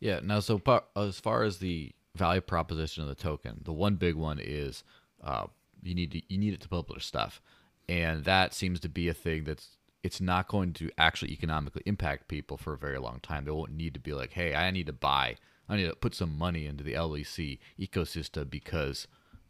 Yeah. 0.00 0.20
Now 0.22 0.40
so 0.40 0.60
as 0.96 1.20
far 1.20 1.42
as 1.42 1.58
the 1.58 1.92
value 2.16 2.40
proposition 2.40 3.02
of 3.02 3.08
the 3.08 3.14
token 3.14 3.60
the 3.64 3.72
one 3.72 3.96
big 3.96 4.14
one 4.14 4.40
is 4.42 4.82
uh, 5.22 5.46
you 5.82 5.94
need 5.94 6.12
to 6.12 6.22
you 6.28 6.38
need 6.38 6.54
it 6.54 6.60
to 6.60 6.68
publish 6.68 7.06
stuff. 7.06 7.40
And 7.88 8.24
that 8.24 8.52
seems 8.52 8.80
to 8.80 8.88
be 8.88 9.08
a 9.08 9.14
thing 9.14 9.44
that's 9.44 9.78
it's 10.02 10.20
not 10.20 10.48
going 10.48 10.72
to 10.74 10.90
actually 10.96 11.32
economically 11.32 11.82
impact 11.86 12.28
people 12.28 12.56
for 12.56 12.72
a 12.72 12.78
very 12.78 12.98
long 12.98 13.20
time. 13.20 13.44
They 13.44 13.50
won't 13.50 13.72
need 13.72 13.94
to 13.94 14.00
be 14.00 14.12
like, 14.12 14.32
hey, 14.32 14.54
I 14.54 14.70
need 14.70 14.86
to 14.86 14.92
buy, 14.92 15.36
I 15.68 15.76
need 15.76 15.88
to 15.88 15.96
put 15.96 16.14
some 16.14 16.38
money 16.38 16.66
into 16.66 16.84
the 16.84 16.94
LBC 16.94 17.58
ecosystem 17.78 18.48
because, 18.48 19.08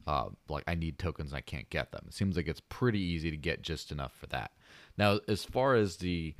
uh, 0.09 0.31
like, 0.49 0.64
I 0.66 0.75
need 0.75 0.99
tokens 0.99 1.33
and 1.33 1.37
I 1.37 1.42
can't 1.42 1.68
get 1.68 1.92
them. 1.92 2.07
It 2.09 2.14
seems 2.14 2.35
like 2.35 2.49
it's 2.49 2.62
pretty 2.71 2.99
easy 2.99 3.31
to 3.31 3.37
get 3.37 3.61
just 3.61 3.92
enough 3.92 4.14
for 4.18 4.27
that. 4.29 4.53
Now, 4.97 5.21
as 5.29 5.44
far 5.44 5.75
as 5.75 5.99
the, 5.99 6.35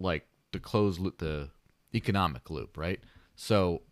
like, 0.00 0.26
the 0.50 0.58
closed 0.58 0.98
loop, 0.98 1.18
the 1.18 1.50
economic 1.94 2.50
loop, 2.50 2.76
right? 2.76 2.98
So, 3.36 3.82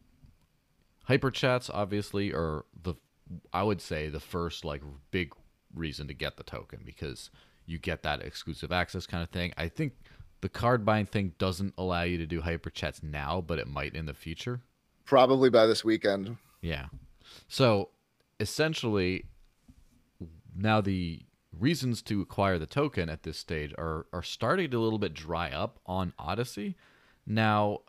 hyperchats 1.09 1.71
obviously 1.73 2.33
are 2.33 2.65
the, 2.83 2.95
I 3.53 3.63
would 3.63 3.81
say, 3.81 4.09
the 4.09 4.19
first, 4.19 4.65
like, 4.65 4.83
big 5.13 5.33
reason 5.73 6.09
to 6.09 6.15
get 6.15 6.37
the 6.37 6.43
token 6.43 6.81
because 6.85 7.31
you 7.65 7.79
get 7.79 8.03
that 8.03 8.23
exclusive 8.23 8.73
access 8.73 9.07
kind 9.07 9.23
of 9.23 9.31
thing. 9.31 9.53
I 9.57 9.69
think 9.69 9.93
the 10.41 10.49
card 10.49 10.85
bind 10.85 11.11
thing 11.11 11.35
doesn't 11.39 11.75
allow 11.79 12.03
you 12.03 12.19
to 12.19 12.27
do 12.27 12.41
hyper 12.41 12.71
chats 12.71 13.05
now, 13.05 13.41
but 13.41 13.61
it 13.61 13.69
might 13.69 13.95
in 13.95 14.07
the 14.07 14.15
future. 14.15 14.63
Probably 15.05 15.49
by 15.49 15.67
this 15.67 15.85
weekend. 15.85 16.39
Yeah. 16.61 16.87
So 17.47 17.91
essentially, 18.43 19.25
now 20.55 20.81
the 20.81 21.23
reasons 21.59 22.03
to 22.03 22.21
acquire 22.21 22.59
the 22.59 22.67
token 22.67 23.09
at 23.09 23.23
this 23.23 23.39
stage 23.39 23.73
are 23.79 24.07
are 24.13 24.23
starting 24.23 24.71
to 24.71 24.79
a 24.79 24.83
little 24.83 24.99
bit 24.99 25.15
dry 25.15 25.51
up 25.51 25.79
on 25.87 26.13
Odysee. 26.19 26.75
Now, 27.25 27.81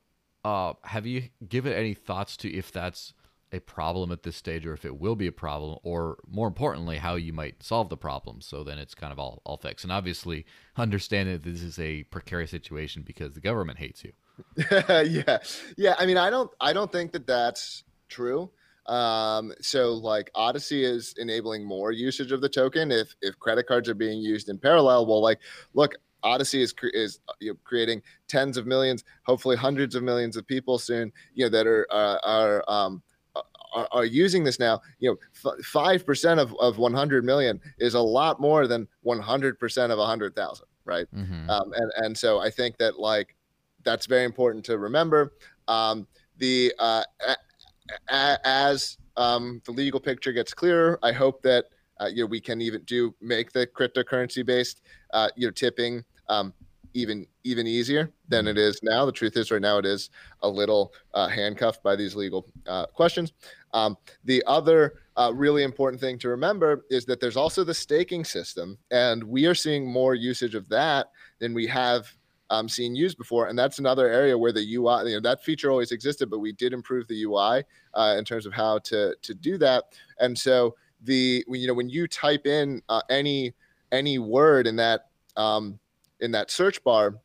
uh, 0.46 0.74
have 0.84 1.06
you 1.06 1.30
given 1.50 1.74
any 1.74 1.94
thoughts 1.94 2.38
to 2.38 2.54
if 2.54 2.72
that's 2.72 3.14
a 3.52 3.60
problem 3.60 4.12
at 4.12 4.24
this 4.24 4.36
stage 4.36 4.66
or 4.66 4.74
if 4.74 4.84
it 4.84 5.00
will 5.00 5.16
be 5.16 5.28
a 5.28 5.32
problem 5.32 5.78
or 5.84 6.18
more 6.28 6.48
importantly 6.48 6.98
how 6.98 7.14
you 7.14 7.32
might 7.32 7.62
solve 7.62 7.88
the 7.88 7.96
problem 7.96 8.42
so 8.42 8.64
then 8.64 8.80
it's 8.80 8.96
kind 8.96 9.14
of 9.14 9.20
all, 9.20 9.42
all 9.46 9.58
fixed? 9.58 9.86
And 9.86 9.92
obviously 9.92 10.46
understand 10.76 11.30
that 11.30 11.44
this 11.44 11.62
is 11.62 11.78
a 11.80 12.04
precarious 12.04 12.50
situation 12.52 13.04
because 13.04 13.34
the 13.34 13.40
government 13.40 13.80
hates 13.80 14.04
you. 14.04 14.12
Yeah. 14.90 15.38
Yeah 15.78 15.96
i 16.00 16.06
mean 16.08 16.18
i 16.18 16.32
don't 16.32 16.50
i 16.60 16.74
don't 16.74 16.92
think 16.92 17.12
that 17.12 17.28
that's 17.28 17.84
true 18.10 18.50
um 18.88 19.54
so 19.62 19.94
like 19.94 20.30
Odysee 20.36 20.84
is 20.84 21.16
enabling 21.18 21.64
more 21.64 21.92
usage 21.92 22.32
of 22.32 22.42
the 22.42 22.50
token 22.50 22.92
if 22.92 23.16
if 23.22 23.40
credit 23.40 23.66
cards 23.66 23.88
are 23.88 23.94
being 23.94 24.20
used 24.20 24.50
in 24.50 24.58
parallel 24.58 25.06
well 25.06 25.22
like 25.22 25.40
look 25.74 25.96
Odysee 26.24 26.62
is 26.62 26.74
is 26.94 27.20
you 27.40 27.52
know, 27.52 27.58
creating 27.64 28.02
tens 28.28 28.58
of 28.58 28.66
millions, 28.66 29.04
hopefully 29.24 29.56
hundreds 29.56 29.96
of 29.96 30.04
millions 30.04 30.38
of 30.38 30.48
people 30.48 30.80
soon, 30.80 31.12
you 31.34 31.46
know, 31.46 31.50
that 31.50 31.68
are 31.68 31.88
uh, 31.92 32.18
are 32.24 32.64
um, 32.68 33.04
are, 33.74 33.88
are, 33.92 34.06
using 34.06 34.44
this 34.44 34.60
now. 34.60 34.82
You 35.00 35.18
know, 35.44 35.56
five 35.64 36.06
percent 36.06 36.40
of 36.40 36.56
of 36.60 36.78
100 36.78 37.24
million 37.26 37.60
is 37.80 37.94
a 37.94 38.00
lot 38.00 38.40
more 38.40 38.68
than 38.68 38.88
100 39.02 39.60
percent 39.60 39.92
of 39.92 40.00
100,000, 40.00 40.66
right? 40.86 41.08
Mm-hmm. 41.14 41.50
Um, 41.50 41.74
and 41.76 41.92
and 41.98 42.18
so 42.18 42.40
I 42.40 42.50
think 42.50 42.78
that 42.78 43.00
like 43.00 43.36
that's 43.84 44.06
very 44.06 44.24
important 44.24 44.66
to 44.66 44.78
remember. 44.78 45.34
Um, 45.68 46.08
the 46.38 46.74
uh, 46.80 47.04
as 48.10 48.98
um, 49.18 49.62
the 49.66 49.72
legal 49.72 50.00
picture 50.00 50.32
gets 50.32 50.54
clearer, 50.54 51.00
I 51.04 51.12
hope 51.12 51.42
that 51.44 51.66
uh, 52.00 52.08
you 52.08 52.24
know 52.24 52.28
we 52.28 52.42
can 52.42 52.62
even 52.62 52.82
do 52.84 53.14
make 53.22 53.52
the 53.52 53.68
cryptocurrency 53.68 54.46
based 54.46 54.82
uh, 55.14 55.30
you 55.36 55.48
know 55.48 55.52
tipping 55.52 56.04
um, 56.30 56.54
even 56.94 57.26
even 57.44 57.68
easier 57.68 58.12
than 58.30 58.48
it 58.48 58.58
is 58.58 58.80
now. 58.84 59.06
The 59.06 59.12
truth 59.12 59.36
is, 59.38 59.52
right 59.52 59.62
now, 59.62 59.78
it 59.78 59.86
is 59.86 60.10
a 60.42 60.50
little 60.50 60.94
uh, 61.14 61.28
handcuffed 61.28 61.84
by 61.84 61.96
these 61.96 62.16
legal 62.16 62.46
uh, 62.68 62.86
questions. 62.88 63.34
Um, 63.74 63.98
the 64.24 64.44
other 64.48 64.96
uh, 65.18 65.32
really 65.34 65.64
important 65.64 66.00
thing 66.00 66.18
to 66.20 66.30
remember 66.30 66.86
is 66.90 67.06
that 67.06 67.20
there's 67.20 67.38
also 67.38 67.64
the 67.64 67.74
staking 67.74 68.24
system, 68.24 68.78
and 68.92 69.24
we 69.24 69.46
are 69.46 69.56
seeing 69.56 69.86
more 69.86 70.16
usage 70.16 70.56
of 70.56 70.70
that 70.70 71.08
than 71.40 71.54
we 71.54 71.68
have 71.68 72.08
um, 72.54 72.70
seen 72.70 72.96
used 72.96 73.18
before. 73.18 73.48
And 73.48 73.58
that's 73.58 73.80
another 73.80 74.08
area 74.08 74.38
where 74.38 74.52
the 74.52 74.76
UI, 74.76 75.10
you 75.10 75.16
know, 75.16 75.20
that 75.22 75.44
feature 75.44 75.72
always 75.72 75.92
existed, 75.92 76.30
but 76.30 76.38
we 76.38 76.52
did 76.52 76.72
improve 76.72 77.08
the 77.08 77.24
UI 77.24 77.64
uh, 77.96 78.16
in 78.18 78.24
terms 78.24 78.46
of 78.46 78.54
how 78.54 78.78
to 78.80 79.16
to 79.22 79.34
do 79.34 79.58
that. 79.58 79.86
And 80.20 80.38
so 80.38 80.76
the 81.02 81.44
you 81.50 81.68
know 81.68 81.74
when 81.74 81.90
you 81.90 82.08
type 82.08 82.46
in 82.46 82.82
uh, 82.90 83.02
any 83.10 83.54
any 83.92 84.20
word 84.20 84.68
in 84.68 84.76
that 84.76 85.08
um, 85.36 85.80
in 86.20 86.32
that 86.32 86.52
search 86.52 86.84
bar, 86.84 87.16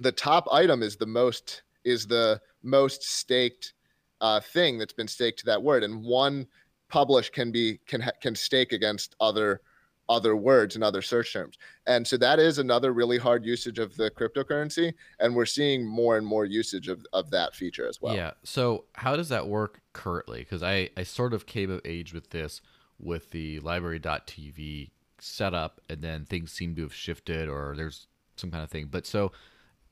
the 0.00 0.12
top 0.12 0.48
item 0.52 0.82
is 0.82 0.96
the 0.96 1.06
most 1.06 1.62
is 1.84 2.06
the 2.06 2.40
most 2.64 3.04
staked 3.04 3.74
uh, 4.20 4.40
thing 4.40 4.78
that's 4.78 4.92
been 4.92 5.08
staked 5.08 5.38
to 5.40 5.46
that 5.46 5.62
word, 5.62 5.84
and 5.84 6.02
one 6.04 6.44
publish 6.88 7.30
can 7.30 7.52
be 7.52 7.78
can 7.86 8.04
can 8.20 8.34
stake 8.34 8.72
against 8.72 9.14
other 9.20 9.60
other 10.08 10.36
words 10.36 10.74
and 10.74 10.84
other 10.84 11.02
search 11.02 11.32
terms. 11.32 11.58
And 11.86 12.06
so 12.06 12.16
that 12.18 12.38
is 12.38 12.58
another 12.58 12.92
really 12.92 13.18
hard 13.18 13.44
usage 13.44 13.78
of 13.78 13.96
the 13.96 14.10
cryptocurrency. 14.10 14.94
And 15.18 15.34
we're 15.34 15.46
seeing 15.46 15.84
more 15.84 16.16
and 16.16 16.26
more 16.26 16.44
usage 16.44 16.88
of, 16.88 17.04
of 17.12 17.30
that 17.30 17.54
feature 17.54 17.88
as 17.88 18.00
well. 18.00 18.14
Yeah. 18.14 18.32
So 18.44 18.84
how 18.94 19.16
does 19.16 19.28
that 19.30 19.48
work 19.48 19.80
currently? 19.92 20.40
Because 20.40 20.62
I, 20.62 20.90
I 20.96 21.02
sort 21.02 21.34
of 21.34 21.46
came 21.46 21.70
of 21.70 21.80
age 21.84 22.12
with 22.12 22.30
this 22.30 22.60
with 22.98 23.30
the 23.30 23.60
LBRY.TV 23.60 24.90
setup, 25.18 25.80
and 25.88 26.02
then 26.02 26.24
things 26.24 26.52
seem 26.52 26.74
to 26.76 26.82
have 26.82 26.94
shifted 26.94 27.48
or 27.48 27.74
there's 27.76 28.06
some 28.36 28.50
kind 28.50 28.62
of 28.62 28.70
thing. 28.70 28.88
But 28.90 29.06
so 29.06 29.32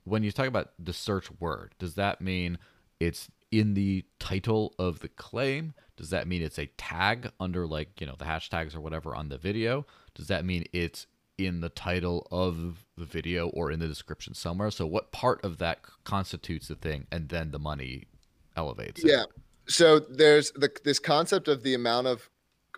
when 0.04 0.22
you 0.22 0.30
talk 0.30 0.46
about 0.46 0.72
the 0.78 0.92
search 0.92 1.28
word, 1.40 1.74
does 1.78 1.94
that 1.94 2.20
mean 2.20 2.58
it's 3.00 3.30
in 3.50 3.74
the 3.74 4.04
title 4.18 4.74
of 4.78 5.00
the 5.00 5.08
claim? 5.08 5.74
Does 5.96 6.10
that 6.10 6.26
mean 6.26 6.42
it's 6.42 6.58
a 6.58 6.66
tag 6.76 7.30
under 7.40 7.66
like, 7.66 8.00
you 8.00 8.06
know, 8.06 8.16
the 8.18 8.24
hashtags 8.24 8.74
or 8.74 8.80
whatever 8.80 9.14
on 9.14 9.28
the 9.28 9.38
video? 9.38 9.86
Does 10.14 10.28
that 10.28 10.44
mean 10.44 10.64
it's 10.72 11.06
in 11.36 11.60
the 11.60 11.68
title 11.68 12.26
of 12.30 12.84
the 12.96 13.04
video 13.04 13.48
or 13.48 13.70
in 13.70 13.80
the 13.80 13.88
description 13.88 14.34
somewhere? 14.34 14.70
So 14.70 14.86
what 14.86 15.12
part 15.12 15.44
of 15.44 15.58
that 15.58 15.80
constitutes 16.04 16.68
the 16.68 16.76
thing 16.76 17.06
and 17.10 17.28
then 17.28 17.50
the 17.50 17.58
money 17.58 18.04
elevates? 18.56 19.02
It? 19.02 19.10
Yeah. 19.10 19.24
So 19.66 19.98
there's 19.98 20.50
the, 20.52 20.70
this 20.84 20.98
concept 20.98 21.48
of 21.48 21.62
the 21.62 21.74
amount 21.74 22.06
of 22.06 22.28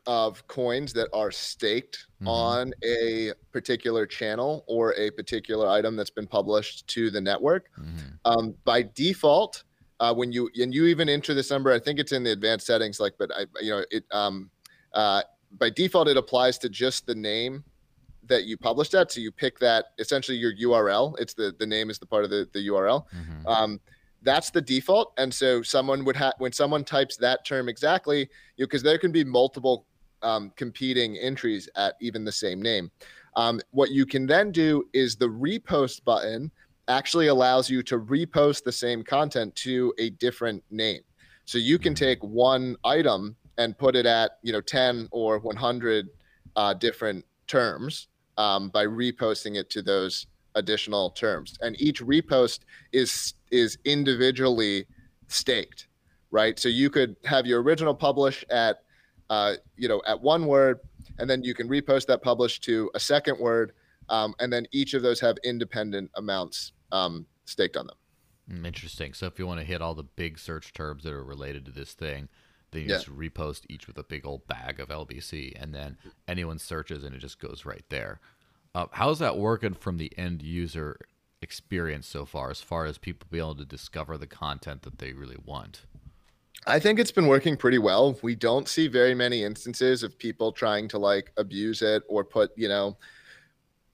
of 0.07 0.47
coins 0.47 0.93
that 0.93 1.09
are 1.12 1.32
staked 1.32 2.07
mm-hmm. 2.16 2.28
on 2.28 2.72
a 2.84 3.32
particular 3.53 4.07
channel 4.07 4.64
or 4.68 4.95
a 4.95 5.11
particular 5.11 5.68
item 5.68 5.97
that's 5.97 6.11
been 6.11 6.28
published 6.28 6.87
to 6.87 7.11
the 7.11 7.20
network. 7.20 7.70
Mm-hmm. 7.76 8.14
Um, 8.24 8.55
by 8.64 8.82
default, 8.95 9.64
uh, 9.99 10.14
when 10.14 10.30
you 10.30 10.49
and 10.57 10.72
you 10.72 10.87
even 10.87 11.09
enter 11.09 11.34
this 11.34 11.51
number, 11.51 11.72
I 11.72 11.80
think 11.80 11.99
it's 11.99 12.12
in 12.12 12.22
the 12.22 12.30
advanced 12.30 12.66
settings. 12.66 13.01
Like, 13.01 13.14
but 13.18 13.30
I, 13.34 13.47
you 13.61 13.70
know, 13.70 13.84
it 13.91 14.05
um, 14.12 14.51
uh, 14.93 15.22
by 15.53 15.70
default 15.70 16.09
it 16.09 16.16
applies 16.16 16.59
to 16.59 16.68
just 16.68 17.07
the 17.07 17.14
name 17.14 17.64
that 18.24 18.44
you 18.44 18.57
published 18.57 18.94
at. 18.94 19.12
So 19.12 19.20
you 19.20 19.30
pick 19.30 19.59
that 19.61 19.86
essentially 19.99 20.36
your 20.36 20.55
URL. 20.55 21.18
It's 21.18 21.34
the 21.34 21.55
the 21.59 21.66
name 21.66 21.90
is 21.90 21.99
the 21.99 22.07
part 22.07 22.24
of 22.24 22.30
the 22.30 22.49
the 22.53 22.68
URL. 22.68 23.05
Mm-hmm. 23.14 23.47
Um, 23.47 23.80
that's 24.22 24.51
the 24.51 24.61
default 24.61 25.12
and 25.18 25.32
so 25.32 25.62
someone 25.62 26.05
would 26.05 26.16
have 26.16 26.34
when 26.38 26.51
someone 26.51 26.82
types 26.82 27.16
that 27.16 27.44
term 27.44 27.68
exactly 27.68 28.28
you 28.57 28.66
because 28.66 28.82
there 28.82 28.99
can 28.99 29.12
be 29.12 29.22
multiple 29.22 29.86
um, 30.22 30.53
competing 30.57 31.16
entries 31.18 31.68
at 31.76 31.94
even 32.01 32.24
the 32.24 32.32
same 32.32 32.61
name. 32.61 32.90
Um, 33.36 33.61
what 33.70 33.90
you 33.90 34.07
can 34.07 34.26
then 34.26 34.51
do 34.51 34.84
is 34.92 35.16
the 35.16 35.28
repost 35.28 36.05
button 36.05 36.51
actually 36.88 37.26
allows 37.26 37.68
you 37.68 37.82
to 37.84 37.99
repost 37.99 38.64
the 38.64 38.72
same 38.72 39.03
content 39.03 39.55
to 39.57 39.92
a 39.99 40.11
different 40.11 40.62
name. 40.70 41.03
So 41.44 41.59
you 41.59 41.78
can 41.78 41.94
take 41.94 42.22
one 42.22 42.76
item 42.84 43.36
and 43.59 43.77
put 43.77 43.97
it 43.97 44.07
at 44.07 44.39
you 44.43 44.53
know 44.53 44.61
10 44.61 45.09
or 45.11 45.39
100 45.39 46.09
uh, 46.57 46.75
different 46.75 47.25
terms 47.47 48.09
um, 48.39 48.69
by 48.69 48.85
reposting 48.85 49.57
it 49.57 49.71
to 49.71 49.83
those 49.83 50.27
additional 50.55 51.11
terms. 51.11 51.59
And 51.61 51.81
each 51.81 52.03
repost 52.03 52.61
is 52.93 53.35
is 53.51 53.79
individually 53.85 54.87
staked, 55.29 55.89
right? 56.31 56.59
So 56.59 56.69
you 56.69 56.91
could 56.91 57.17
have 57.25 57.47
your 57.47 57.63
original 57.63 57.95
publish 57.95 58.45
at 58.51 58.79
uh, 59.31 59.55
you 59.77 59.89
know, 59.89 60.03
at 60.07 60.21
one 60.21 60.47
word, 60.47 60.81
and 61.19 61.29
then 61.29 61.43
you 61.43 61.55
can 61.55 61.69
repost 61.69 62.07
that 62.07 62.23
publish 62.23 62.61
to 62.61 62.91
a 62.95 63.01
second 63.01 63.39
word, 63.39 63.73
um, 64.09 64.35
and 64.39 64.53
then 64.53 64.67
each 64.73 64.95
of 64.95 65.03
those 65.03 65.21
have 65.21 65.37
independent 65.45 66.11
amounts 66.15 66.73
um, 66.93 67.27
staked 67.45 67.77
on 67.77 67.87
them. 67.87 67.97
Mm, 68.51 68.67
interesting. 68.67 69.13
So 69.15 69.27
if 69.27 69.39
you 69.39 69.47
want 69.47 69.61
to 69.61 69.67
hit 69.67 69.83
all 69.83 69.95
the 69.95 70.05
big 70.05 70.39
search 70.39 70.73
terms 70.73 71.03
that 71.03 71.13
are 71.13 71.25
related 71.25 71.65
to 71.67 71.73
this 71.73 71.93
thing, 71.93 72.29
then 72.77 72.85
you 72.85 72.91
yeah. 72.91 72.97
just 72.97 73.16
repost 73.16 73.62
each 73.68 73.87
with 73.87 73.99
a 73.99 74.03
big 74.03 74.27
old 74.27 74.47
bag 74.47 74.79
of 74.81 74.89
LBC, 74.89 75.61
and 75.61 75.74
then 75.74 75.97
anyone 76.29 76.59
searches 76.59 77.03
and 77.03 77.14
it 77.14 77.18
just 77.18 77.39
goes 77.39 77.64
right 77.64 77.85
there. 77.89 78.20
Uh, 78.74 78.87
how's 78.93 79.18
that 79.18 79.39
working 79.39 79.74
from 79.74 79.97
the 79.97 80.12
end 80.18 80.43
user 80.43 80.99
experience 81.41 82.07
so 82.07 82.24
far, 82.27 82.51
as 82.51 82.61
far 82.61 82.85
as 82.85 82.99
people 82.99 83.27
being 83.31 83.43
able 83.43 83.55
to 83.55 83.64
discover 83.64 84.18
the 84.18 84.27
content 84.27 84.83
that 84.83 84.99
they 84.99 85.12
really 85.12 85.39
want? 85.45 85.83
I 86.66 86.81
think 86.81 86.99
it's 86.99 87.12
been 87.12 87.29
working 87.29 87.57
pretty 87.57 87.79
well. 87.79 88.18
We 88.22 88.35
don't 88.35 88.68
see 88.68 88.89
very 88.89 89.14
many 89.14 89.45
instances 89.45 90.03
of 90.03 90.18
people 90.18 90.53
trying 90.53 90.89
to 90.89 90.99
like 90.99 91.33
abuse 91.37 91.81
it 91.81 92.03
or 92.09 92.24
put, 92.24 92.51
you 92.57 92.68
know, 92.68 92.97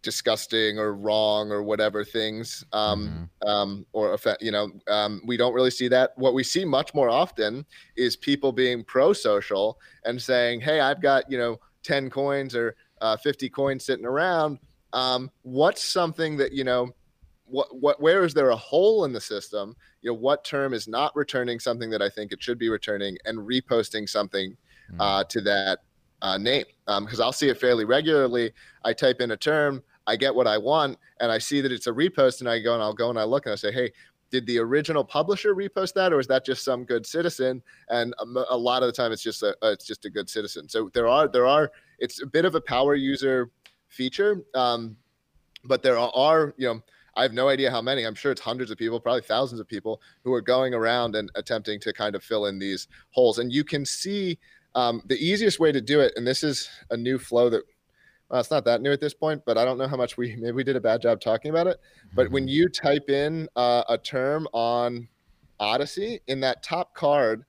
disgusting 0.03 0.79
or 0.79 0.95
wrong 0.95 1.51
or 1.51 1.63
whatever 1.63 2.05
things 2.05 2.65
um, 2.73 3.29
mm-hmm. 3.43 3.49
um, 3.49 3.87
or 3.93 4.19
you 4.41 4.51
know 4.51 4.71
um, 4.89 5.23
we 5.27 5.37
don't 5.37 5.55
really 5.55 5.71
see 5.71 5.89
that. 5.89 6.13
What 6.17 6.35
we 6.35 6.43
see 6.43 6.65
much 6.65 6.93
more 6.95 7.09
often 7.09 7.65
is 7.97 8.17
people 8.17 8.53
being 8.53 8.85
pro-social 8.85 9.79
and 10.05 10.21
saying 10.21 10.61
hey 10.61 10.81
i've 10.81 11.01
got 11.01 11.31
you 11.31 11.39
know 11.39 11.59
10 11.83 12.11
coins 12.11 12.55
or 12.55 12.77
uh, 13.01 13.17
50 13.17 13.49
coins 13.51 13.85
sitting 13.85 14.07
around. 14.07 14.59
Um, 14.93 15.31
what's 15.43 15.85
something 15.85 16.37
that 16.37 16.53
you 16.53 16.65
know 16.65 16.91
what 17.47 17.69
what 17.81 18.01
where 18.01 18.25
is 18.25 18.35
there 18.35 18.51
a 18.51 18.57
hole 18.57 19.05
in 19.05 19.13
the 19.13 19.21
system? 19.21 19.75
You 20.01 20.11
know 20.11 20.19
what 20.19 20.45
term 20.45 20.75
is 20.75 20.87
not 20.87 21.15
returning 21.17 21.59
something 21.59 21.91
that 21.91 22.03
i 22.03 22.09
think 22.09 22.33
it 22.33 22.43
should 22.43 22.59
be 22.59 22.69
returning 22.69 23.17
and 23.25 23.39
reposting 23.39 24.09
something 24.09 24.57
mm. 24.93 24.97
uh, 25.01 25.25
to 25.25 25.41
that 25.43 25.81
uh, 26.21 26.39
name? 26.39 26.65
Because 26.87 27.21
um, 27.21 27.25
i'll 27.25 27.33
see 27.33 27.49
it 27.49 27.59
fairly 27.59 27.85
regularly. 27.85 28.53
I 28.85 28.93
type 28.93 29.21
in 29.21 29.31
a 29.33 29.37
term 29.37 29.83
i 30.07 30.17
get 30.17 30.35
what 30.35 30.47
i 30.47 30.59
want 30.59 30.99
and 31.21 31.31
i 31.31 31.39
see 31.39 31.61
that 31.61 31.73
it's 31.73 31.87
a 31.87 31.93
repost 31.93 32.41
and 32.41 32.49
i 32.49 32.59
go 32.59 32.75
and 32.75 32.83
i'll 32.83 32.93
go 32.95 33.11
and 33.11 33.19
i 33.19 33.25
look 33.25 33.47
and 33.47 33.53
i 33.53 33.57
say 33.57 33.73
hey 33.73 33.91
did 34.31 34.47
the 34.47 34.59
original 34.59 35.05
publisher 35.05 35.55
repost 35.55 35.93
that 35.93 36.13
or 36.13 36.19
is 36.19 36.27
that 36.27 36.45
just 36.45 36.65
some 36.65 36.85
good 36.85 37.07
citizen 37.07 37.63
and 37.91 38.15
a, 38.19 38.45
a 38.51 38.57
lot 38.57 38.83
of 38.83 38.87
the 38.87 38.93
time 38.93 39.13
it's 39.13 39.23
just 39.23 39.43
a 39.43 39.55
it's 39.63 39.87
just 39.87 40.05
a 40.05 40.11
good 40.11 40.29
citizen 40.29 40.69
so 40.69 40.91
there 40.95 41.07
are 41.07 41.29
there 41.29 41.47
are 41.47 41.71
it's 41.99 42.23
a 42.23 42.27
bit 42.27 42.45
of 42.45 42.55
a 42.55 42.61
power 42.61 42.95
user 42.95 43.51
feature 43.89 44.43
um, 44.55 44.97
but 45.65 45.83
there 45.83 45.99
are, 45.99 46.11
are 46.15 46.55
you 46.57 46.67
know 46.67 46.83
I 47.15 47.23
have 47.23 47.33
no 47.33 47.49
idea 47.49 47.71
how 47.71 47.83
many. 47.83 48.05
I'm 48.05 48.15
sure 48.15 48.33
it's 48.33 48.41
hundreds 48.41 48.71
of 48.71 48.79
people, 48.79 48.99
probably 48.99 49.23
thousands 49.23 49.61
of 49.61 49.69
people 49.69 50.01
who 50.25 50.33
are 50.33 50.41
going 50.41 50.73
around 50.73 51.15
and 51.15 51.31
attempting 51.35 51.79
to 51.81 51.93
kind 51.93 52.15
of 52.15 52.25
fill 52.25 52.47
in 52.47 52.59
these 52.59 52.89
holes. 53.11 53.39
And 53.39 53.53
you 53.53 53.65
can 53.65 53.85
see 53.85 54.39
um, 54.75 55.03
the 55.07 55.17
easiest 55.17 55.61
way 55.61 55.73
to 55.73 55.81
do 55.81 56.01
it, 56.01 56.15
and 56.17 56.27
this 56.27 56.43
is 56.43 56.71
a 56.91 56.97
new 56.97 57.19
flow 57.19 57.51
that 57.51 57.65
well, 58.33 58.41
it's 58.41 58.51
not 58.51 58.65
that 58.65 58.81
new 58.81 58.91
at 58.91 58.99
this 58.99 59.13
point, 59.13 59.43
but 59.45 59.59
I 59.59 59.65
don't 59.67 59.77
know 59.77 59.87
how 59.87 59.99
much 59.99 60.17
we 60.17 60.35
maybe 60.41 60.53
we 60.53 60.65
did 60.65 60.75
a 60.75 60.81
bad 60.81 61.03
job 61.03 61.21
talking 61.21 61.51
about 61.51 61.67
it. 61.67 61.79
But 62.15 62.31
when 62.31 62.45
mm-hmm. 62.45 62.49
you 62.49 62.69
type 62.71 63.11
in 63.11 63.47
uh, 63.55 63.85
a 63.91 63.99
term 63.99 64.49
on 64.53 65.07
Odysee 65.61 66.19
in 66.27 66.41
that 66.41 66.63
top 66.63 66.95
card, 66.95 67.45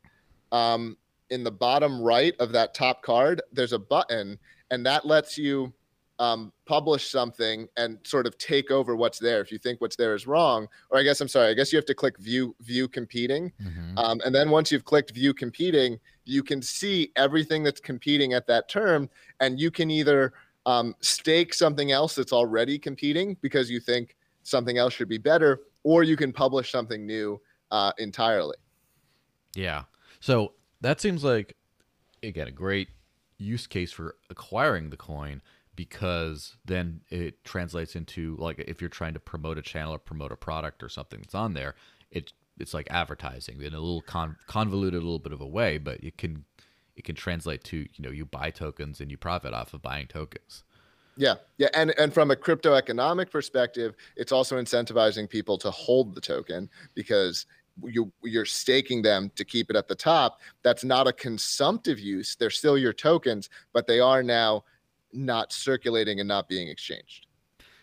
um, 0.51 0.97
in 1.29 1.43
the 1.43 1.51
bottom 1.51 2.01
right 2.01 2.35
of 2.39 2.51
that 2.51 2.73
top 2.73 3.01
card, 3.01 3.41
there's 3.53 3.71
a 3.71 3.79
button, 3.79 4.37
and 4.71 4.85
that 4.85 5.05
lets 5.05 5.37
you 5.37 5.73
um, 6.19 6.51
publish 6.65 7.09
something 7.09 7.67
and 7.77 7.97
sort 8.03 8.27
of 8.27 8.37
take 8.37 8.69
over 8.69 8.95
what's 8.95 9.17
there 9.17 9.41
if 9.41 9.51
you 9.51 9.57
think 9.57 9.81
what's 9.81 9.95
there 9.95 10.13
is 10.13 10.27
wrong 10.27 10.67
or 10.91 10.99
i 10.99 11.03
guess 11.03 11.19
i'm 11.19 11.27
sorry 11.27 11.49
i 11.49 11.53
guess 11.53 11.73
you 11.73 11.77
have 11.77 11.85
to 11.85 11.95
click 11.95 12.17
view 12.19 12.55
view 12.61 12.87
competing 12.87 13.51
mm-hmm. 13.61 13.97
um, 13.97 14.21
and 14.23 14.33
then 14.33 14.51
once 14.51 14.71
you've 14.71 14.85
clicked 14.85 15.11
view 15.11 15.33
competing 15.33 15.99
you 16.23 16.43
can 16.43 16.61
see 16.61 17.11
everything 17.15 17.63
that's 17.63 17.81
competing 17.81 18.33
at 18.33 18.45
that 18.45 18.69
term 18.69 19.09
and 19.39 19.59
you 19.59 19.71
can 19.71 19.89
either 19.89 20.33
um, 20.65 20.95
stake 21.01 21.53
something 21.53 21.91
else 21.91 22.15
that's 22.15 22.33
already 22.33 22.79
competing 22.79 23.37
because 23.41 23.69
you 23.69 23.79
think 23.79 24.15
something 24.43 24.77
else 24.77 24.93
should 24.93 25.09
be 25.09 25.17
better 25.17 25.61
or 25.83 26.03
you 26.03 26.15
can 26.15 26.31
publish 26.31 26.71
something 26.71 27.05
new 27.05 27.39
uh, 27.71 27.91
entirely. 27.97 28.57
Yeah. 29.55 29.83
So 30.19 30.53
that 30.81 31.01
seems 31.01 31.23
like 31.23 31.55
again 32.21 32.47
a 32.47 32.51
great 32.51 32.89
use 33.37 33.67
case 33.67 33.91
for 33.91 34.15
acquiring 34.29 34.89
the 34.89 34.97
coin 34.97 35.41
because 35.75 36.55
then 36.65 37.01
it 37.09 37.43
translates 37.43 37.95
into 37.95 38.35
like 38.39 38.59
if 38.59 38.79
you're 38.79 38.89
trying 38.89 39.13
to 39.13 39.19
promote 39.19 39.57
a 39.57 39.61
channel 39.61 39.93
or 39.93 39.99
promote 39.99 40.31
a 40.31 40.35
product 40.35 40.83
or 40.83 40.89
something 40.89 41.19
that's 41.19 41.35
on 41.35 41.53
there, 41.53 41.75
it 42.11 42.31
it's 42.59 42.73
like 42.73 42.87
advertising 42.91 43.61
in 43.61 43.73
a 43.73 43.79
little 43.79 44.01
con- 44.01 44.37
convoluted, 44.45 45.01
a 45.01 45.03
little 45.03 45.19
bit 45.19 45.33
of 45.33 45.41
a 45.41 45.47
way, 45.47 45.77
but 45.77 46.03
it 46.03 46.17
can 46.17 46.45
it 46.95 47.03
can 47.03 47.15
translate 47.15 47.63
to 47.65 47.77
you 47.77 47.99
know 47.99 48.11
you 48.11 48.25
buy 48.25 48.49
tokens 48.49 49.01
and 49.01 49.09
you 49.09 49.17
profit 49.17 49.53
off 49.53 49.73
of 49.73 49.81
buying 49.81 50.07
tokens. 50.07 50.63
Yeah, 51.15 51.35
yeah, 51.57 51.69
and 51.73 51.93
and 51.97 52.13
from 52.13 52.31
a 52.31 52.35
crypto 52.35 52.73
economic 52.73 53.29
perspective, 53.31 53.95
it's 54.15 54.31
also 54.31 54.59
incentivizing 54.59 55.29
people 55.29 55.57
to 55.59 55.69
hold 55.69 56.15
the 56.15 56.21
token 56.21 56.69
because 56.95 57.45
you 57.83 58.11
you're 58.23 58.45
staking 58.45 59.01
them 59.01 59.31
to 59.35 59.45
keep 59.45 59.69
it 59.69 59.75
at 59.75 59.87
the 59.87 59.95
top. 59.95 60.39
That's 60.63 60.83
not 60.83 61.07
a 61.07 61.13
consumptive 61.13 61.99
use; 61.99 62.35
they're 62.35 62.49
still 62.49 62.77
your 62.77 62.93
tokens, 62.93 63.49
but 63.73 63.85
they 63.85 63.99
are 63.99 64.23
now 64.23 64.63
not 65.11 65.53
circulating 65.53 66.19
and 66.19 66.27
not 66.27 66.49
being 66.49 66.67
exchanged. 66.67 67.27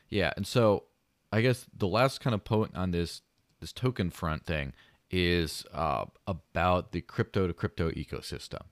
Yeah, 0.08 0.32
and 0.36 0.46
so 0.46 0.84
I 1.32 1.40
guess 1.40 1.66
the 1.76 1.86
last 1.86 2.20
kind 2.20 2.34
of 2.34 2.44
point 2.44 2.76
on 2.76 2.90
this 2.90 3.22
this 3.60 3.72
token 3.72 4.10
front 4.10 4.44
thing 4.44 4.72
is 5.10 5.64
uh, 5.72 6.06
about 6.26 6.92
the 6.92 7.00
crypto 7.00 7.46
to 7.46 7.52
crypto 7.52 7.90
ecosystem. 7.90 8.62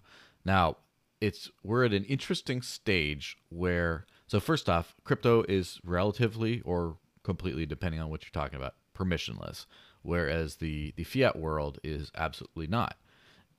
Now, 0.48 0.78
it's 1.20 1.50
we're 1.62 1.84
at 1.84 1.92
an 1.92 2.04
interesting 2.04 2.62
stage 2.62 3.36
where 3.50 4.06
so 4.26 4.40
first 4.40 4.70
off, 4.70 4.94
crypto 5.04 5.44
is 5.46 5.78
relatively 5.84 6.62
or 6.62 6.96
completely 7.22 7.66
depending 7.66 8.00
on 8.00 8.08
what 8.08 8.22
you're 8.22 8.42
talking 8.42 8.56
about 8.56 8.74
permissionless, 8.96 9.66
whereas 10.00 10.56
the 10.56 10.94
the 10.96 11.04
fiat 11.04 11.36
world 11.36 11.78
is 11.84 12.10
absolutely 12.16 12.66
not. 12.66 12.96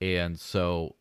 And 0.01 0.39
so 0.39 0.95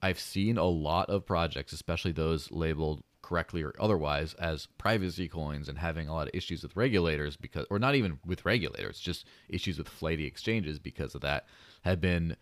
I've 0.00 0.20
seen 0.20 0.58
a 0.58 0.64
lot 0.64 1.10
of 1.10 1.26
projects, 1.26 1.72
especially 1.72 2.12
those 2.12 2.52
labeled 2.52 3.02
correctly 3.20 3.64
or 3.64 3.74
otherwise 3.80 4.34
as 4.34 4.66
privacy 4.78 5.26
coins 5.26 5.68
and 5.68 5.78
having 5.78 6.06
a 6.06 6.14
lot 6.14 6.28
of 6.28 6.34
issues 6.34 6.62
with 6.62 6.76
regulators 6.76 7.36
because 7.36 7.66
or 7.68 7.80
not 7.80 7.96
even 7.96 8.20
with 8.24 8.44
regulators 8.44 9.00
just 9.00 9.26
issues 9.48 9.78
with 9.78 9.88
flighty 9.88 10.24
exchanges 10.24 10.78
because 10.78 11.16
of 11.16 11.20
that 11.20 11.46
have 11.82 12.00
been 12.00 12.36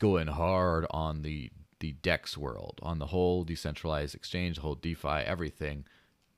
going 0.00 0.26
hard 0.26 0.84
on 0.90 1.22
the 1.22 1.50
the 1.80 1.92
dex 1.92 2.36
world 2.36 2.78
on 2.82 2.98
the 2.98 3.06
whole 3.06 3.44
decentralized 3.44 4.14
exchange 4.14 4.56
the 4.56 4.62
whole 4.62 4.74
defi 4.74 5.08
everything 5.08 5.84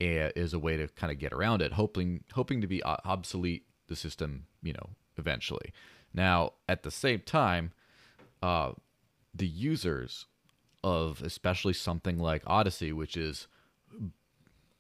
is 0.01 0.53
a 0.53 0.59
way 0.59 0.77
to 0.77 0.89
kind 0.89 1.13
of 1.13 1.19
get 1.19 1.33
around 1.33 1.63
it 1.63 1.75
hoping 1.75 2.25
hoping 2.33 2.61
to 2.61 2.67
be 2.67 2.83
obsolete 2.85 3.67
the 3.89 3.97
system 3.97 4.47
you 4.63 4.73
know 4.73 4.91
eventually. 5.19 5.73
Now 6.15 6.55
at 6.69 6.83
the 6.83 6.91
same 6.91 7.21
time 7.21 7.73
uh, 8.43 8.73
the 9.35 9.47
users 9.47 10.27
of 10.83 11.23
especially 11.23 11.73
something 11.73 12.19
like 12.19 12.43
Odysee, 12.47 12.93
which 12.93 13.17
is 13.17 13.47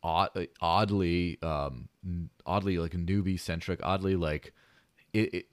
odd, 0.02 0.30
oddly, 0.60 1.38
um, 1.42 1.88
oddly 2.44 2.78
like 2.78 2.92
newbie 2.92 3.38
centric, 3.38 3.80
oddly 3.82 4.16
like 4.16 4.52
it, 5.12 5.34
it, 5.34 5.46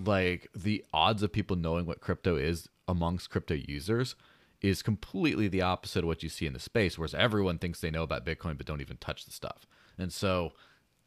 like 0.00 0.48
the 0.54 0.84
odds 0.92 1.22
of 1.22 1.32
people 1.32 1.56
knowing 1.56 1.86
what 1.86 2.00
crypto 2.00 2.36
is 2.36 2.68
amongst 2.86 3.30
crypto 3.30 3.54
users 3.54 4.14
is 4.60 4.82
completely 4.82 5.48
the 5.48 5.62
opposite 5.62 6.00
of 6.00 6.06
what 6.06 6.22
you 6.22 6.28
see 6.28 6.46
in 6.46 6.52
the 6.52 6.58
space, 6.58 6.98
whereas 6.98 7.14
everyone 7.14 7.58
thinks 7.58 7.80
they 7.80 7.90
know 7.90 8.02
about 8.02 8.26
Bitcoin 8.26 8.56
but 8.56 8.66
don't 8.66 8.80
even 8.80 8.96
touch 8.96 9.24
the 9.24 9.30
stuff. 9.30 9.66
And 9.96 10.12
so, 10.12 10.52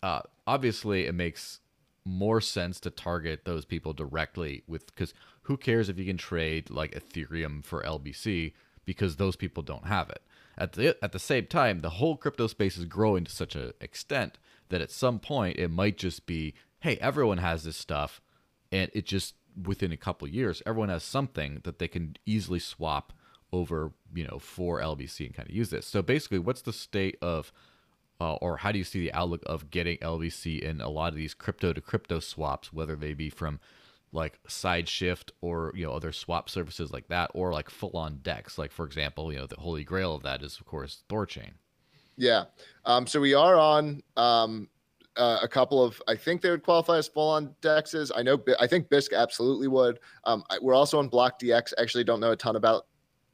uh, 0.02 0.22
obviously, 0.48 1.06
it 1.06 1.14
makes 1.14 1.60
more 2.06 2.42
sense 2.42 2.80
to 2.80 2.90
target 2.90 3.46
those 3.46 3.66
people 3.66 3.94
directly 3.94 4.64
with 4.68 4.88
because 4.88 5.14
who 5.44 5.58
cares 5.58 5.90
if 5.90 6.00
you 6.00 6.06
can 6.06 6.18
trade 6.18 6.70
like 6.70 6.94
Ethereum 6.94 7.64
for 7.64 7.84
LBC 7.84 8.54
because 8.86 9.18
those 9.18 9.36
people 9.36 9.62
don't 9.62 9.86
have 9.86 10.10
it. 10.10 10.22
At 10.58 10.74
the 10.74 10.98
at 11.04 11.12
the 11.12 11.20
same 11.20 11.46
time, 11.46 11.80
the 11.80 11.92
whole 11.92 12.18
crypto 12.18 12.48
space 12.48 12.78
is 12.78 12.86
growing 12.86 13.26
to 13.26 13.32
such 13.32 13.56
an 13.56 13.74
extent 13.80 14.38
that 14.70 14.82
at 14.82 14.92
some 14.92 15.20
point 15.20 15.58
it 15.58 15.70
might 15.70 15.98
just 15.98 16.26
be, 16.26 16.54
hey, 16.80 16.98
everyone 16.98 17.38
has 17.38 17.64
this 17.64 17.78
stuff, 17.78 18.22
and 18.72 18.90
it 18.94 19.06
just 19.06 19.36
within 19.66 19.92
a 19.92 19.98
couple 19.98 20.28
years, 20.28 20.62
everyone 20.66 20.90
has 20.90 21.04
something 21.04 21.62
that 21.64 21.80
they 21.80 21.88
can 21.88 22.16
easily 22.26 22.60
swap 22.60 23.14
over, 23.52 23.92
you 24.14 24.26
know, 24.26 24.40
for 24.40 24.80
LBC 24.80 25.26
and 25.26 25.36
kind 25.36 25.50
of 25.50 25.56
use 25.56 25.70
this. 25.70 25.86
So 25.86 26.02
basically, 26.02 26.40
what's 26.40 26.62
the 26.62 26.74
state 26.74 27.18
of 27.22 27.52
uh, 28.20 28.36
or 28.36 28.58
how 28.58 28.72
do 28.72 28.78
you 28.78 28.84
see 28.84 29.00
the 29.00 29.14
outlook 29.14 29.42
of 29.48 29.72
getting 29.72 29.98
LBC 29.98 30.62
in 30.62 30.80
a 30.80 30.90
lot 30.90 31.10
of 31.10 31.16
these 31.16 31.34
crypto 31.34 31.74
to 31.74 31.82
crypto 31.82 32.20
swaps, 32.20 32.72
whether 32.72 32.96
they 32.96 33.14
be 33.14 33.30
from 33.30 33.60
like 34.14 34.40
side 34.48 34.88
shift 34.88 35.32
or 35.42 35.72
you 35.76 35.86
know 35.86 35.94
other 35.94 36.12
swap 36.12 36.50
services 36.50 36.92
like 36.92 37.08
that 37.08 37.32
or 37.34 37.52
like 37.52 37.70
full 37.70 37.98
on 37.98 38.20
dex? 38.22 38.58
Like 38.58 38.72
for 38.72 38.86
example 38.86 39.34
you 39.34 39.40
know 39.40 39.48
the 39.48 39.60
holy 39.60 39.84
grail 39.84 40.16
of 40.16 40.24
that 40.24 40.44
is 40.44 40.60
of 40.60 40.66
course 40.66 41.04
THORChain. 41.10 41.54
Yeah. 42.16 42.46
Um, 42.86 43.08
so 43.08 43.20
we 43.20 43.34
are 43.34 43.58
on 43.58 44.04
um, 44.16 44.70
uh, 45.18 45.40
a 45.42 45.48
couple 45.48 45.84
of 45.84 46.02
i 46.08 46.16
think 46.16 46.42
they 46.42 46.50
would 46.50 46.64
qualify 46.64 46.98
as 46.98 47.08
full 47.08 47.30
on 47.30 47.54
dexes 47.62 48.12
i 48.16 48.22
know 48.22 48.42
i 48.60 48.68
think 48.68 48.90
bisq 48.90 49.14
absolutely 49.16 49.68
would 49.68 50.00
um, 50.26 50.44
I, 50.50 50.58
we're 50.62 50.74
also 50.74 51.00
on 51.00 51.08
block 51.08 51.40
dx 51.40 51.74
actually 51.78 52.04
don't 52.04 52.20
know 52.20 52.32
a 52.32 52.36
ton 52.36 52.56
about 52.56 52.88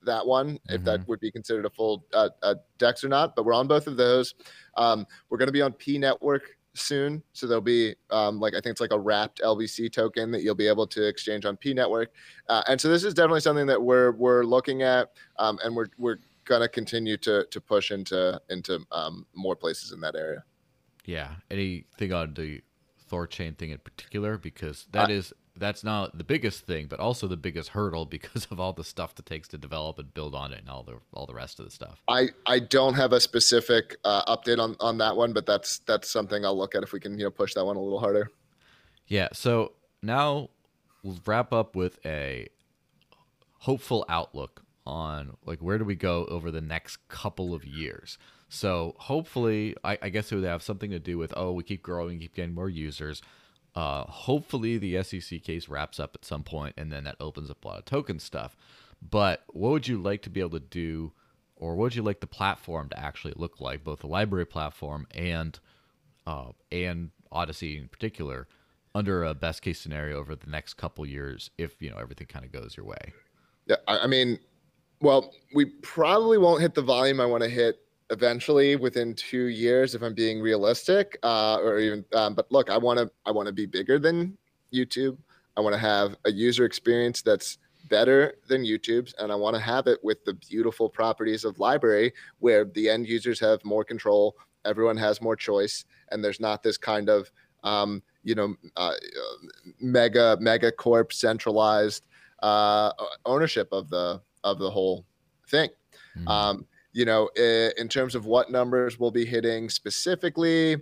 that 0.04 0.26
one 0.26 0.54
mm-hmm. 0.54 0.76
if 0.76 0.84
that 0.84 1.02
mm-hmm. 1.02 1.10
would 1.10 1.20
be 1.20 1.32
considered 1.32 1.66
a 1.66 1.70
full 1.70 2.06
uh, 2.14 2.30
a 2.44 2.56
dex 2.78 3.04
or 3.04 3.10
not 3.10 3.36
but 3.36 3.46
we're 3.46 3.54
on 3.54 3.68
both 3.68 3.88
of 3.88 3.98
those 3.98 4.36
um, 4.78 5.06
we're 5.30 5.38
going 5.38 5.48
to 5.48 5.54
be 5.54 5.62
on 5.62 5.74
p 5.74 5.98
network 5.98 6.58
soon. 6.80 7.24
So 7.34 7.48
there'll 7.48 7.62
be 7.62 7.96
um, 8.10 8.40
like 8.40 8.54
I 8.54 8.58
think 8.58 8.68
it's 8.68 8.82
like 8.82 8.94
a 8.94 9.00
wrapped 9.00 9.42
LBC 9.42 9.92
token 9.92 10.32
that 10.32 10.44
you'll 10.44 10.56
be 10.56 10.68
able 10.68 10.88
to 10.88 11.08
exchange 11.08 11.46
on 11.46 11.58
P 11.58 11.74
Network. 11.74 12.12
Uh, 12.48 12.64
and 12.68 12.80
so 12.80 12.90
this 12.90 13.04
is 13.04 13.14
definitely 13.14 13.42
something 13.42 13.68
that 13.68 13.82
we're 13.82 14.12
we're 14.12 14.44
looking 14.44 14.84
at, 14.84 15.12
um, 15.40 15.60
and 15.64 15.76
we're 15.76 15.88
we're 15.98 16.20
gonna 16.46 16.68
continue 16.68 17.18
to 17.18 17.46
to 17.50 17.62
push 17.62 17.92
into 17.92 18.40
into 18.50 18.86
um, 18.92 19.26
more 19.36 19.56
places 19.56 19.92
in 19.92 20.00
that 20.02 20.16
area. 20.16 20.44
Yeah. 21.08 21.36
Anything 21.50 22.14
on 22.14 22.36
the 22.36 22.62
THORChain 23.10 23.58
thing 23.58 23.72
in 23.72 23.80
particular 23.80 24.38
because 24.38 24.86
that 24.92 25.10
uh, 25.10 25.14
is 25.14 25.34
that's 25.56 25.84
not 25.84 26.16
the 26.18 26.24
biggest 26.24 26.68
thing, 26.68 26.86
but 26.88 27.00
also 27.00 27.28
the 27.28 27.38
biggest 27.38 27.70
hurdle 27.70 28.06
because 28.18 28.46
of 28.52 28.60
all 28.60 28.74
the 28.74 28.84
stuff 28.84 29.16
that 29.16 29.26
takes 29.26 29.48
to 29.48 29.58
develop 29.58 29.98
and 29.98 30.14
build 30.14 30.36
on 30.36 30.54
it 30.54 30.60
and 30.60 30.70
all 30.70 30.84
the 30.84 31.00
all 31.14 31.26
the 31.26 31.34
rest 31.34 31.60
of 31.60 31.66
the 31.66 31.72
stuff. 31.72 32.04
I 32.08 32.30
I 32.46 32.60
don't 32.60 32.94
have 32.94 33.14
a 33.14 33.20
specific 33.20 33.96
uh, 34.04 34.36
update 34.36 34.60
on 34.60 34.76
on 34.80 35.00
that 35.00 35.18
one, 35.18 35.34
but 35.34 35.48
that's 35.48 35.80
that's 35.80 36.12
something 36.12 36.46
I'll 36.46 36.58
look 36.58 36.76
at 36.76 36.84
if 36.84 36.92
we 36.92 37.00
can 37.00 37.18
you 37.18 37.26
know 37.26 37.32
push 37.32 37.56
that 37.56 37.66
one 37.66 37.78
a 37.78 37.82
little 37.82 38.00
harder. 38.00 38.30
Yeah. 39.08 39.30
So 39.32 39.72
now 40.04 40.50
we'll 41.02 41.20
wrap 41.26 41.54
up 41.54 41.76
with 41.76 42.06
a 42.06 42.50
hopeful 43.60 44.06
outlook 44.10 44.64
on 44.86 45.38
like 45.46 45.60
where 45.60 45.78
do 45.78 45.86
we 45.86 45.96
go 45.96 46.26
over 46.26 46.52
the 46.52 46.62
next 46.62 47.08
couple 47.08 47.54
of 47.54 47.66
years. 47.66 48.18
So 48.50 48.96
hopefully, 48.98 49.76
I, 49.84 49.98
I 50.02 50.10
guess 50.10 50.32
it 50.32 50.36
would 50.36 50.44
have 50.46 50.64
something 50.64 50.92
to 50.92 51.00
do 51.00 51.18
with 51.18 51.34
oh 51.36 51.52
we 51.52 51.64
keep 51.64 51.84
growing, 51.84 52.20
keep 52.20 52.36
getting 52.36 52.54
more 52.54 52.70
users 52.70 53.22
uh, 53.78 54.06
hopefully, 54.06 54.80
the 54.80 55.04
SEC 55.04 55.44
case 55.44 55.70
wraps 55.70 56.00
up 56.00 56.16
at 56.16 56.26
some 56.26 56.42
point, 56.42 56.74
and 56.78 56.92
then 56.92 57.04
that 57.04 57.16
opens 57.20 57.52
up 57.52 57.64
a 57.64 57.68
lot 57.68 57.78
of 57.78 57.86
token 57.86 58.18
stuff. 58.18 58.58
But 59.08 59.44
what 59.50 59.70
would 59.70 59.88
you 59.88 60.02
like 60.02 60.24
to 60.24 60.32
be 60.32 60.40
able 60.40 60.60
to 60.60 60.66
do, 60.66 61.14
or 61.56 61.76
what 61.76 61.84
would 61.84 61.96
you 61.96 62.02
like 62.02 62.20
the 62.20 62.26
platform 62.26 62.90
to 62.90 63.00
actually 63.00 63.36
look 63.38 63.62
like, 63.62 63.84
both 63.84 64.00
the 64.00 64.08
LBRY 64.08 64.50
platform 64.50 65.06
and 65.14 65.60
uh, 66.26 66.54
and 66.72 67.12
Odysee 67.32 67.78
in 67.78 67.88
particular, 67.88 68.48
under 68.96 69.24
a 69.24 69.36
best 69.36 69.62
case 69.62 69.80
scenario 69.80 70.18
over 70.18 70.36
the 70.36 70.50
next 70.50 70.74
couple 70.74 71.06
years, 71.06 71.52
if 71.60 71.80
you 71.80 71.92
know 71.92 71.98
everything 71.98 72.26
kind 72.26 72.46
of 72.46 72.52
goes 72.52 72.76
your 72.76 72.86
way? 72.88 73.14
Yeah, 73.68 73.76
I 73.88 74.08
mean, 74.08 74.40
well, 75.02 75.36
we 75.54 75.66
probably 75.66 76.40
won't 76.40 76.62
hit 76.62 76.74
the 76.74 76.82
volume 76.82 77.22
I 77.22 77.28
want 77.28 77.44
to 77.44 77.50
hit 77.50 77.78
eventually 78.10 78.76
within 78.76 79.14
two 79.14 79.46
years 79.46 79.96
if 79.96 80.02
i'm 80.02 80.14
being 80.14 80.40
realistic 80.40 81.18
uh, 81.24 81.58
or 81.58 81.80
even 81.80 82.06
um, 82.14 82.34
but 82.34 82.50
look 82.52 82.70
i 82.70 82.78
want 82.78 82.98
to 82.98 83.10
i 83.26 83.32
want 83.32 83.48
to 83.48 83.54
be 83.54 83.66
bigger 83.66 84.00
than 84.00 84.38
youtube 84.74 85.18
i 85.56 85.62
want 85.62 85.74
to 85.74 85.80
have 85.80 86.16
a 86.26 86.32
user 86.32 86.66
experience 86.66 87.22
that's 87.22 87.58
better 87.90 88.36
than 88.48 88.64
youtube's 88.64 89.14
and 89.20 89.32
i 89.32 89.36
want 89.36 89.56
to 89.56 89.62
have 89.62 89.88
it 89.88 90.02
with 90.04 90.24
the 90.26 90.34
beautiful 90.34 90.90
properties 90.90 91.46
of 91.46 91.56
LBRY 91.56 92.12
where 92.40 92.66
the 92.66 92.90
end 92.90 93.08
users 93.08 93.40
have 93.40 93.64
more 93.64 93.84
control 93.84 94.36
everyone 94.66 94.98
has 94.98 95.22
more 95.22 95.36
choice 95.36 95.86
and 96.12 96.24
there's 96.24 96.40
not 96.40 96.64
this 96.64 96.78
kind 96.78 97.10
of 97.10 97.32
um, 97.64 98.02
you 98.24 98.36
know 98.36 98.56
uh, 98.76 98.94
mega 99.80 100.38
mega 100.40 100.72
corp 100.72 101.14
centralized 101.14 102.06
uh, 102.44 102.92
ownership 103.26 103.70
of 103.72 103.90
the 103.90 104.22
of 104.44 104.60
the 104.60 104.70
whole 104.70 105.06
thing. 105.48 105.70
Mm-hmm. 106.18 106.28
Um, 106.28 106.66
you 106.98 107.06
know, 107.06 107.30
in 107.38 107.88
terms 107.88 108.16
of 108.16 108.26
what 108.26 108.50
numbers 108.50 109.00
we'll 109.00 109.12
be 109.12 109.24
hitting 109.24 109.70
specifically, 109.70 110.78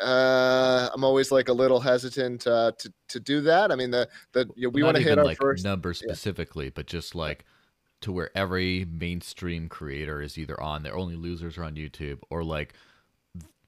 uh, 0.00 0.88
I'm 0.94 1.02
always 1.02 1.32
like 1.32 1.48
a 1.48 1.52
little 1.52 1.80
hesitant 1.80 2.46
uh, 2.46 2.70
to 2.78 2.92
to 3.08 3.18
do 3.18 3.40
that. 3.40 3.72
I 3.72 3.74
mean, 3.74 3.90
the 3.90 4.08
the 4.30 4.48
you 4.54 4.68
know, 4.68 4.70
we 4.70 4.84
want 4.84 4.96
to 4.96 5.02
hit 5.02 5.18
our 5.18 5.24
like 5.24 5.38
first 5.38 5.64
number 5.64 5.92
specifically, 5.92 6.66
yeah. 6.66 6.72
but 6.76 6.86
just 6.86 7.16
like 7.16 7.44
to 8.02 8.12
where 8.12 8.30
every 8.36 8.86
mainstream 8.88 9.68
creator 9.68 10.22
is 10.22 10.38
either 10.38 10.58
on. 10.62 10.84
Their 10.84 10.96
only 10.96 11.16
losers 11.16 11.58
are 11.58 11.64
on 11.64 11.74
YouTube, 11.74 12.20
or 12.30 12.44
like 12.44 12.74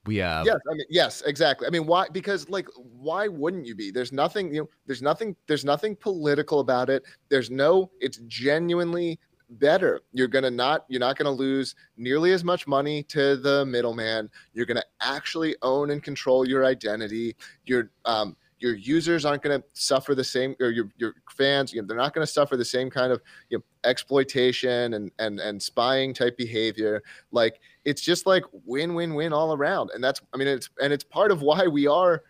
we 0.05 0.15
have. 0.17 0.45
Yes, 0.45 0.59
I 0.71 0.75
mean, 0.75 0.85
yes, 0.89 1.21
exactly. 1.23 1.67
I 1.67 1.69
mean, 1.69 1.85
why? 1.85 2.07
Because 2.13 2.47
like, 2.47 2.69
why 2.77 3.27
wouldn't 3.27 3.65
you 3.65 3.75
be? 3.75 3.91
There's 3.91 4.13
nothing, 4.13 4.53
you 4.53 4.61
know, 4.61 4.69
there's 4.85 5.01
nothing, 5.01 5.35
there's 5.47 5.65
nothing 5.65 5.97
political 5.97 6.61
about 6.61 6.89
it. 6.89 7.03
There's 7.27 7.51
no. 7.51 7.91
It's 7.99 8.19
genuinely 8.27 9.19
better. 9.59 10.01
You're 10.11 10.27
gonna 10.27 10.51
not 10.51 10.85
you're 10.87 10.99
not 10.99 11.17
gonna 11.17 11.31
lose 11.31 11.75
nearly 11.97 12.31
as 12.31 12.43
much 12.43 12.67
money 12.67 13.03
to 13.03 13.37
the 13.37 13.65
middleman. 13.65 14.29
You're 14.53 14.65
gonna 14.65 14.83
actually 15.01 15.55
own 15.61 15.91
and 15.91 16.01
control 16.03 16.47
your 16.47 16.65
identity. 16.65 17.35
Your 17.65 17.91
um 18.05 18.35
your 18.63 18.75
users 18.75 19.25
aren't 19.25 19.43
going 19.43 19.59
to 19.59 19.67
suffer 19.73 20.15
the 20.15 20.23
same 20.23 20.55
or 20.61 20.69
your, 20.69 20.89
your 20.97 21.15
fans 21.29 21.73
you 21.73 21.81
know, 21.81 21.85
they're 21.85 21.97
not 21.97 22.13
going 22.13 22.25
to 22.25 22.31
suffer 22.31 22.55
the 22.55 22.63
same 22.63 22.89
kind 22.89 23.11
of 23.11 23.21
you 23.49 23.57
know, 23.57 23.63
exploitation 23.83 24.93
and, 24.93 25.11
and 25.19 25.41
and 25.41 25.61
spying 25.61 26.13
type 26.13 26.37
behavior 26.37 27.03
like 27.31 27.59
it's 27.83 28.01
just 28.01 28.25
like 28.25 28.43
win 28.65 28.95
win 28.95 29.13
win 29.13 29.33
all 29.33 29.53
around 29.53 29.91
and 29.93 30.01
that's 30.01 30.21
i 30.33 30.37
mean 30.37 30.47
it's 30.47 30.69
and 30.81 30.93
it's 30.93 31.03
part 31.03 31.29
of 31.29 31.41
why 31.41 31.67
we 31.67 31.85
are 31.85 32.23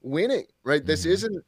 winning 0.00 0.46
right 0.64 0.80
mm-hmm. 0.80 0.88
this 0.88 1.04
isn't 1.04 1.44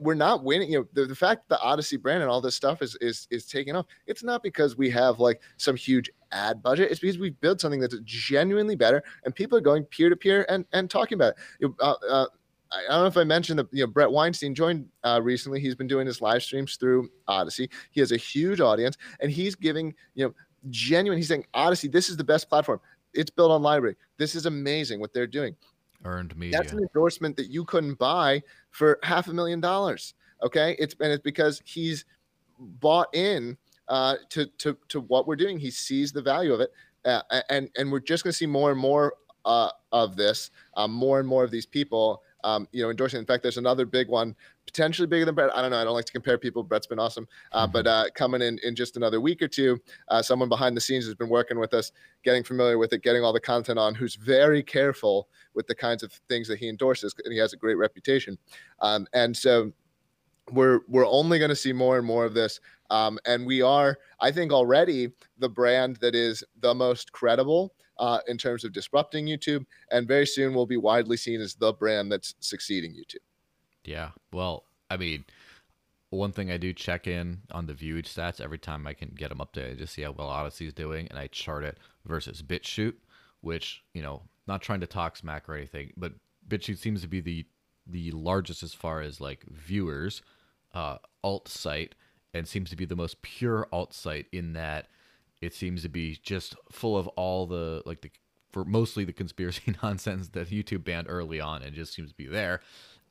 we're 0.00 0.14
not 0.14 0.44
winning. 0.44 0.70
You 0.70 0.80
know, 0.80 0.88
the, 0.92 1.06
the 1.06 1.14
fact 1.14 1.48
the 1.48 1.58
Odysee 1.58 1.96
brand 1.96 2.22
and 2.22 2.30
all 2.30 2.40
this 2.40 2.54
stuff 2.56 2.82
is 2.82 2.96
is 3.00 3.28
is 3.30 3.46
taking 3.46 3.76
off. 3.76 3.86
It's 4.06 4.22
not 4.22 4.42
because 4.42 4.76
we 4.76 4.90
have 4.90 5.20
like 5.20 5.40
some 5.56 5.76
huge 5.76 6.10
ad 6.32 6.62
budget. 6.62 6.90
It's 6.90 7.00
because 7.00 7.18
we've 7.18 7.38
built 7.40 7.60
something 7.60 7.80
that's 7.80 7.96
genuinely 8.04 8.76
better, 8.76 9.02
and 9.24 9.34
people 9.34 9.56
are 9.56 9.62
going 9.62 9.84
peer 9.84 10.08
to 10.08 10.16
peer 10.16 10.46
and 10.48 10.64
and 10.72 10.90
talking 10.90 11.16
about 11.16 11.34
it. 11.60 11.70
Uh, 11.80 11.94
uh, 12.08 12.26
I 12.70 12.82
don't 12.88 13.00
know 13.02 13.06
if 13.06 13.16
I 13.16 13.24
mentioned 13.24 13.58
that 13.58 13.68
you 13.72 13.84
know 13.84 13.86
Bret 13.86 14.10
Weinstein 14.10 14.54
joined 14.54 14.86
uh, 15.04 15.20
recently. 15.22 15.60
He's 15.60 15.74
been 15.74 15.86
doing 15.86 16.06
his 16.06 16.20
live 16.20 16.42
streams 16.42 16.76
through 16.76 17.10
Odysee. 17.28 17.70
He 17.90 18.00
has 18.00 18.12
a 18.12 18.16
huge 18.16 18.60
audience, 18.60 18.96
and 19.20 19.30
he's 19.30 19.54
giving 19.54 19.94
you 20.14 20.26
know 20.26 20.34
genuine. 20.70 21.18
He's 21.18 21.28
saying 21.28 21.46
Odysee, 21.54 21.88
this 21.88 22.08
is 22.08 22.16
the 22.16 22.24
best 22.24 22.48
platform. 22.48 22.80
It's 23.14 23.30
built 23.30 23.50
on 23.50 23.62
LBRY. 23.62 23.94
This 24.18 24.34
is 24.34 24.46
amazing 24.46 25.00
what 25.00 25.14
they're 25.14 25.26
doing. 25.26 25.56
Earned 26.04 26.36
media. 26.36 26.58
That's 26.58 26.72
an 26.72 26.78
endorsement 26.78 27.36
that 27.36 27.48
you 27.48 27.64
couldn't 27.64 27.98
buy 27.98 28.42
for 28.70 28.98
half 29.02 29.28
a 29.28 29.32
million 29.32 29.60
dollars. 29.60 30.14
Okay, 30.42 30.76
it's 30.78 30.94
and 31.00 31.12
it's 31.12 31.22
because 31.22 31.60
he's 31.64 32.04
bought 32.58 33.08
in 33.14 33.56
uh, 33.88 34.16
to 34.30 34.46
to 34.58 34.76
to 34.88 35.00
what 35.00 35.26
we're 35.26 35.36
doing. 35.36 35.58
He 35.58 35.70
sees 35.70 36.12
the 36.12 36.22
value 36.22 36.52
of 36.52 36.60
it, 36.60 36.72
uh, 37.04 37.22
and 37.50 37.68
and 37.76 37.90
we're 37.90 38.00
just 38.00 38.22
going 38.22 38.32
to 38.32 38.36
see 38.36 38.46
more 38.46 38.70
and 38.70 38.80
more 38.80 39.14
uh, 39.44 39.70
of 39.92 40.14
this, 40.16 40.50
um, 40.76 40.92
more 40.92 41.18
and 41.18 41.28
more 41.28 41.42
of 41.42 41.50
these 41.50 41.66
people, 41.66 42.22
um, 42.44 42.68
you 42.72 42.82
know, 42.82 42.90
endorsing. 42.90 43.18
In 43.18 43.26
fact, 43.26 43.42
there's 43.42 43.56
another 43.58 43.86
big 43.86 44.08
one, 44.08 44.34
potentially 44.66 45.06
bigger 45.06 45.24
than 45.24 45.34
Bret. 45.34 45.54
I 45.54 45.62
don't 45.62 45.70
know. 45.70 45.80
I 45.80 45.84
don't 45.84 45.94
like 45.94 46.04
to 46.06 46.12
compare 46.12 46.38
people. 46.38 46.62
Bret's 46.62 46.86
been 46.86 46.98
awesome, 46.98 47.26
uh, 47.52 47.64
mm-hmm. 47.64 47.72
but 47.72 47.86
uh, 47.86 48.04
coming 48.14 48.42
in 48.42 48.58
in 48.62 48.74
just 48.74 48.96
another 48.96 49.20
week 49.20 49.42
or 49.42 49.48
two, 49.48 49.78
uh, 50.08 50.22
someone 50.22 50.48
behind 50.48 50.76
the 50.76 50.80
scenes 50.80 51.04
has 51.06 51.14
been 51.14 51.28
working 51.28 51.58
with 51.58 51.74
us, 51.74 51.92
getting 52.24 52.44
familiar 52.44 52.78
with 52.78 52.92
it, 52.92 53.02
getting 53.02 53.24
all 53.24 53.32
the 53.32 53.40
content 53.40 53.78
on. 53.78 53.94
Who's 53.94 54.14
very 54.14 54.62
careful 54.62 55.28
with 55.54 55.66
the 55.66 55.74
kinds 55.74 56.02
of 56.02 56.12
things 56.28 56.48
that 56.48 56.58
he 56.58 56.68
endorses, 56.68 57.14
and 57.24 57.32
he 57.32 57.38
has 57.38 57.52
a 57.52 57.56
great 57.56 57.76
reputation. 57.76 58.38
Um, 58.80 59.06
and 59.12 59.36
so 59.36 59.72
we're 60.52 60.80
we're 60.88 61.06
only 61.06 61.38
going 61.38 61.48
to 61.48 61.56
see 61.56 61.72
more 61.72 61.98
and 61.98 62.06
more 62.06 62.24
of 62.24 62.34
this 62.34 62.60
um, 62.90 63.18
and 63.26 63.46
we 63.46 63.62
are 63.62 63.98
i 64.20 64.30
think 64.30 64.52
already 64.52 65.10
the 65.38 65.48
brand 65.48 65.96
that 65.96 66.14
is 66.14 66.44
the 66.60 66.74
most 66.74 67.12
credible 67.12 67.74
uh, 67.98 68.20
in 68.28 68.38
terms 68.38 68.64
of 68.64 68.72
disrupting 68.72 69.26
youtube 69.26 69.64
and 69.90 70.06
very 70.06 70.26
soon 70.26 70.54
will 70.54 70.66
be 70.66 70.76
widely 70.76 71.16
seen 71.16 71.40
as 71.40 71.54
the 71.54 71.72
brand 71.72 72.10
that's 72.10 72.34
succeeding 72.40 72.92
youtube. 72.92 73.16
Yeah 73.84 74.10
well 74.32 74.64
i 74.90 74.96
mean 74.96 75.24
one 76.10 76.32
thing 76.32 76.50
i 76.50 76.56
do 76.56 76.72
check 76.72 77.06
in 77.06 77.38
on 77.50 77.66
the 77.66 77.74
viewage 77.74 78.12
stats 78.12 78.40
every 78.40 78.58
time 78.58 78.86
i 78.86 78.94
can 78.94 79.10
get 79.10 79.28
them 79.28 79.38
updated 79.38 79.78
just 79.78 79.94
see 79.94 80.02
how 80.02 80.12
well 80.12 80.30
odysee 80.30 80.66
is 80.66 80.72
doing 80.72 81.06
and 81.08 81.18
i 81.18 81.26
chart 81.26 81.64
it 81.64 81.78
versus 82.06 82.42
BitChute 82.42 82.94
which 83.40 83.82
you 83.94 84.02
know 84.02 84.22
not 84.48 84.62
trying 84.62 84.80
to 84.80 84.86
talk 84.86 85.16
smack 85.16 85.48
or 85.48 85.54
anything, 85.54 85.92
but 85.96 86.14
BitChute 86.48 86.78
seems 86.78 87.02
to 87.02 87.08
be 87.08 87.20
the 87.20 87.46
the 87.86 88.10
largest 88.10 88.62
as 88.62 88.74
far 88.74 89.00
as 89.00 89.20
like 89.20 89.44
viewers 89.44 90.20
uh, 90.78 90.98
alt 91.24 91.48
site 91.48 91.96
and 92.32 92.46
seems 92.46 92.70
to 92.70 92.76
be 92.76 92.84
the 92.84 92.94
most 92.94 93.20
pure 93.22 93.66
alt 93.72 93.92
site 93.92 94.26
in 94.30 94.52
that 94.52 94.86
it 95.40 95.52
seems 95.52 95.82
to 95.82 95.88
be 95.88 96.16
just 96.22 96.54
full 96.70 96.96
of 96.96 97.08
all 97.08 97.46
the 97.46 97.82
like 97.84 98.00
the 98.00 98.10
for 98.52 98.64
mostly 98.64 99.04
the 99.04 99.12
conspiracy 99.12 99.74
nonsense 99.82 100.28
that 100.28 100.50
YouTube 100.50 100.84
banned 100.84 101.08
early 101.10 101.40
on 101.40 101.62
and 101.62 101.74
just 101.74 101.92
seems 101.92 102.10
to 102.10 102.16
be 102.16 102.26
there. 102.28 102.60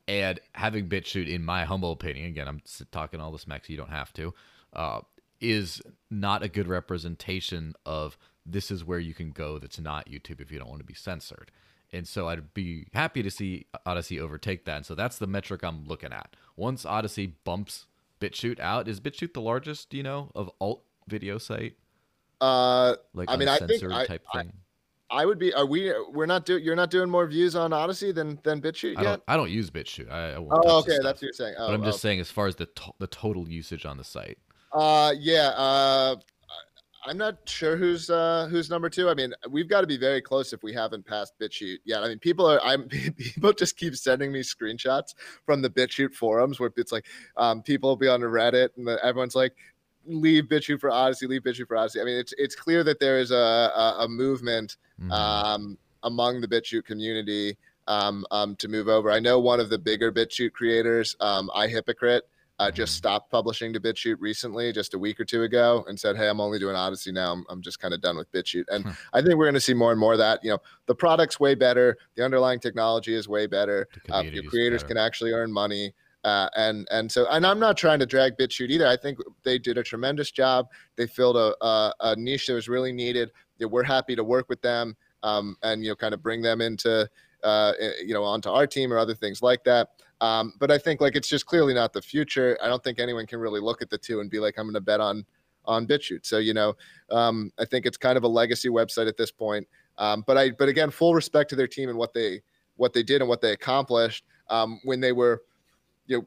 And 0.07 0.39
having 0.53 0.87
BitChute, 0.87 1.27
in 1.27 1.43
my 1.43 1.65
humble 1.65 1.91
opinion, 1.91 2.27
again, 2.27 2.47
I'm 2.47 2.61
talking 2.91 3.19
all 3.19 3.31
this 3.31 3.41
smack, 3.41 3.65
so 3.65 3.71
you 3.73 3.77
don't 3.77 3.89
have 3.89 4.13
to, 4.13 4.33
uh, 4.71 5.01
is 5.41 5.81
not 6.09 6.43
a 6.43 6.47
good 6.47 6.67
representation 6.67 7.75
of 7.85 8.17
this 8.45 8.71
is 8.71 8.85
where 8.85 8.99
you 8.99 9.13
can 9.13 9.31
go 9.31 9.59
that's 9.59 9.79
not 9.79 10.07
YouTube 10.07 10.39
if 10.39 10.49
you 10.49 10.57
don't 10.57 10.69
want 10.69 10.79
to 10.79 10.85
be 10.85 10.93
censored. 10.93 11.51
And 11.91 12.07
so 12.07 12.29
I'd 12.29 12.53
be 12.53 12.87
happy 12.93 13.21
to 13.21 13.29
see 13.29 13.67
Odysee 13.85 14.19
overtake 14.19 14.65
that. 14.65 14.77
And 14.77 14.85
so 14.85 14.95
that's 14.95 15.17
the 15.17 15.27
metric 15.27 15.63
I'm 15.63 15.85
looking 15.85 16.13
at. 16.13 16.35
Once 16.57 16.85
Odysee 16.85 17.33
bumps 17.45 17.85
BitChute 18.19 18.59
out, 18.59 18.87
is 18.87 18.99
BitChute 18.99 19.33
the 19.33 19.41
largest, 19.41 19.93
you 19.93 20.03
know, 20.03 20.31
of 20.35 20.51
alt 20.59 20.83
video 21.07 21.37
site? 21.37 21.75
Uh, 22.41 22.95
like 23.13 23.29
I 23.29 23.37
mean, 23.37 23.47
I 23.47 23.57
think 23.57 23.83
I, 23.83 24.05
type 24.05 24.25
thing. 24.33 24.51
I, 25.09 25.21
I, 25.21 25.25
would 25.25 25.39
be. 25.39 25.53
Are 25.53 25.65
we? 25.65 25.93
We're 26.11 26.25
not 26.25 26.45
doing. 26.45 26.63
You're 26.63 26.75
not 26.75 26.91
doing 26.91 27.09
more 27.09 27.25
views 27.25 27.55
on 27.55 27.71
Odysee 27.71 28.11
than 28.11 28.39
than 28.43 28.61
BitChute 28.61 28.95
yet. 28.95 28.99
I 28.99 29.03
don't, 29.03 29.23
I 29.29 29.37
don't 29.37 29.49
use 29.49 29.69
BitChute. 29.69 30.11
I, 30.11 30.31
I 30.31 30.35
oh, 30.35 30.79
okay, 30.79 30.97
that's 31.01 31.21
what 31.21 31.21
you're 31.21 31.33
saying. 31.33 31.55
Oh, 31.57 31.67
but 31.67 31.73
I'm 31.73 31.83
just 31.83 31.97
oh. 31.97 31.99
saying, 31.99 32.19
as 32.19 32.29
far 32.29 32.47
as 32.47 32.55
the 32.55 32.65
to- 32.65 32.93
the 32.99 33.07
total 33.07 33.47
usage 33.47 33.85
on 33.85 33.97
the 33.97 34.03
site. 34.03 34.37
Uh, 34.73 35.13
yeah. 35.17 35.49
Uh, 35.55 36.15
I'm 37.07 37.17
not 37.17 37.37
sure 37.45 37.77
who's 37.77 38.09
uh, 38.09 38.47
who's 38.51 38.69
number 38.69 38.89
two. 38.89 39.09
I 39.09 39.13
mean, 39.13 39.33
we've 39.49 39.69
got 39.69 39.81
to 39.81 39.87
be 39.87 39.97
very 39.97 40.21
close 40.21 40.51
if 40.51 40.61
we 40.61 40.73
haven't 40.73 41.05
passed 41.05 41.33
BitChute 41.39 41.77
yet. 41.85 42.03
I 42.03 42.09
mean, 42.09 42.19
people 42.19 42.45
are 42.45 42.61
I'm 42.61 42.87
people 43.17 43.53
just 43.53 43.77
keep 43.77 43.95
sending 43.95 44.31
me 44.31 44.41
screenshots 44.41 45.15
from 45.45 45.61
the 45.61 45.69
BitChute 45.69 46.13
forums 46.13 46.59
where 46.59 46.71
it's 46.75 46.91
like 46.91 47.05
um, 47.37 47.61
people 47.61 47.89
will 47.89 47.95
be 47.95 48.07
on 48.07 48.21
Reddit 48.21 48.69
and 48.77 48.87
the, 48.87 49.03
everyone's 49.03 49.35
like, 49.35 49.55
leave 50.05 50.45
BitChute 50.45 50.79
for 50.79 50.89
Odysee, 50.91 51.27
leave 51.27 51.43
BitChute 51.43 51.67
for 51.67 51.77
Odysee. 51.77 52.01
I 52.01 52.03
mean, 52.03 52.17
it's 52.17 52.33
it's 52.37 52.55
clear 52.55 52.83
that 52.83 52.99
there 52.99 53.19
is 53.19 53.31
a 53.31 53.35
a, 53.35 53.95
a 53.99 54.07
movement 54.07 54.77
mm-hmm. 54.99 55.11
um, 55.11 55.77
among 56.03 56.41
the 56.41 56.47
BitChute 56.47 56.85
community 56.85 57.57
um, 57.87 58.25
um, 58.31 58.55
to 58.57 58.67
move 58.67 58.87
over. 58.87 59.11
I 59.11 59.19
know 59.19 59.39
one 59.39 59.59
of 59.59 59.69
the 59.69 59.77
bigger 59.77 60.11
BitChute 60.11 60.51
creators, 60.53 61.15
um, 61.19 61.49
iHypocrite 61.55 62.21
uh, 62.59 62.71
just 62.71 62.95
stopped 62.95 63.29
publishing 63.31 63.73
to 63.73 63.79
BitChute 63.79 64.17
recently, 64.19 64.71
just 64.71 64.93
a 64.93 64.99
week 64.99 65.19
or 65.19 65.25
two 65.25 65.43
ago, 65.43 65.85
and 65.87 65.99
said, 65.99 66.17
"Hey, 66.17 66.27
I'm 66.27 66.41
only 66.41 66.59
doing 66.59 66.75
Odysee 66.75 67.11
now. 67.11 67.33
I'm, 67.33 67.45
I'm 67.49 67.61
just 67.61 67.79
kind 67.79 67.93
of 67.93 68.01
done 68.01 68.17
with 68.17 68.31
BitChute." 68.31 68.65
And 68.69 68.85
hmm. 68.85 68.91
I 69.13 69.21
think 69.21 69.35
we're 69.35 69.45
going 69.45 69.53
to 69.53 69.61
see 69.61 69.73
more 69.73 69.91
and 69.91 69.99
more 69.99 70.13
of 70.13 70.19
that. 70.19 70.43
You 70.43 70.51
know, 70.51 70.59
the 70.85 70.95
product's 70.95 71.39
way 71.39 71.55
better, 71.55 71.97
the 72.15 72.25
underlying 72.25 72.59
technology 72.59 73.13
is 73.13 73.27
way 73.27 73.47
better. 73.47 73.87
Uh, 74.11 74.23
your 74.23 74.43
creators 74.43 74.83
better. 74.83 74.95
can 74.95 74.97
actually 74.97 75.31
earn 75.31 75.51
money. 75.51 75.93
Uh, 76.23 76.49
and 76.55 76.87
and 76.91 77.11
so 77.11 77.27
and 77.29 77.45
I'm 77.45 77.59
not 77.59 77.77
trying 77.77 77.99
to 77.99 78.05
drag 78.05 78.37
BitChute 78.37 78.69
either. 78.69 78.87
I 78.87 78.97
think 78.97 79.19
they 79.43 79.57
did 79.57 79.77
a 79.77 79.83
tremendous 79.83 80.31
job. 80.31 80.67
They 80.95 81.07
filled 81.07 81.37
a, 81.37 81.55
a, 81.63 81.93
a 82.01 82.15
niche 82.15 82.47
that 82.47 82.53
was 82.53 82.67
really 82.67 82.91
needed. 82.91 83.31
We're 83.59 83.83
happy 83.83 84.15
to 84.15 84.23
work 84.23 84.49
with 84.49 84.61
them 84.61 84.97
um, 85.23 85.57
and 85.63 85.83
you 85.83 85.89
know 85.89 85.95
kind 85.95 86.13
of 86.13 86.21
bring 86.21 86.41
them 86.41 86.61
into 86.61 87.09
uh, 87.43 87.73
you 88.03 88.13
know 88.13 88.23
onto 88.23 88.49
our 88.49 88.67
team 88.67 88.91
or 88.91 88.97
other 88.97 89.15
things 89.15 89.41
like 89.41 89.63
that. 89.63 89.89
Um, 90.19 90.53
but 90.59 90.71
I 90.71 90.77
think 90.77 91.01
like 91.01 91.15
it's 91.15 91.27
just 91.27 91.45
clearly 91.45 91.73
not 91.73 91.93
the 91.93 92.01
future. 92.01 92.57
I 92.61 92.67
don't 92.67 92.83
think 92.83 92.99
anyone 92.99 93.27
can 93.27 93.39
really 93.39 93.59
look 93.59 93.81
at 93.81 93.89
the 93.89 93.97
two 93.97 94.19
and 94.19 94.29
be 94.29 94.39
like, 94.39 94.57
I'm 94.57 94.65
going 94.65 94.73
to 94.73 94.81
bet 94.81 94.99
on 94.99 95.25
on 95.65 95.85
BitChute. 95.85 96.25
So 96.25 96.37
you 96.37 96.53
know, 96.53 96.75
um, 97.11 97.51
I 97.59 97.65
think 97.65 97.85
it's 97.85 97.97
kind 97.97 98.17
of 98.17 98.23
a 98.23 98.27
legacy 98.27 98.69
website 98.69 99.07
at 99.07 99.17
this 99.17 99.31
point. 99.31 99.67
Um, 99.97 100.23
but 100.25 100.37
I, 100.37 100.51
but 100.51 100.69
again, 100.69 100.91
full 100.91 101.13
respect 101.13 101.49
to 101.51 101.55
their 101.55 101.67
team 101.67 101.89
and 101.89 101.97
what 101.97 102.13
they 102.13 102.41
what 102.77 102.93
they 102.93 103.03
did 103.03 103.21
and 103.21 103.29
what 103.29 103.41
they 103.41 103.51
accomplished 103.51 104.23
um, 104.49 104.79
when 104.83 104.99
they 104.99 105.11
were, 105.11 105.41
you 106.05 106.19
know, 106.19 106.25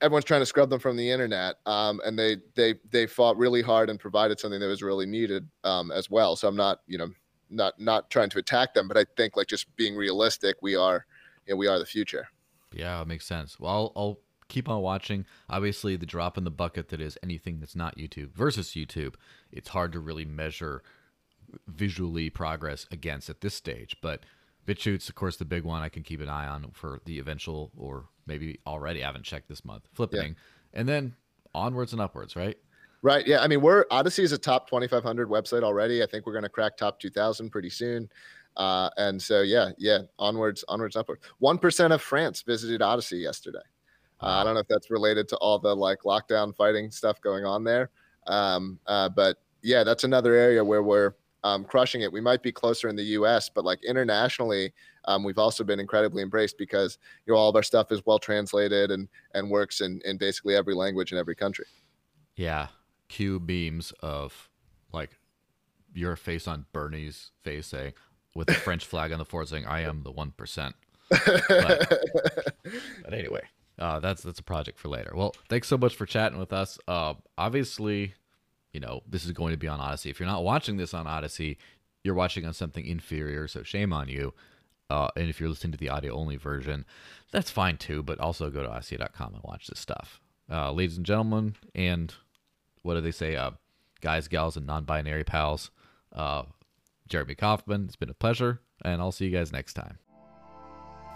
everyone's 0.00 0.24
trying 0.24 0.40
to 0.40 0.46
scrub 0.46 0.70
them 0.70 0.80
from 0.80 0.96
the 0.96 1.10
internet, 1.10 1.56
um, 1.66 2.00
and 2.04 2.18
they 2.18 2.36
they 2.54 2.74
they 2.90 3.06
fought 3.06 3.36
really 3.36 3.62
hard 3.62 3.90
and 3.90 3.98
provided 3.98 4.38
something 4.38 4.60
that 4.60 4.66
was 4.66 4.82
really 4.82 5.06
needed 5.06 5.46
um, 5.64 5.90
as 5.90 6.10
well. 6.10 6.36
So 6.36 6.48
I'm 6.48 6.56
not 6.56 6.80
you 6.86 6.98
know 6.98 7.08
not 7.50 7.78
not 7.78 8.10
trying 8.10 8.30
to 8.30 8.38
attack 8.38 8.74
them, 8.74 8.88
but 8.88 8.96
I 8.96 9.04
think 9.16 9.36
like 9.36 9.46
just 9.46 9.74
being 9.76 9.96
realistic, 9.96 10.56
we 10.62 10.76
are 10.76 11.06
you 11.46 11.54
know, 11.54 11.58
we 11.58 11.66
are 11.66 11.78
the 11.78 11.86
future. 11.86 12.28
Yeah, 12.72 13.00
it 13.00 13.08
makes 13.08 13.26
sense. 13.26 13.58
Well, 13.58 13.70
I'll, 13.70 13.92
I'll 13.96 14.18
keep 14.48 14.68
on 14.68 14.80
watching. 14.80 15.24
Obviously, 15.48 15.96
the 15.96 16.06
drop 16.06 16.36
in 16.36 16.44
the 16.44 16.50
bucket 16.50 16.88
that 16.88 17.00
is 17.00 17.18
anything 17.22 17.60
that's 17.60 17.76
not 17.76 17.96
YouTube 17.96 18.32
versus 18.34 18.70
YouTube, 18.70 19.14
it's 19.52 19.68
hard 19.68 19.92
to 19.92 20.00
really 20.00 20.24
measure 20.24 20.82
visually 21.66 22.30
progress 22.30 22.86
against 22.90 23.30
at 23.30 23.40
this 23.40 23.54
stage. 23.54 23.96
But 24.02 24.24
BitChute's, 24.66 25.08
of 25.08 25.14
course, 25.14 25.36
the 25.36 25.44
big 25.44 25.64
one 25.64 25.82
I 25.82 25.88
can 25.88 26.02
keep 26.02 26.20
an 26.20 26.28
eye 26.28 26.46
on 26.46 26.70
for 26.72 27.00
the 27.04 27.18
eventual, 27.18 27.70
or 27.76 28.06
maybe 28.26 28.60
already 28.66 29.02
I 29.02 29.06
haven't 29.06 29.24
checked 29.24 29.48
this 29.48 29.64
month, 29.64 29.88
flipping. 29.94 30.36
Yeah. 30.72 30.80
And 30.80 30.88
then 30.88 31.14
onwards 31.54 31.92
and 31.92 32.02
upwards, 32.02 32.36
right? 32.36 32.56
Right. 33.00 33.26
Yeah. 33.26 33.40
I 33.40 33.46
mean, 33.46 33.60
we're 33.60 33.84
Odysee 33.90 34.24
is 34.24 34.32
a 34.32 34.38
top 34.38 34.68
2,500 34.68 35.28
website 35.28 35.62
already. 35.62 36.02
I 36.02 36.06
think 36.06 36.26
we're 36.26 36.32
going 36.32 36.42
to 36.42 36.48
crack 36.48 36.76
top 36.76 36.98
2,000 36.98 37.48
pretty 37.50 37.70
soon. 37.70 38.08
Uh, 38.58 38.90
and 38.96 39.22
so, 39.22 39.42
yeah, 39.42 39.70
yeah, 39.78 40.00
onwards, 40.18 40.64
onwards, 40.68 40.96
upwards. 40.96 41.22
One 41.38 41.58
percent 41.58 41.92
of 41.92 42.02
France 42.02 42.42
visited 42.42 42.82
Odysee 42.82 43.22
yesterday. 43.22 43.58
Uh, 44.20 44.26
I 44.26 44.44
don't 44.44 44.54
know 44.54 44.60
if 44.60 44.68
that's 44.68 44.90
related 44.90 45.28
to 45.28 45.36
all 45.36 45.60
the 45.60 45.74
like 45.74 46.00
lockdown 46.02 46.54
fighting 46.54 46.90
stuff 46.90 47.20
going 47.20 47.44
on 47.44 47.62
there, 47.62 47.90
um, 48.26 48.80
uh, 48.86 49.08
but 49.08 49.38
yeah, 49.62 49.84
that's 49.84 50.02
another 50.02 50.34
area 50.34 50.64
where 50.64 50.82
we're 50.82 51.14
um, 51.44 51.64
crushing 51.64 52.00
it. 52.00 52.12
We 52.12 52.20
might 52.20 52.42
be 52.42 52.50
closer 52.50 52.88
in 52.88 52.96
the 52.96 53.04
U.S., 53.04 53.48
but 53.48 53.64
like 53.64 53.82
internationally, 53.84 54.72
um, 55.04 55.22
we've 55.22 55.38
also 55.38 55.62
been 55.62 55.78
incredibly 55.78 56.22
embraced 56.22 56.58
because 56.58 56.98
you 57.26 57.32
know 57.32 57.38
all 57.38 57.48
of 57.48 57.54
our 57.54 57.62
stuff 57.62 57.92
is 57.92 58.04
well 58.06 58.18
translated 58.18 58.90
and 58.90 59.08
and 59.34 59.48
works 59.48 59.80
in 59.80 60.00
in 60.04 60.18
basically 60.18 60.56
every 60.56 60.74
language 60.74 61.12
in 61.12 61.18
every 61.18 61.36
country. 61.36 61.66
Yeah, 62.34 62.68
cue 63.08 63.38
beams 63.38 63.92
of 64.00 64.50
like 64.92 65.10
your 65.94 66.16
face 66.16 66.46
on 66.46 66.66
Bernie's 66.72 67.30
face 67.42 67.68
saying 67.68 67.92
with 68.34 68.48
the 68.48 68.54
French 68.54 68.84
flag 68.84 69.12
on 69.12 69.18
the 69.18 69.24
forward 69.24 69.48
saying 69.48 69.66
"I 69.66 69.82
am 69.82 70.02
the 70.02 70.12
one 70.12 70.32
percent." 70.32 70.74
But, 71.10 71.44
but 73.04 73.12
anyway, 73.12 73.42
uh, 73.78 74.00
that's 74.00 74.22
that's 74.22 74.40
a 74.40 74.44
project 74.44 74.78
for 74.78 74.88
later. 74.88 75.12
Well, 75.14 75.34
thanks 75.48 75.68
so 75.68 75.78
much 75.78 75.94
for 75.94 76.06
chatting 76.06 76.38
with 76.38 76.52
us. 76.52 76.78
Uh, 76.86 77.14
obviously, 77.36 78.14
you 78.72 78.80
know 78.80 79.02
this 79.08 79.24
is 79.24 79.32
going 79.32 79.52
to 79.52 79.58
be 79.58 79.68
on 79.68 79.80
Odysee. 79.80 80.10
If 80.10 80.20
you're 80.20 80.28
not 80.28 80.44
watching 80.44 80.76
this 80.76 80.94
on 80.94 81.06
Odysee, 81.06 81.56
you're 82.02 82.14
watching 82.14 82.44
on 82.44 82.54
something 82.54 82.84
inferior. 82.84 83.48
So 83.48 83.62
shame 83.62 83.92
on 83.92 84.08
you. 84.08 84.34
Uh, 84.90 85.08
and 85.16 85.28
if 85.28 85.38
you're 85.38 85.50
listening 85.50 85.72
to 85.72 85.78
the 85.78 85.90
audio 85.90 86.14
only 86.14 86.36
version, 86.36 86.86
that's 87.30 87.50
fine 87.50 87.76
too. 87.76 88.02
But 88.02 88.20
also 88.20 88.50
go 88.50 88.62
to 88.62 88.68
Odysee.com 88.68 89.34
and 89.34 89.42
watch 89.44 89.66
this 89.66 89.80
stuff, 89.80 90.20
uh, 90.50 90.72
ladies 90.72 90.96
and 90.96 91.06
gentlemen. 91.06 91.56
And 91.74 92.14
what 92.82 92.94
do 92.94 93.00
they 93.00 93.10
say? 93.10 93.36
Uh, 93.36 93.52
guys, 94.00 94.28
gals, 94.28 94.56
and 94.56 94.66
non-binary 94.66 95.24
pals. 95.24 95.70
Jeremy 97.08 97.34
Kauffman. 97.34 97.84
It's 97.86 97.96
been 97.96 98.10
a 98.10 98.14
pleasure, 98.14 98.60
and 98.84 99.00
I'll 99.00 99.12
see 99.12 99.26
you 99.26 99.30
guys 99.30 99.52
next 99.52 99.74
time. 99.74 99.98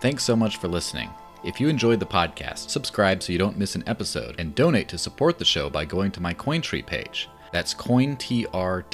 Thanks 0.01 0.25
so 0.25 0.35
much 0.35 0.57
for 0.57 0.69
listening. 0.69 1.11
If 1.45 1.61
you 1.61 1.69
enjoyed 1.69 2.01
the 2.01 2.07
podcast, 2.07 2.71
subscribe 2.71 3.23
so 3.23 3.33
you 3.33 3.39
don't 3.39 3.59
miss 3.59 3.75
an 3.75 3.85
episode, 3.87 4.37
and 4.39 4.55
donate 4.55 4.89
to 4.89 4.99
support 4.99 5.39
the 5.39 5.45
show 5.45 5.69
by 5.69 5.85
going 5.85 6.11
to 6.13 6.21
my 6.21 6.35
Cointree 6.35 6.87
page. 6.87 7.29
That's 7.53 7.75
cointr.ee 7.75 8.89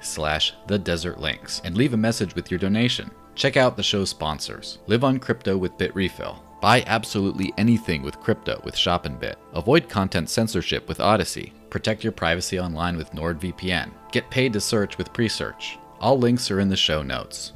slash 0.00 0.54
the 0.66 0.78
desert 0.78 1.20
links, 1.20 1.60
and 1.64 1.76
leave 1.76 1.92
a 1.92 1.96
message 1.96 2.34
with 2.34 2.50
your 2.50 2.58
donation. 2.58 3.10
Check 3.34 3.56
out 3.56 3.76
the 3.76 3.82
show's 3.82 4.10
sponsors. 4.10 4.78
Live 4.86 5.04
on 5.04 5.18
crypto 5.18 5.56
with 5.56 5.76
Bitrefill. 5.76 6.38
Buy 6.60 6.84
absolutely 6.86 7.54
anything 7.56 8.02
with 8.02 8.20
crypto 8.20 8.60
with 8.64 8.74
ShopinBit. 8.74 9.36
Avoid 9.54 9.88
content 9.88 10.28
censorship 10.28 10.86
with 10.88 11.00
Odysee. 11.00 11.52
Protect 11.70 12.04
your 12.04 12.12
privacy 12.12 12.60
online 12.60 12.96
with 12.96 13.12
NordVPN. 13.12 13.90
Get 14.12 14.30
paid 14.30 14.52
to 14.52 14.60
search 14.60 14.98
with 14.98 15.12
Presearch. 15.12 15.78
All 16.00 16.18
links 16.18 16.50
are 16.50 16.58
in 16.58 16.70
the 16.70 16.78
show 16.78 17.02
notes. 17.02 17.52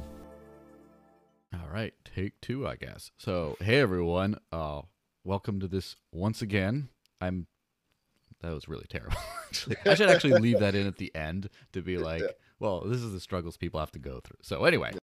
All 1.51 1.67
right, 1.73 1.95
take 2.03 2.39
two, 2.41 2.67
I 2.67 2.75
guess. 2.75 3.09
So, 3.17 3.57
hey 3.59 3.79
everyone, 3.79 4.37
uh, 4.51 4.83
welcome 5.23 5.59
to 5.61 5.67
this 5.67 5.95
once 6.11 6.43
again. 6.43 6.89
I'm. 7.19 7.47
That 8.41 8.53
was 8.53 8.67
really 8.67 8.85
terrible. 8.87 9.17
actually, 9.47 9.77
I 9.83 9.95
should 9.95 10.09
actually 10.09 10.39
leave 10.39 10.59
that 10.59 10.75
in 10.75 10.85
at 10.85 10.97
the 10.97 11.13
end 11.15 11.49
to 11.73 11.81
be 11.81 11.97
like, 11.97 12.21
well, 12.59 12.81
this 12.81 13.01
is 13.01 13.13
the 13.13 13.19
struggles 13.19 13.57
people 13.57 13.79
have 13.79 13.91
to 13.93 13.99
go 13.99 14.19
through. 14.23 14.37
So 14.43 14.65
anyway, 14.65 14.91